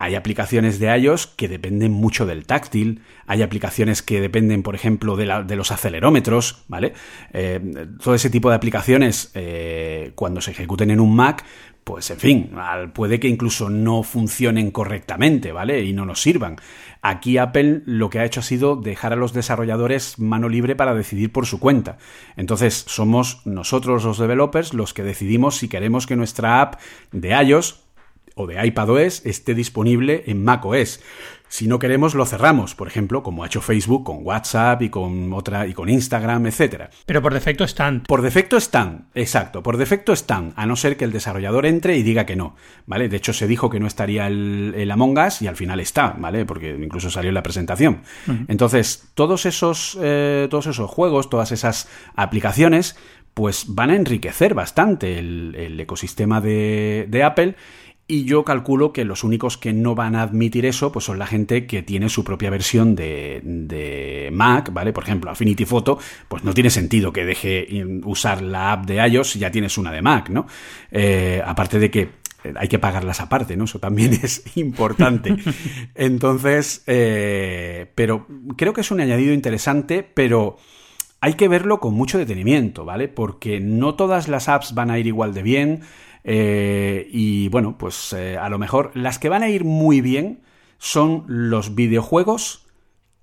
hay 0.00 0.16
aplicaciones 0.16 0.80
de 0.80 0.96
iOS 0.96 1.28
que 1.28 1.46
dependen 1.46 1.92
mucho 1.92 2.26
del 2.26 2.46
táctil, 2.46 3.02
hay 3.26 3.42
aplicaciones 3.42 4.02
que 4.02 4.20
dependen, 4.20 4.64
por 4.64 4.74
ejemplo, 4.74 5.14
de, 5.16 5.56
los 5.56 5.70
acelerómetros, 5.70 6.64
¿vale? 6.66 6.94
Eh, 7.32 7.60
todo 8.02 8.16
ese 8.16 8.30
tipo 8.30 8.48
de 8.48 8.56
aplicaciones, 8.56 9.30
eh, 9.34 10.10
cuando 10.16 10.40
se 10.40 10.50
ejecuten 10.50 10.90
en 10.90 10.98
un 10.98 11.14
Mac, 11.14 11.44
pues 11.88 12.10
en 12.10 12.18
fin, 12.18 12.50
puede 12.92 13.18
que 13.18 13.28
incluso 13.28 13.70
no 13.70 14.02
funcionen 14.02 14.70
correctamente, 14.70 15.52
¿vale? 15.52 15.82
Y 15.84 15.94
no 15.94 16.04
nos 16.04 16.20
sirvan. 16.20 16.56
Aquí 17.00 17.38
Apple 17.38 17.80
lo 17.86 18.10
que 18.10 18.18
ha 18.18 18.26
hecho 18.26 18.40
ha 18.40 18.42
sido 18.42 18.76
dejar 18.76 19.14
a 19.14 19.16
los 19.16 19.32
desarrolladores 19.32 20.18
mano 20.18 20.50
libre 20.50 20.76
para 20.76 20.92
decidir 20.92 21.32
por 21.32 21.46
su 21.46 21.58
cuenta. 21.58 21.96
Entonces, 22.36 22.84
somos 22.86 23.40
nosotros 23.46 24.04
los 24.04 24.18
developers 24.18 24.74
los 24.74 24.92
que 24.92 25.02
decidimos 25.02 25.56
si 25.56 25.68
queremos 25.68 26.06
que 26.06 26.14
nuestra 26.14 26.60
app 26.60 26.78
de 27.10 27.30
iOS 27.30 27.80
o 28.34 28.46
de 28.46 28.66
iPadOS 28.66 29.24
esté 29.24 29.54
disponible 29.54 30.24
en 30.26 30.44
macOS. 30.44 31.00
Si 31.48 31.66
no 31.66 31.78
queremos, 31.78 32.14
lo 32.14 32.26
cerramos, 32.26 32.74
por 32.74 32.88
ejemplo, 32.88 33.22
como 33.22 33.42
ha 33.42 33.46
hecho 33.46 33.60
Facebook 33.60 34.04
con 34.04 34.18
WhatsApp 34.22 34.82
y 34.82 34.90
con 34.90 35.32
otra 35.32 35.66
y 35.66 35.72
con 35.72 35.88
Instagram, 35.88 36.46
etcétera. 36.46 36.90
Pero 37.06 37.22
por 37.22 37.32
defecto 37.32 37.64
están. 37.64 38.02
Por 38.02 38.22
defecto 38.22 38.56
están, 38.56 39.08
exacto, 39.14 39.62
por 39.62 39.76
defecto 39.78 40.12
están, 40.12 40.52
a 40.56 40.66
no 40.66 40.76
ser 40.76 40.96
que 40.96 41.04
el 41.04 41.12
desarrollador 41.12 41.66
entre 41.66 41.96
y 41.96 42.02
diga 42.02 42.26
que 42.26 42.36
no, 42.36 42.54
¿vale? 42.86 43.08
De 43.08 43.16
hecho, 43.16 43.32
se 43.32 43.46
dijo 43.46 43.70
que 43.70 43.80
no 43.80 43.86
estaría 43.86 44.26
el, 44.26 44.88
Among 44.90 45.18
Us 45.18 45.42
y 45.42 45.46
al 45.46 45.56
final 45.56 45.80
está, 45.80 46.14
¿vale? 46.18 46.44
Porque 46.44 46.70
incluso 46.70 47.10
salió 47.10 47.28
en 47.28 47.34
la 47.34 47.42
presentación. 47.42 48.02
Entonces, 48.48 49.08
todos 49.14 49.46
esos, 49.46 49.98
eh, 50.00 50.48
todos 50.50 50.66
esos 50.66 50.90
juegos, 50.90 51.30
todas 51.30 51.52
esas 51.52 51.88
aplicaciones, 52.14 52.96
pues 53.34 53.66
van 53.68 53.90
a 53.90 53.96
enriquecer 53.96 54.54
bastante 54.54 55.18
el, 55.18 55.78
ecosistema 55.78 56.40
de, 56.40 57.06
de 57.08 57.22
Apple 57.22 57.54
y 58.10 58.24
yo 58.24 58.42
calculo 58.42 58.92
que 58.92 59.04
los 59.04 59.22
únicos 59.22 59.58
que 59.58 59.74
no 59.74 59.94
van 59.94 60.16
a 60.16 60.22
admitir 60.22 60.64
eso, 60.64 60.90
pues 60.90 61.04
son 61.04 61.18
la 61.18 61.26
gente 61.26 61.66
que 61.66 61.82
tiene 61.82 62.08
su 62.08 62.24
propia 62.24 62.48
versión 62.48 62.96
de, 62.96 64.30
Mac, 64.32 64.72
¿vale? 64.72 64.94
Por 64.94 65.04
ejemplo, 65.04 65.30
Affinity 65.30 65.66
Photo, 65.66 65.98
pues 66.26 66.42
no 66.42 66.54
tiene 66.54 66.70
sentido 66.70 67.12
que 67.12 67.26
deje 67.26 67.68
usar 68.04 68.40
la 68.40 68.72
app 68.72 68.86
de 68.86 69.06
iOS 69.06 69.32
si 69.32 69.38
ya 69.38 69.50
tienes 69.50 69.76
una 69.76 69.92
de 69.92 70.00
Mac, 70.00 70.30
¿no? 70.30 70.46
Eh, 70.90 71.42
aparte 71.44 71.78
de 71.78 71.90
que 71.90 72.08
hay 72.56 72.68
que 72.68 72.78
pagarlas 72.78 73.20
aparte, 73.20 73.56
¿no? 73.58 73.64
Eso 73.64 73.78
también 73.78 74.14
es 74.22 74.56
importante. 74.56 75.36
Entonces, 75.94 76.82
eh, 76.86 77.92
pero 77.94 78.26
creo 78.56 78.72
que 78.72 78.80
es 78.80 78.90
un 78.90 79.00
añadido 79.00 79.34
interesante, 79.34 80.02
pero 80.02 80.56
hay 81.20 81.34
que 81.34 81.48
verlo 81.48 81.78
con 81.78 81.92
mucho 81.92 82.16
detenimiento, 82.16 82.86
¿vale? 82.86 83.08
Porque 83.08 83.60
no 83.60 83.96
todas 83.96 84.28
las 84.28 84.48
apps 84.48 84.74
van 84.74 84.90
a 84.90 84.98
ir 84.98 85.06
igual 85.06 85.34
de 85.34 85.42
bien. 85.42 85.80
Eh, 86.24 87.08
y 87.10 87.48
bueno, 87.48 87.76
pues 87.78 88.12
eh, 88.12 88.36
a 88.36 88.48
lo 88.48 88.58
mejor 88.58 88.90
las 88.94 89.18
que 89.18 89.28
van 89.28 89.42
a 89.42 89.48
ir 89.48 89.64
muy 89.64 90.00
bien 90.00 90.42
son 90.78 91.24
los 91.26 91.74
videojuegos 91.74 92.66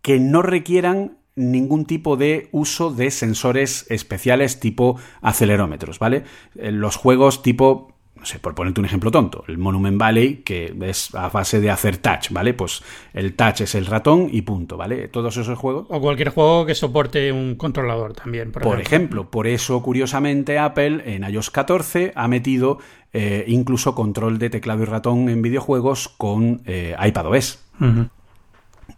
que 0.02 0.20
no 0.20 0.42
requieran 0.42 1.18
ningún 1.36 1.86
tipo 1.86 2.16
de 2.16 2.48
uso 2.52 2.92
de 2.92 3.12
sensores 3.12 3.86
especiales 3.90 4.60
tipo 4.60 5.00
acelerómetros, 5.22 6.00
¿vale? 6.00 6.24
Eh, 6.56 6.72
los 6.72 6.96
juegos 6.96 7.42
tipo 7.42 7.95
no 8.26 8.30
sé, 8.30 8.40
por 8.40 8.56
ponerte 8.56 8.80
un 8.80 8.88
ejemplo 8.88 9.12
tonto, 9.12 9.44
el 9.48 9.60
Monument 9.60 10.00
Valley, 10.00 10.38
que 10.38 10.76
es 10.82 11.14
a 11.14 11.30
base 11.30 11.62
de 11.62 11.70
hacer 11.70 11.98
touch, 11.98 12.32
¿vale? 12.32 12.56
Pues 12.56 12.82
el 13.14 13.36
touch 13.36 13.62
es 13.62 13.76
el 13.76 13.86
ratón 13.86 14.30
y 14.32 14.42
punto, 14.42 14.78
¿vale? 14.78 15.10
Todos 15.10 15.38
esos 15.38 15.56
juegos. 15.60 15.86
O 15.92 16.02
cualquier 16.02 16.30
juego 16.30 16.66
que 16.66 16.74
soporte 16.74 17.32
un 17.32 17.54
controlador 17.54 18.14
también. 18.14 18.52
Por, 18.52 18.82
ejemplo. 18.82 19.30
por 19.30 19.46
eso, 19.46 19.80
curiosamente, 19.84 20.58
Apple 20.58 21.04
en 21.06 21.24
iOS 21.24 21.52
14 21.52 22.14
ha 22.16 22.28
metido 22.28 22.80
eh, 23.14 23.46
incluso 23.48 23.94
control 23.94 24.40
de 24.40 24.50
teclado 24.50 24.82
y 24.82 24.86
ratón 24.86 25.30
en 25.30 25.44
videojuegos 25.44 26.10
con 26.10 26.64
eh, 26.66 26.96
iPadOS. 27.00 27.64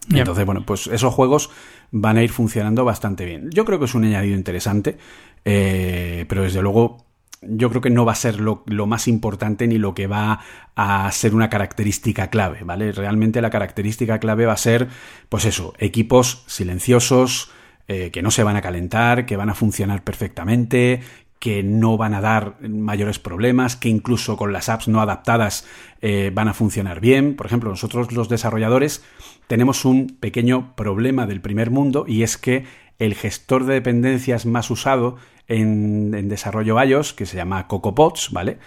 Entonces, 0.09 0.45
bueno, 0.45 0.63
pues 0.65 0.87
esos 0.87 1.13
juegos 1.13 1.49
van 1.91 2.15
a 2.15 2.23
ir 2.23 2.29
funcionando 2.29 2.85
bastante 2.85 3.25
bien. 3.25 3.49
Yo 3.51 3.65
creo 3.65 3.77
que 3.77 3.85
es 3.85 3.93
un 3.93 4.05
añadido 4.05 4.37
interesante, 4.37 4.97
eh, 5.43 6.25
pero 6.29 6.43
desde 6.43 6.61
luego 6.61 7.06
yo 7.41 7.69
creo 7.69 7.81
que 7.81 7.89
no 7.89 8.05
va 8.05 8.13
a 8.13 8.15
ser 8.15 8.39
lo, 8.39 8.63
más 8.87 9.07
importante 9.07 9.67
ni 9.67 9.77
lo 9.77 9.93
que 9.93 10.07
va 10.07 10.41
a 10.75 11.11
ser 11.11 11.35
una 11.35 11.49
característica 11.49 12.29
clave, 12.29 12.63
¿vale? 12.63 12.91
Realmente 12.91 13.41
la 13.41 13.49
característica 13.49 14.19
clave 14.19 14.45
va 14.45 14.53
a 14.53 14.57
ser, 14.57 14.87
pues 15.29 15.45
eso, 15.45 15.73
equipos 15.77 16.43
silenciosos, 16.47 17.51
eh, 17.87 18.11
que 18.11 18.21
no 18.21 18.31
se 18.31 18.43
van 18.43 18.55
a 18.55 18.61
calentar, 18.61 19.25
que 19.25 19.37
van 19.37 19.49
a 19.49 19.55
funcionar 19.55 20.03
perfectamente, 20.03 21.01
que 21.39 21.61
no 21.63 21.97
van 21.97 22.13
a 22.13 22.21
dar 22.21 22.57
mayores 22.61 23.19
problemas, 23.19 23.75
que 23.75 23.89
incluso 23.89 24.37
con 24.37 24.51
las 24.51 24.69
apps 24.69 24.87
no 24.87 25.01
adaptadas 25.01 25.65
eh, 26.01 26.31
van 26.33 26.47
a 26.47 26.53
funcionar 26.53 26.99
bien. 26.99 27.35
Por 27.35 27.45
ejemplo, 27.45 27.69
nosotros 27.69 28.11
los 28.11 28.29
desarrolladores 28.29 29.03
tenemos 29.47 29.85
un 29.85 30.17
pequeño 30.19 30.75
problema 30.75 31.27
del 31.27 31.41
primer 31.41 31.69
mundo 31.69 32.05
y 32.07 32.23
es 32.23 32.37
que 32.37 32.65
el 32.99 33.13
gestor 33.13 33.65
de 33.65 33.75
dependencias 33.75 34.45
más 34.45 34.71
usado 34.71 35.17
en, 35.47 36.29
desarrollo 36.29 36.81
iOS, 36.83 37.13
que 37.13 37.25
se 37.25 37.37
llama 37.37 37.67
CocoaPods, 37.67 38.31
¿vale? 38.31 38.57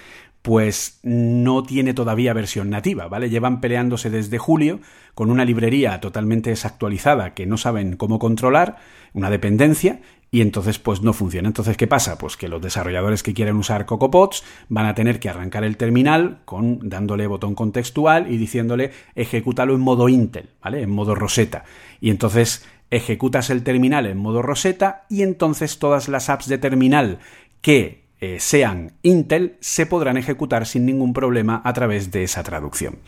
pues 0.43 1.01
no 1.03 1.63
tiene 1.63 1.93
todavía 1.93 2.33
versión 2.33 2.71
nativa, 2.71 3.09
¿vale? 3.09 3.29
Llevan 3.29 3.61
peleándose 3.61 4.09
desde 4.09 4.39
julio 4.39 4.81
con 5.15 5.31
una 5.31 5.45
librería 5.45 6.01
totalmente 6.01 6.49
desactualizada 6.49 7.35
que 7.35 7.45
no 7.45 7.59
saben 7.59 7.97
cómo 7.97 8.19
controlar, 8.19 8.79
una 9.13 9.29
dependencia, 9.29 10.01
y 10.31 10.41
entonces 10.41 10.79
pues 10.79 11.03
no 11.03 11.13
funciona. 11.13 11.49
Entonces, 11.49 11.77
¿qué 11.77 11.87
pasa? 11.87 12.17
Pues 12.17 12.37
que 12.37 12.49
los 12.49 12.63
desarrolladores 12.63 13.23
que 13.23 13.35
quieren 13.35 13.57
usar 13.57 13.85
CocoaPods 13.85 14.45
van 14.69 14.87
a 14.87 14.95
tener 14.95 15.19
que 15.19 15.29
arrancar 15.29 15.65
el 15.65 15.77
terminal 15.77 16.39
con 16.45 16.89
dándole 16.89 17.27
botón 17.27 17.55
contextual 17.55 18.33
y 18.33 18.37
diciéndole 18.37 18.93
ejecútalo 19.15 19.75
en 19.75 19.81
modo 19.81 20.09
Intel, 20.09 20.51
¿vale? 20.63 20.83
En 20.83 20.91
modo 20.91 21.15
Rosetta. 21.15 21.65
Y 22.01 22.11
entonces 22.11 22.65
ejecutas 22.91 23.51
el 23.51 23.63
terminal 23.63 24.07
en 24.07 24.19
modo 24.19 24.43
Rosetta 24.43 25.05
y 25.09 25.23
entonces 25.23 25.79
todas 25.79 26.09
las 26.09 26.29
apps 26.29 26.49
de 26.49 26.59
terminal 26.59 27.19
que 27.61 28.05
eh, 28.21 28.39
sean 28.39 28.93
Intel 29.03 29.57
se 29.61 29.87
podrán 29.87 30.17
ejecutar 30.17 30.67
sin 30.67 30.85
ningún 30.85 31.13
problema 31.13 31.63
a 31.65 31.73
través 31.73 32.11
de 32.11 32.25
esa 32.25 32.43
traducción. 32.43 32.99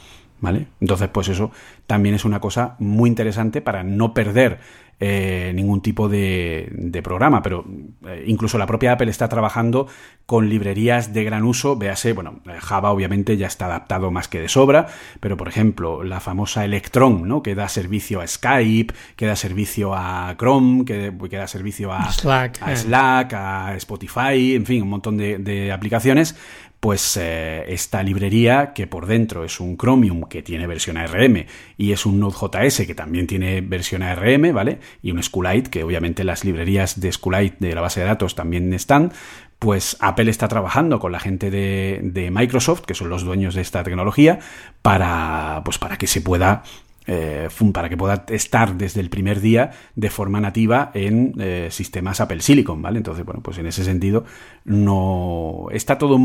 ¿Vale? 0.43 0.66
Entonces, 0.80 1.09
pues 1.09 1.28
eso 1.28 1.53
también 1.86 2.16
es 2.16 2.24
una 2.24 2.40
cosa 2.40 2.74
muy 2.80 3.09
interesante 3.09 3.62
para 3.62 3.84
no 3.84 4.12
perder 4.12 4.59
eh, 4.99 5.53
ningún 5.55 5.80
tipo 5.80 6.09
de, 6.09 7.01
programa, 7.03 7.43
pero 7.43 7.64
eh, 8.07 8.24
incluso 8.26 8.59
la 8.59 8.66
propia 8.66 8.93
Apple 8.93 9.11
está 9.11 9.28
trabajando 9.28 9.86
con 10.26 10.49
librerías 10.49 11.12
de 11.12 11.24
gran 11.24 11.45
uso, 11.45 11.76
véase, 11.76 12.12
bueno, 12.12 12.40
Java 12.61 12.90
obviamente 12.90 13.36
ya 13.36 13.47
está 13.47 13.66
adaptado 13.66 14.11
más 14.11 14.28
que 14.28 14.40
de 14.40 14.49
sobra, 14.49 14.86
pero 15.20 15.36
por 15.36 15.49
ejemplo, 15.49 16.03
la 16.03 16.18
famosa 16.20 16.64
Electron, 16.64 17.26
¿no? 17.26 17.43
Que 17.43 17.55
da 17.55 17.68
servicio 17.68 18.20
a 18.20 18.26
Skype, 18.26 18.95
que 19.14 19.26
da 19.26 19.36
servicio 19.36 19.95
a 19.95 20.34
Chrome, 20.38 20.84
que, 20.84 21.11
da 21.11 21.47
servicio 21.47 21.93
a 21.93 22.11
Slack, 22.12 22.62
a, 22.62 22.76
Slack, 22.76 23.32
a 23.32 23.76
Spotify, 23.76 24.55
en 24.55 24.66
fin, 24.66 24.82
un 24.82 24.88
montón 24.90 25.16
de, 25.16 25.38
de 25.38 25.70
aplicaciones, 25.72 26.36
pues 26.83 27.16
eh, 27.16 27.62
esta 27.68 28.03
librería 28.03 28.72
que 28.72 28.89
por 28.89 29.07
dentro 29.07 29.45
es 29.45 29.61
un 29.61 29.76
Chromium 29.78 30.24
que 30.24 30.43
tiene 30.43 30.66
versión 30.66 30.97
ARM 30.97 31.47
y 31.76 31.93
es 31.93 32.05
un 32.07 32.18
Node.js 32.18 32.89
que 32.89 32.95
también 32.97 33.28
tiene 33.28 33.61
versión 33.61 34.03
ARM, 34.03 34.53
¿vale? 34.53 34.80
Y 35.01 35.12
un 35.12 35.22
SQLite, 35.22 35.70
que 35.70 35.85
obviamente 35.85 36.24
las 36.24 36.45
librerías 36.45 36.99
de 36.99 37.12
SQLite 37.12 37.59
de 37.61 37.76
la 37.76 37.83
base 37.83 38.01
de 38.01 38.07
datos 38.07 38.35
también 38.35 38.72
están, 38.72 39.12
pues 39.61 39.97
Apple 40.01 40.28
está 40.28 40.49
trabajando 40.49 40.99
con 40.99 41.12
la 41.12 41.20
gente 41.20 41.53
de, 41.53 42.01
de 42.03 42.33
Microsoft, 42.33 42.80
que 42.80 42.95
son 42.95 43.11
los 43.11 43.22
dueños 43.22 43.55
de 43.55 43.61
esta 43.61 43.85
tecnología, 43.85 44.41
para, 44.83 45.62
pues 45.64 45.78
para 45.78 45.99
que 45.99 46.09
se 46.09 46.20
pueda 46.20 46.64
eh, 47.07 47.48
para 47.72 47.88
que 47.88 47.96
pueda 47.96 48.24
estar 48.28 48.76
desde 48.76 49.00
el 49.00 49.11
primer 49.11 49.40
día 49.40 49.70
de 49.96 50.11
forma 50.11 50.40
nativa 50.40 50.90
en 50.94 51.34
eh, 51.38 51.68
sistemas 51.70 52.20
Apple 52.20 52.40
Silicon, 52.40 52.80
¿vale? 52.82 52.98
Entonces, 52.98 53.24
bueno, 53.24 53.40
pues 53.42 53.59
en 53.59 53.66
ese 53.66 53.84
sentido 53.84 54.24
no 54.64 55.66
está 55.72 55.98
todo, 55.98 56.18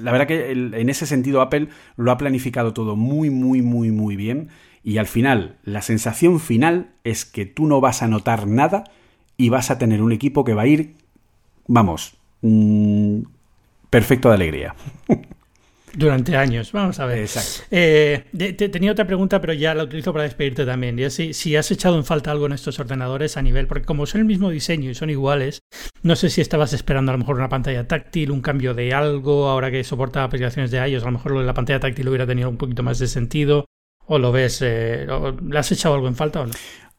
la 0.00 0.12
verdad 0.12 0.26
que 0.26 0.52
en 0.52 0.88
ese 0.88 1.06
sentido 1.06 1.40
Apple 1.40 1.68
lo 1.96 2.12
ha 2.12 2.18
planificado 2.18 2.72
todo 2.72 2.96
muy, 2.96 3.30
muy, 3.30 3.62
muy, 3.62 3.90
muy 3.90 4.16
bien 4.16 4.48
y 4.84 4.98
al 4.98 5.06
final 5.06 5.56
la 5.64 5.82
sensación 5.82 6.40
final 6.40 6.90
es 7.04 7.24
que 7.24 7.46
tú 7.46 7.66
no 7.66 7.80
vas 7.80 8.02
a 8.02 8.08
notar 8.08 8.46
nada 8.46 8.84
y 9.36 9.48
vas 9.48 9.70
a 9.70 9.78
tener 9.78 10.02
un 10.02 10.12
equipo 10.12 10.44
que 10.44 10.54
va 10.54 10.62
a 10.62 10.66
ir, 10.66 10.94
vamos, 11.66 12.14
mm, 12.42 13.22
perfecto 13.90 14.28
de 14.28 14.34
alegría. 14.34 14.74
Durante 15.94 16.36
años, 16.36 16.72
vamos 16.72 16.98
a 17.00 17.06
ver. 17.06 17.18
Exacto. 17.18 17.66
Eh, 17.70 18.24
tenía 18.70 18.92
otra 18.92 19.06
pregunta, 19.06 19.40
pero 19.40 19.52
ya 19.52 19.74
la 19.74 19.84
utilizo 19.84 20.12
para 20.12 20.24
despedirte 20.24 20.64
también. 20.64 20.98
Y 20.98 21.10
si, 21.10 21.34
si 21.34 21.54
has 21.56 21.70
echado 21.70 21.96
en 21.96 22.04
falta 22.04 22.30
algo 22.30 22.46
en 22.46 22.52
estos 22.52 22.78
ordenadores 22.78 23.36
a 23.36 23.42
nivel, 23.42 23.66
porque 23.66 23.84
como 23.84 24.06
son 24.06 24.22
el 24.22 24.26
mismo 24.26 24.50
diseño 24.50 24.90
y 24.90 24.94
son 24.94 25.10
iguales, 25.10 25.60
no 26.02 26.16
sé 26.16 26.30
si 26.30 26.40
estabas 26.40 26.72
esperando 26.72 27.12
a 27.12 27.14
lo 27.14 27.18
mejor 27.18 27.36
una 27.36 27.48
pantalla 27.48 27.86
táctil, 27.86 28.30
un 28.30 28.40
cambio 28.40 28.74
de 28.74 28.94
algo, 28.94 29.48
ahora 29.48 29.70
que 29.70 29.84
soporta 29.84 30.24
aplicaciones 30.24 30.70
de 30.70 30.88
iOS, 30.88 31.02
a 31.02 31.06
lo 31.06 31.12
mejor 31.12 31.32
lo 31.32 31.40
de 31.40 31.46
la 31.46 31.54
pantalla 31.54 31.80
táctil 31.80 32.08
hubiera 32.08 32.26
tenido 32.26 32.48
un 32.48 32.56
poquito 32.56 32.82
más 32.82 32.98
de 32.98 33.06
sentido. 33.06 33.66
¿O 34.06 34.18
lo 34.18 34.32
ves? 34.32 34.60
Eh, 34.62 35.06
¿Le 35.48 35.58
has 35.58 35.70
echado 35.70 35.94
algo 35.94 36.08
en 36.08 36.16
falta 36.16 36.40
o 36.40 36.46
no? 36.46 36.52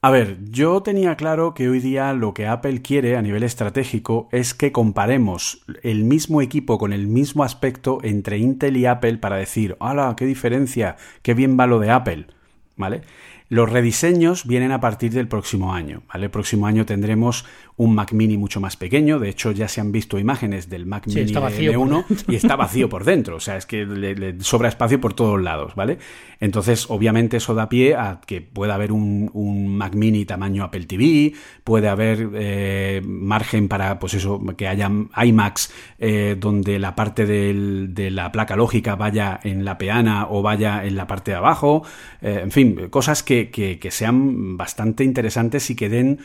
A 0.06 0.12
ver, 0.12 0.38
yo 0.52 0.84
tenía 0.84 1.16
claro 1.16 1.54
que 1.54 1.70
hoy 1.70 1.80
día 1.80 2.12
lo 2.12 2.34
que 2.34 2.46
Apple 2.46 2.82
quiere 2.82 3.16
a 3.16 3.22
nivel 3.22 3.42
estratégico 3.42 4.28
es 4.34 4.54
que 4.54 4.74
comparemos 4.74 5.64
el 5.82 6.04
mismo 6.04 6.42
equipo 6.42 6.78
con 6.78 6.92
el 6.92 7.08
mismo 7.08 7.46
aspecto 7.46 8.00
entre 8.04 8.38
Intel 8.38 8.76
y 8.76 8.86
Apple 8.86 9.18
para 9.20 9.38
decir, 9.38 9.78
¡hala, 9.80 10.14
qué 10.18 10.26
diferencia! 10.26 10.98
¡Qué 11.22 11.34
bien 11.34 11.58
va 11.58 11.68
lo 11.68 11.80
de 11.80 11.90
Apple! 11.92 12.28
¿Vale? 12.76 13.04
Los 13.48 13.72
rediseños 13.72 14.46
vienen 14.46 14.74
a 14.74 14.82
partir 14.82 15.14
del 15.14 15.30
próximo 15.30 15.74
año. 15.74 16.02
¿vale? 16.12 16.26
El 16.26 16.32
próximo 16.32 16.68
año 16.68 16.86
tendremos 16.86 17.46
un 17.78 17.96
Mac 17.96 18.14
Mini 18.14 18.38
mucho 18.38 18.60
más 18.60 18.78
pequeño. 18.78 19.20
De 19.20 19.30
hecho, 19.30 19.52
ya 19.52 19.68
se 19.68 19.82
han 19.82 19.92
visto 19.92 20.20
imágenes 20.20 20.70
del 20.70 20.86
Mac 20.86 21.08
Mini 21.08 21.32
M1 21.34 22.26
y 22.28 22.36
está 22.36 22.56
vacío 22.56 22.90
por 22.90 23.04
dentro. 23.04 23.38
O 23.38 23.40
sea, 23.40 23.58
es 23.58 23.66
que 23.66 23.86
le, 23.86 24.40
sobra 24.42 24.70
espacio 24.70 25.02
por 25.02 25.14
todos 25.14 25.42
lados, 25.42 25.76
¿vale? 25.76 25.98
Entonces, 26.40 26.90
obviamente, 26.90 27.38
eso 27.38 27.56
da 27.56 27.70
pie 27.70 27.96
a 27.96 28.22
que 28.26 28.42
pueda 28.42 28.76
haber 28.76 28.92
un, 28.92 29.32
Mac 29.78 29.96
Mini 29.96 30.26
tamaño 30.26 30.64
Apple 30.64 30.86
TV, 30.86 31.34
puede 31.64 31.90
haber 31.90 32.30
eh, 32.36 33.02
margen 33.04 33.68
para, 33.68 34.00
pues 34.00 34.14
eso, 34.14 34.42
que 34.56 34.68
haya 34.68 34.92
iMacs 35.24 35.74
eh, 36.00 36.36
donde 36.40 36.80
la 36.80 36.96
parte 36.96 37.26
de 37.26 38.12
la 38.12 38.32
placa 38.32 38.56
lógica 38.56 38.96
vaya 38.96 39.40
en 39.44 39.66
la 39.66 39.78
peana 39.78 40.28
o 40.30 40.42
vaya 40.42 40.86
en 40.86 40.96
la 40.96 41.08
parte 41.08 41.32
de 41.32 41.38
abajo. 41.38 41.84
Eh, 42.22 42.42
en 42.44 42.52
fin, 42.52 42.90
cosas 42.90 43.24
que, 43.24 43.50
que 43.50 43.92
sean 43.92 44.58
bastante 44.58 45.04
interesantes 45.04 45.70
y 45.70 45.76
que 45.76 45.90
den 45.90 46.20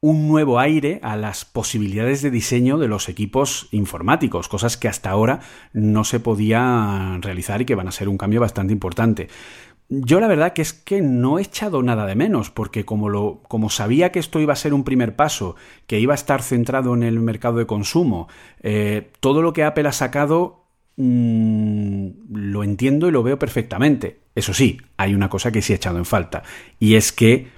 un 0.00 0.28
nuevo 0.28 0.60
aire 0.60 1.00
a 1.02 1.16
las 1.16 1.44
posibilidades 1.44 2.22
de 2.22 2.30
diseño 2.30 2.78
de 2.78 2.88
los 2.88 3.08
equipos 3.08 3.68
informáticos, 3.72 4.48
cosas 4.48 4.76
que 4.76 4.88
hasta 4.88 5.10
ahora 5.10 5.40
no 5.72 6.04
se 6.04 6.20
podían 6.20 7.20
realizar 7.22 7.60
y 7.60 7.64
que 7.64 7.74
van 7.74 7.88
a 7.88 7.92
ser 7.92 8.08
un 8.08 8.18
cambio 8.18 8.40
bastante 8.40 8.72
importante. 8.72 9.28
Yo 9.90 10.20
la 10.20 10.28
verdad 10.28 10.52
que 10.52 10.62
es 10.62 10.74
que 10.74 11.00
no 11.00 11.38
he 11.38 11.42
echado 11.42 11.82
nada 11.82 12.04
de 12.04 12.14
menos, 12.14 12.50
porque 12.50 12.84
como, 12.84 13.08
lo, 13.08 13.40
como 13.48 13.70
sabía 13.70 14.12
que 14.12 14.18
esto 14.18 14.38
iba 14.38 14.52
a 14.52 14.56
ser 14.56 14.74
un 14.74 14.84
primer 14.84 15.16
paso, 15.16 15.56
que 15.86 15.98
iba 15.98 16.12
a 16.12 16.14
estar 16.14 16.42
centrado 16.42 16.94
en 16.94 17.02
el 17.02 17.18
mercado 17.20 17.56
de 17.56 17.66
consumo, 17.66 18.28
eh, 18.62 19.10
todo 19.20 19.40
lo 19.40 19.54
que 19.54 19.64
Apple 19.64 19.88
ha 19.88 19.92
sacado 19.92 20.66
mm, 20.96 22.08
lo 22.30 22.64
entiendo 22.64 23.08
y 23.08 23.12
lo 23.12 23.22
veo 23.22 23.38
perfectamente. 23.38 24.20
Eso 24.34 24.52
sí, 24.52 24.78
hay 24.98 25.14
una 25.14 25.30
cosa 25.30 25.50
que 25.50 25.62
sí 25.62 25.72
he 25.72 25.76
echado 25.76 25.96
en 25.96 26.04
falta, 26.04 26.42
y 26.78 26.94
es 26.94 27.10
que 27.10 27.48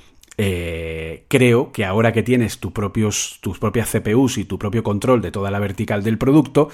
eh, 0.43 1.25
creo 1.29 1.71
que 1.71 1.85
ahora 1.85 2.13
que 2.15 2.23
tienes 2.23 2.57
propios, 2.57 3.39
tus 3.43 3.59
propias 3.59 3.91
CPUs 3.91 4.39
y 4.39 4.45
tu 4.45 4.59
propio 4.59 4.83
control 4.83 5.21
de 5.21 5.31
toda 5.31 5.51
la 5.51 5.59
vertical 5.59 6.03
del 6.03 6.17
producto, 6.17 6.71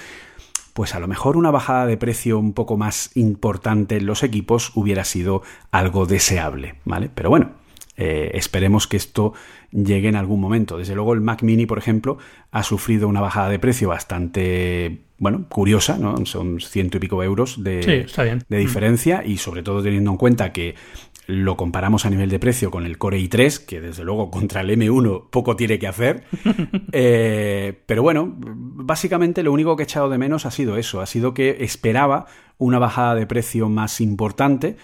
pues 0.72 0.94
a 0.94 1.00
lo 1.00 1.08
mejor 1.08 1.36
una 1.36 1.50
bajada 1.50 1.84
de 1.84 1.96
precio 1.96 2.38
un 2.38 2.52
poco 2.52 2.76
más 2.76 3.10
importante 3.16 3.96
en 3.96 4.06
los 4.06 4.22
equipos 4.22 4.70
hubiera 4.76 5.02
sido 5.02 5.42
algo 5.72 6.06
deseable, 6.06 6.76
¿vale? 6.84 7.10
Pero 7.12 7.28
bueno, 7.28 7.54
eh, 7.96 8.30
esperemos 8.34 8.86
que 8.86 8.98
esto 8.98 9.32
llegue 9.72 10.08
en 10.08 10.16
algún 10.16 10.40
momento. 10.40 10.78
Desde 10.78 10.94
luego 10.94 11.14
el 11.14 11.20
Mac 11.20 11.42
Mini, 11.42 11.66
por 11.66 11.78
ejemplo, 11.78 12.18
ha 12.52 12.62
sufrido 12.62 13.08
una 13.08 13.20
bajada 13.20 13.48
de 13.48 13.58
precio 13.58 13.88
bastante, 13.88 15.00
bueno, 15.18 15.46
curiosa, 15.48 15.98
¿no? 15.98 16.24
Son 16.24 16.60
ciento 16.60 16.98
y 16.98 17.00
pico 17.00 17.20
euros 17.22 17.64
de, 17.64 18.06
de 18.48 18.58
diferencia 18.58 19.24
y 19.24 19.38
sobre 19.38 19.64
todo 19.64 19.82
teniendo 19.82 20.12
en 20.12 20.16
cuenta 20.18 20.52
que 20.52 20.76
lo 21.26 21.56
comparamos 21.56 22.06
a 22.06 22.10
nivel 22.10 22.30
de 22.30 22.38
precio 22.38 22.70
con 22.70 22.86
el 22.86 22.98
Core 22.98 23.18
i3, 23.18 23.64
que 23.66 23.80
desde 23.80 24.04
luego 24.04 24.30
contra 24.30 24.60
el 24.60 24.70
M1 24.70 25.28
poco 25.30 25.56
tiene 25.56 25.78
que 25.78 25.88
hacer. 25.88 26.24
Eh, 26.92 27.82
pero 27.84 28.02
bueno, 28.02 28.32
básicamente 28.36 29.42
lo 29.42 29.52
único 29.52 29.76
que 29.76 29.82
he 29.82 29.84
echado 29.84 30.08
de 30.08 30.18
menos 30.18 30.46
ha 30.46 30.50
sido 30.50 30.78
eso, 30.78 31.00
ha 31.00 31.06
sido 31.06 31.34
que 31.34 31.58
esperaba 31.60 32.26
una 32.58 32.78
bajada 32.78 33.14
de 33.14 33.26
precio 33.26 33.68
más 33.68 34.00
importante 34.00 34.76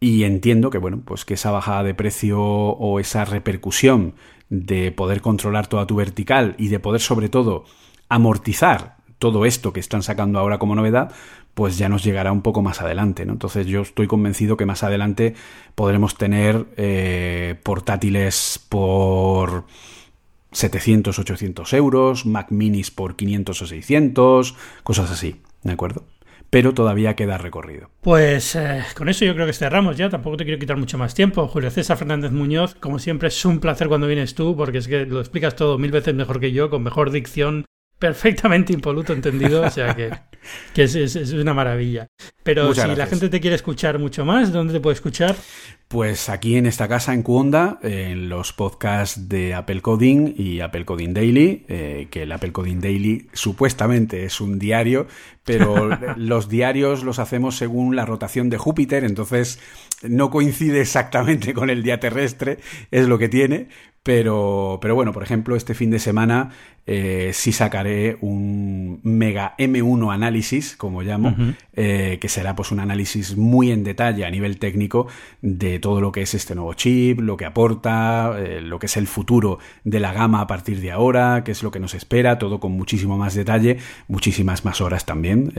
y 0.00 0.22
entiendo 0.24 0.70
que 0.70 0.78
bueno, 0.78 1.02
pues 1.04 1.24
que 1.24 1.34
esa 1.34 1.50
bajada 1.50 1.82
de 1.82 1.94
precio 1.94 2.40
o 2.40 3.00
esa 3.00 3.24
repercusión 3.24 4.14
de 4.48 4.92
poder 4.92 5.20
controlar 5.20 5.66
toda 5.66 5.86
tu 5.86 5.96
vertical 5.96 6.54
y 6.58 6.68
de 6.68 6.80
poder 6.80 7.00
sobre 7.00 7.28
todo 7.28 7.64
amortizar 8.08 8.96
todo 9.18 9.44
esto 9.44 9.72
que 9.72 9.80
están 9.80 10.02
sacando 10.02 10.38
ahora 10.38 10.58
como 10.58 10.74
novedad, 10.74 11.12
pues 11.58 11.76
ya 11.76 11.88
nos 11.88 12.04
llegará 12.04 12.30
un 12.30 12.42
poco 12.42 12.62
más 12.62 12.80
adelante. 12.82 13.26
¿no? 13.26 13.32
Entonces 13.32 13.66
yo 13.66 13.80
estoy 13.80 14.06
convencido 14.06 14.56
que 14.56 14.64
más 14.64 14.84
adelante 14.84 15.34
podremos 15.74 16.16
tener 16.16 16.66
eh, 16.76 17.56
portátiles 17.64 18.64
por 18.68 19.64
700, 20.52 21.18
800 21.18 21.72
euros, 21.72 22.26
Mac 22.26 22.52
minis 22.52 22.92
por 22.92 23.16
500 23.16 23.60
o 23.60 23.66
600, 23.66 24.54
cosas 24.84 25.10
así, 25.10 25.42
¿de 25.64 25.72
acuerdo? 25.72 26.04
Pero 26.48 26.74
todavía 26.74 27.16
queda 27.16 27.38
recorrido. 27.38 27.90
Pues 28.02 28.54
eh, 28.54 28.84
con 28.96 29.08
eso 29.08 29.24
yo 29.24 29.34
creo 29.34 29.46
que 29.46 29.52
cerramos 29.52 29.96
ya. 29.96 30.08
Tampoco 30.08 30.36
te 30.36 30.44
quiero 30.44 30.60
quitar 30.60 30.76
mucho 30.76 30.96
más 30.96 31.12
tiempo. 31.12 31.48
Julio 31.48 31.72
César 31.72 31.96
Fernández 31.98 32.30
Muñoz, 32.30 32.76
como 32.76 33.00
siempre, 33.00 33.28
es 33.28 33.44
un 33.44 33.58
placer 33.58 33.88
cuando 33.88 34.06
vienes 34.06 34.36
tú, 34.36 34.56
porque 34.56 34.78
es 34.78 34.86
que 34.86 35.06
lo 35.06 35.18
explicas 35.18 35.56
todo 35.56 35.76
mil 35.76 35.90
veces 35.90 36.14
mejor 36.14 36.38
que 36.38 36.52
yo, 36.52 36.70
con 36.70 36.84
mejor 36.84 37.10
dicción, 37.10 37.64
perfectamente 37.98 38.72
impoluto 38.72 39.12
entendido, 39.12 39.62
o 39.62 39.70
sea 39.70 39.94
que, 39.94 40.10
es, 40.76 41.32
una 41.32 41.52
maravilla. 41.52 42.06
Pero 42.42 42.74
si 42.74 42.86
la 42.94 43.06
gente 43.06 43.28
te 43.28 43.40
quiere 43.40 43.56
escuchar 43.56 43.98
mucho 43.98 44.24
más, 44.24 44.52
¿dónde 44.52 44.74
te 44.74 44.80
puede 44.80 44.94
escuchar? 44.94 45.36
Pues 45.88 46.28
aquí 46.28 46.56
en 46.56 46.66
esta 46.66 46.86
casa 46.86 47.14
en 47.14 47.22
Cuonda, 47.22 47.78
en 47.82 48.28
los 48.28 48.52
podcasts 48.52 49.28
de 49.28 49.54
Apple 49.54 49.80
Coding 49.80 50.34
y 50.36 50.60
Apple 50.60 50.84
Coding 50.84 51.14
Daily, 51.14 51.64
eh, 51.66 52.08
que 52.10 52.24
el 52.24 52.32
Apple 52.32 52.52
Coding 52.52 52.80
Daily 52.80 53.28
supuestamente 53.32 54.24
es 54.24 54.40
un 54.40 54.58
diario, 54.58 55.06
pero 55.44 55.88
los 56.16 56.48
diarios 56.50 57.04
los 57.04 57.18
hacemos 57.18 57.56
según 57.56 57.96
la 57.96 58.04
rotación 58.04 58.50
de 58.50 58.58
Júpiter, 58.58 59.02
entonces 59.02 59.60
no 60.02 60.30
coincide 60.30 60.82
exactamente 60.82 61.54
con 61.54 61.70
el 61.70 61.82
día 61.82 61.98
terrestre, 62.00 62.58
es 62.90 63.08
lo 63.08 63.18
que 63.18 63.30
tiene, 63.30 63.68
pero, 64.08 64.78
pero 64.80 64.94
bueno, 64.94 65.12
por 65.12 65.22
ejemplo, 65.22 65.54
este 65.54 65.74
fin 65.74 65.90
de 65.90 65.98
semana 65.98 66.48
eh, 66.86 67.32
sí 67.34 67.52
sacaré 67.52 68.16
un 68.22 69.00
mega 69.02 69.54
M1 69.58 70.14
análisis, 70.14 70.78
como 70.78 71.02
llamo, 71.02 71.36
eh, 71.74 72.16
que 72.18 72.30
será 72.30 72.56
pues 72.56 72.72
un 72.72 72.80
análisis 72.80 73.36
muy 73.36 73.70
en 73.70 73.84
detalle 73.84 74.24
a 74.24 74.30
nivel 74.30 74.58
técnico 74.58 75.08
de 75.42 75.78
todo 75.78 76.00
lo 76.00 76.10
que 76.10 76.22
es 76.22 76.32
este 76.32 76.54
nuevo 76.54 76.72
chip, 76.72 77.20
lo 77.20 77.36
que 77.36 77.44
aporta, 77.44 78.34
eh, 78.38 78.62
lo 78.62 78.78
que 78.78 78.86
es 78.86 78.96
el 78.96 79.08
futuro 79.08 79.58
de 79.84 80.00
la 80.00 80.14
gama 80.14 80.40
a 80.40 80.46
partir 80.46 80.80
de 80.80 80.90
ahora, 80.90 81.44
qué 81.44 81.52
es 81.52 81.62
lo 81.62 81.70
que 81.70 81.78
nos 81.78 81.92
espera, 81.92 82.38
todo 82.38 82.60
con 82.60 82.72
muchísimo 82.72 83.18
más 83.18 83.34
detalle, 83.34 83.76
muchísimas 84.06 84.64
más 84.64 84.80
horas 84.80 85.04
también, 85.04 85.52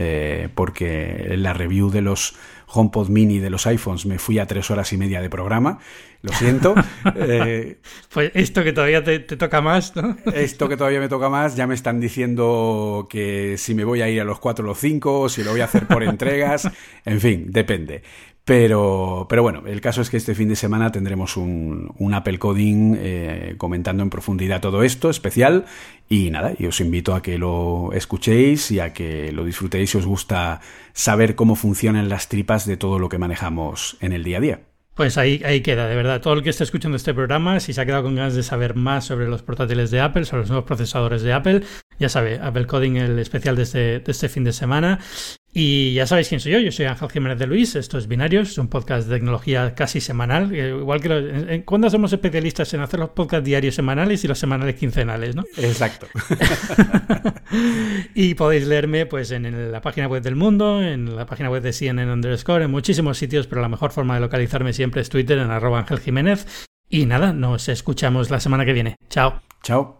porque 0.56 1.34
la 1.36 1.52
review 1.52 1.90
de 1.90 2.00
los 2.00 2.34
HomePod 2.72 3.08
mini 3.08 3.38
de 3.38 3.50
los 3.50 3.66
iPhones 3.66 4.06
me 4.06 4.18
fui 4.18 4.38
a 4.38 4.46
tres 4.46 4.70
horas 4.70 4.92
y 4.92 4.96
media 4.96 5.20
de 5.20 5.28
programa. 5.28 5.78
Lo 6.22 6.32
siento. 6.32 6.74
Eh, 7.16 7.78
pues 8.12 8.30
esto 8.34 8.62
que 8.62 8.72
todavía 8.72 9.02
te, 9.02 9.20
toca 9.20 9.60
más, 9.60 9.96
¿no? 9.96 10.16
Esto 10.32 10.68
que 10.68 10.76
todavía 10.76 11.00
me 11.00 11.08
toca 11.08 11.28
más, 11.28 11.56
ya 11.56 11.66
me 11.66 11.74
están 11.74 11.98
diciendo 11.98 13.06
que 13.10 13.56
si 13.58 13.74
me 13.74 13.84
voy 13.84 14.02
a 14.02 14.08
ir 14.08 14.20
a 14.20 14.24
los 14.24 14.38
cuatro 14.38 14.64
o 14.64 14.68
los 14.68 14.78
cinco, 14.78 15.28
si 15.28 15.42
lo 15.42 15.50
voy 15.52 15.60
a 15.60 15.64
hacer 15.64 15.86
por 15.86 16.02
entregas, 16.04 16.68
en 17.04 17.20
fin, 17.20 17.46
depende. 17.48 18.02
Pero, 18.50 19.26
pero 19.28 19.44
bueno, 19.44 19.62
el 19.64 19.80
caso 19.80 20.02
es 20.02 20.10
que 20.10 20.16
este 20.16 20.34
fin 20.34 20.48
de 20.48 20.56
semana 20.56 20.90
tendremos 20.90 21.36
un, 21.36 22.10
Apple 22.12 22.40
Coding 22.40 22.96
eh, 22.98 23.54
comentando 23.58 24.02
en 24.02 24.10
profundidad 24.10 24.60
todo 24.60 24.82
esto, 24.82 25.08
especial. 25.08 25.66
Y 26.08 26.32
nada, 26.32 26.54
y 26.58 26.66
os 26.66 26.80
invito 26.80 27.14
a 27.14 27.22
que 27.22 27.38
lo 27.38 27.92
escuchéis 27.92 28.72
y 28.72 28.80
a 28.80 28.92
que 28.92 29.30
lo 29.30 29.44
disfrutéis 29.44 29.90
si 29.90 29.98
os 29.98 30.04
gusta 30.04 30.60
saber 30.94 31.36
cómo 31.36 31.54
funcionan 31.54 32.08
las 32.08 32.28
tripas 32.28 32.66
de 32.66 32.76
todo 32.76 32.98
lo 32.98 33.08
que 33.08 33.18
manejamos 33.18 33.96
en 34.00 34.10
el 34.10 34.24
día 34.24 34.38
a 34.38 34.40
día. 34.40 34.60
Pues 34.96 35.16
ahí, 35.16 35.40
ahí 35.44 35.60
queda, 35.60 35.86
de 35.86 35.94
verdad. 35.94 36.20
Todo 36.20 36.34
el 36.34 36.42
que 36.42 36.50
esté 36.50 36.64
escuchando 36.64 36.96
este 36.96 37.14
programa, 37.14 37.60
si 37.60 37.72
se 37.72 37.80
ha 37.80 37.86
quedado 37.86 38.02
con 38.02 38.16
ganas 38.16 38.34
de 38.34 38.42
saber 38.42 38.74
más 38.74 39.04
sobre 39.04 39.28
los 39.28 39.42
portátiles 39.42 39.92
de 39.92 40.00
Apple, 40.00 40.24
sobre 40.24 40.42
los 40.42 40.50
nuevos 40.50 40.66
procesadores 40.66 41.22
de 41.22 41.32
Apple, 41.32 41.62
ya 42.00 42.08
sabe, 42.08 42.40
Apple 42.42 42.66
Coding, 42.66 42.96
el 42.96 43.18
especial 43.20 43.54
de 43.54 43.62
este, 43.62 44.00
de 44.00 44.10
este 44.10 44.28
fin 44.28 44.42
de 44.42 44.52
semana. 44.52 44.98
Y 45.52 45.94
ya 45.94 46.06
sabéis 46.06 46.28
quién 46.28 46.40
soy 46.40 46.52
yo, 46.52 46.58
yo 46.60 46.70
soy 46.70 46.86
Ángel 46.86 47.10
Jiménez 47.10 47.38
de 47.38 47.46
Luis, 47.46 47.74
esto 47.74 47.98
es 47.98 48.06
Binarios, 48.06 48.50
es 48.50 48.58
un 48.58 48.68
podcast 48.68 49.08
de 49.08 49.16
tecnología 49.16 49.74
casi 49.74 50.00
semanal, 50.00 50.54
igual 50.54 51.00
que 51.00 51.64
cuando 51.64 51.90
somos 51.90 52.12
especialistas 52.12 52.72
en 52.72 52.80
hacer 52.80 53.00
los 53.00 53.10
podcasts 53.10 53.44
diarios 53.44 53.74
semanales 53.74 54.22
y 54.24 54.28
los 54.28 54.38
semanales 54.38 54.76
quincenales, 54.76 55.34
¿no? 55.34 55.42
Exacto. 55.56 56.06
y 58.14 58.34
podéis 58.34 58.66
leerme 58.66 59.06
pues 59.06 59.30
en, 59.32 59.72
la 59.72 59.80
página 59.80 60.06
web 60.06 60.22
del 60.22 60.36
mundo, 60.36 60.82
en 60.82 61.16
la 61.16 61.26
página 61.26 61.50
web 61.50 61.62
de 61.62 61.72
CNN 61.72 62.12
underscore, 62.12 62.64
en 62.64 62.70
muchísimos 62.70 63.18
sitios, 63.18 63.46
pero 63.46 63.60
la 63.60 63.68
mejor 63.68 63.90
forma 63.90 64.14
de 64.14 64.20
localizarme 64.20 64.72
siempre 64.72 65.00
es 65.00 65.08
Twitter 65.08 65.38
en 65.38 65.50
arroba 65.50 65.80
Ángel 65.80 66.00
Jiménez. 66.00 66.68
Y 66.88 67.06
nada, 67.06 67.32
nos 67.32 67.68
escuchamos 67.68 68.30
la 68.30 68.40
semana 68.40 68.64
que 68.64 68.72
viene. 68.72 68.96
Chao. 69.08 69.40
Chao. 69.62 69.99